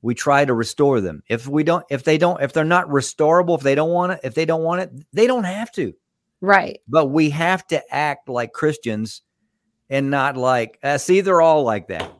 we 0.03 0.13
try 0.13 0.45
to 0.45 0.53
restore 0.53 1.01
them 1.01 1.21
if 1.27 1.47
we 1.47 1.63
don't 1.63 1.83
if 1.89 2.03
they 2.03 2.17
don't 2.19 2.41
if 2.41 2.53
they're 2.53 2.63
not 2.63 2.87
restorable 2.87 3.55
if 3.57 3.63
they 3.63 3.73
don't 3.75 3.89
want 3.89 4.11
it 4.13 4.19
if 4.23 4.35
they 4.35 4.45
don't 4.45 4.61
want 4.63 4.81
it 4.81 4.91
they 5.13 5.25
don't 5.27 5.43
have 5.43 5.71
to 5.73 5.93
Right. 6.41 6.79
but 6.87 7.07
we 7.07 7.31
have 7.31 7.65
to 7.67 7.81
act 7.93 8.29
like 8.29 8.51
christians 8.53 9.21
and 9.89 10.11
not 10.11 10.37
like 10.37 10.77
uh, 10.83 10.97
see 10.99 11.21
they're 11.21 11.41
all 11.41 11.63
like 11.63 11.87
that 11.87 12.11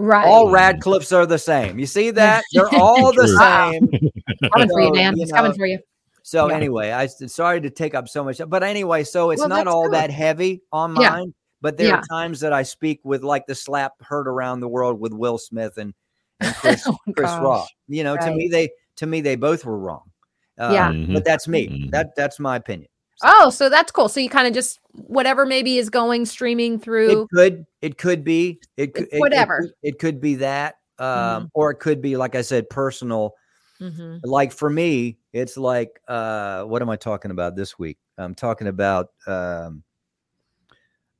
Right. 0.00 0.26
all 0.26 0.50
radcliffes 0.50 1.12
are 1.12 1.26
the 1.26 1.38
same 1.38 1.78
you 1.78 1.86
see 1.86 2.10
that 2.12 2.42
they're 2.54 2.68
all 2.74 3.12
the 3.12 3.26
True. 3.26 3.36
same 3.36 4.50
coming 4.52 4.68
for 4.70 4.80
you, 4.80 4.88
So, 4.88 4.94
Dan. 4.94 5.16
you 5.16 5.22
It's 5.22 5.32
coming 5.32 5.52
for 5.52 5.66
you. 5.66 5.78
so 6.22 6.48
Yeah. 6.48 6.56
anyway 6.56 6.90
I 6.92 7.06
sorry 7.06 7.60
to 7.60 7.68
take 7.70 7.94
up 7.94 8.08
so 8.08 8.24
much 8.24 8.40
but 8.48 8.62
anyway 8.62 9.04
so 9.04 9.30
it's 9.30 9.40
Well, 9.40 9.48
not 9.50 9.66
all 9.66 9.84
good. 9.84 9.94
that 9.94 10.10
heavy 10.10 10.62
on 10.72 10.96
Yeah. 10.96 11.10
mine 11.10 11.34
but 11.60 11.76
there 11.76 11.88
Yeah. 11.88 11.96
are 11.98 12.02
times 12.08 12.40
that 12.40 12.52
i 12.54 12.62
speak 12.62 13.00
with 13.04 13.22
like 13.22 13.46
the 13.46 13.54
slap 13.54 13.92
heard 14.00 14.26
around 14.26 14.60
the 14.60 14.68
world 14.68 14.98
with 14.98 15.12
will 15.12 15.36
smith 15.38 15.76
and, 15.76 15.92
and 16.40 16.54
chris 16.62 16.82
Oh, 16.86 16.96
chris 17.14 17.30
rock 17.32 17.68
you 17.88 18.02
know 18.02 18.16
to 18.16 18.34
me 18.34 18.48
they 18.48 18.70
to 18.96 19.06
me 19.06 19.20
they 19.20 19.36
both 19.36 19.64
were 19.66 19.78
wrong 19.78 20.04
uh, 20.58 20.70
Yeah. 20.72 20.90
Mhm. 20.92 21.12
but 21.14 21.24
that's 21.26 21.46
me 21.46 21.68
Mhm. 21.68 21.90
that 21.90 22.14
that's 22.16 22.38
my 22.40 22.56
opinion 22.56 22.88
Oh, 23.22 23.50
so 23.50 23.68
that's 23.68 23.92
cool. 23.92 24.08
So 24.08 24.20
you 24.20 24.28
kind 24.30 24.46
of 24.48 24.54
just 24.54 24.80
whatever 24.92 25.44
maybe 25.46 25.76
is 25.78 25.90
going 25.90 26.26
streaming 26.26 26.74
it 26.74 26.82
through. 26.82 27.28
could 27.32 27.66
it 27.82 27.98
could 27.98 28.24
be 28.24 28.60
it 28.76 28.94
could 28.94 29.04
it- 29.04 29.14
it 29.14 29.20
whatever. 29.20 29.60
could- 29.60 29.72
it, 29.82 29.98
could 29.98 30.20
be 30.20 30.36
that 30.36 30.76
um 30.98 31.44
Mhm. 31.44 31.50
or 31.54 31.70
it 31.70 31.76
could 31.76 32.02
be 32.02 32.16
like 32.16 32.34
i 32.34 32.42
said 32.42 32.68
personal 32.68 33.34
Mhm. 33.80 34.20
like 34.24 34.52
for 34.52 34.68
me 34.68 35.16
it's 35.32 35.56
like 35.56 36.00
uh 36.08 36.64
what 36.64 36.82
am 36.82 36.90
i 36.90 36.96
talking 36.96 37.30
about 37.30 37.56
this 37.56 37.78
week 37.78 37.96
i'm 38.18 38.34
talking 38.34 38.66
about 38.66 39.08
um 39.26 39.82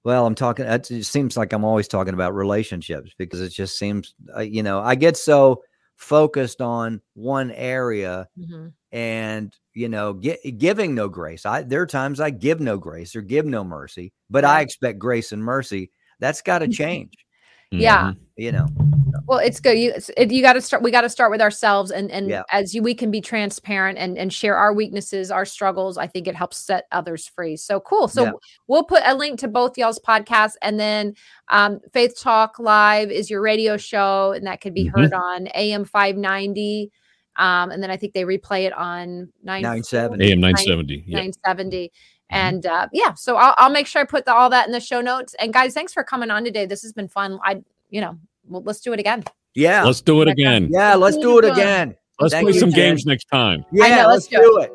well 0.05 0.27
i'm 0.27 0.35
talking 0.35 0.67
it 0.67 0.85
seems 1.05 1.37
like 1.37 1.53
i'm 1.55 1.65
always 1.65 1.89
talking 1.89 2.13
about 2.15 2.35
relationships 2.35 3.13
because 3.17 3.41
it 3.41 3.51
just 3.51 3.79
seems 3.79 4.15
uh, 4.37 4.41
you 4.41 4.63
know 4.63 4.81
i 4.81 4.95
get 4.95 5.17
so 5.17 5.63
focused 6.01 6.61
on 6.63 7.01
one 7.15 7.51
area 7.53 8.29
Mhm. 8.39 8.73
and 8.93 9.55
you 9.75 9.89
know 9.89 10.15
gi- 10.21 10.53
giving 10.59 10.95
no 10.95 11.09
grace. 11.09 11.47
I 11.47 11.63
there 11.63 11.83
are 11.83 11.87
times 11.87 12.21
i 12.21 12.31
give 12.31 12.61
no 12.61 12.79
grace 12.79 13.15
or 13.17 13.23
give 13.23 13.47
no 13.47 13.65
mercy 13.65 14.13
but 14.31 14.45
i 14.45 14.61
expect 14.63 14.99
grace 14.99 15.33
and 15.33 15.45
mercy. 15.45 15.93
That's 16.21 16.43
got 16.43 16.61
to 16.61 16.69
change 16.69 17.15
Yeah. 17.71 18.13
Mhm. 18.13 18.17
you 18.37 18.53
know 18.53 18.67
Well, 19.27 19.39
it's 19.39 19.61
good. 19.61 19.79
You 19.79 19.93
it, 20.17 20.33
you 20.33 20.43
got 20.43 20.55
to 20.55 20.61
start. 20.61 20.83
We 20.83 20.91
got 20.91 21.03
to 21.03 21.09
start 21.09 21.31
with 21.31 21.41
ourselves, 21.41 21.91
and 21.93 22.11
and 22.11 22.29
Yeah. 22.29 22.43
as 22.51 22.75
you, 22.75 22.83
we 22.83 22.95
can 22.95 23.11
be 23.11 23.21
transparent 23.21 23.97
and 23.99 24.19
and 24.19 24.33
share 24.33 24.57
our 24.57 24.73
weaknesses, 24.73 25.31
our 25.31 25.45
struggles. 25.45 25.97
I 25.99 26.07
think 26.09 26.27
it 26.27 26.35
helps 26.35 26.57
set 26.57 26.87
others 26.91 27.29
free. 27.29 27.57
So 27.57 27.79
cool. 27.81 28.09
So 28.09 28.25
Yeah. 28.25 28.31
we'll 28.67 28.83
put 28.85 29.03
a 29.07 29.15
link 29.15 29.39
to 29.41 29.49
both 29.49 29.79
y'all's 29.79 30.01
podcasts, 30.01 30.55
and 30.63 30.81
then 30.81 31.15
um, 31.49 31.79
Faith 31.93 32.19
Talk 32.21 32.59
Live 32.59 33.11
is 33.11 33.31
your 33.31 33.41
radio 33.43 33.77
show, 33.77 34.33
and 34.33 34.47
that 34.47 34.61
could 34.61 34.75
be 34.75 34.87
Mhm. 34.89 34.99
heard 35.01 35.13
on 35.13 35.49
AM 35.55 35.85
five 35.85 36.17
ninety. 36.17 36.91
Um, 37.37 37.71
and 37.71 37.81
then 37.83 37.91
I 37.91 37.97
think 37.97 38.13
they 38.15 38.25
replay 38.25 38.65
it 38.67 38.73
on 38.73 39.33
970. 39.45 40.31
AM 40.33 40.41
970. 40.41 41.05
Yeah. 41.07 41.19
970. 41.19 41.93
And 42.31 42.65
uh, 42.65 42.89
yeah, 42.93 43.15
so 43.15 43.37
I'll, 43.37 43.55
I'll 43.59 43.71
make 43.71 43.87
sure 43.87 44.01
I 44.03 44.05
put 44.05 44.25
the, 44.25 44.35
all 44.35 44.49
that 44.51 44.67
in 44.67 44.73
the 44.73 44.81
show 44.81 45.01
notes. 45.01 45.35
And 45.39 45.53
guys, 45.53 45.75
thanks 45.75 45.93
for 45.93 46.03
coming 46.05 46.31
on 46.31 46.45
today. 46.45 46.65
This 46.67 46.83
has 46.83 46.93
been 46.93 47.09
fun. 47.09 47.39
I, 47.45 47.63
you 47.91 48.01
know, 48.01 48.17
well, 48.49 48.63
let's 48.65 48.81
do 48.81 48.93
it 48.93 49.01
again. 49.01 49.25
yeah 49.55 49.83
Let's 49.85 50.01
do 50.01 50.23
it 50.23 50.29
again. 50.29 50.69
yeah 50.71 50.95
let's 50.95 51.17
do 51.17 51.39
it 51.39 51.45
again 51.45 51.95
Let's 52.21 52.33
Thank 52.35 52.47
play 52.47 52.55
you, 52.55 52.61
some 52.61 52.71
Jen. 52.71 52.91
games 52.91 53.07
next 53.07 53.25
time. 53.27 53.65
yeah 53.73 53.89
know, 54.03 54.09
let's 54.09 54.09
let's 54.09 54.27
do 54.29 54.37
do 54.39 54.59
it 54.59 54.73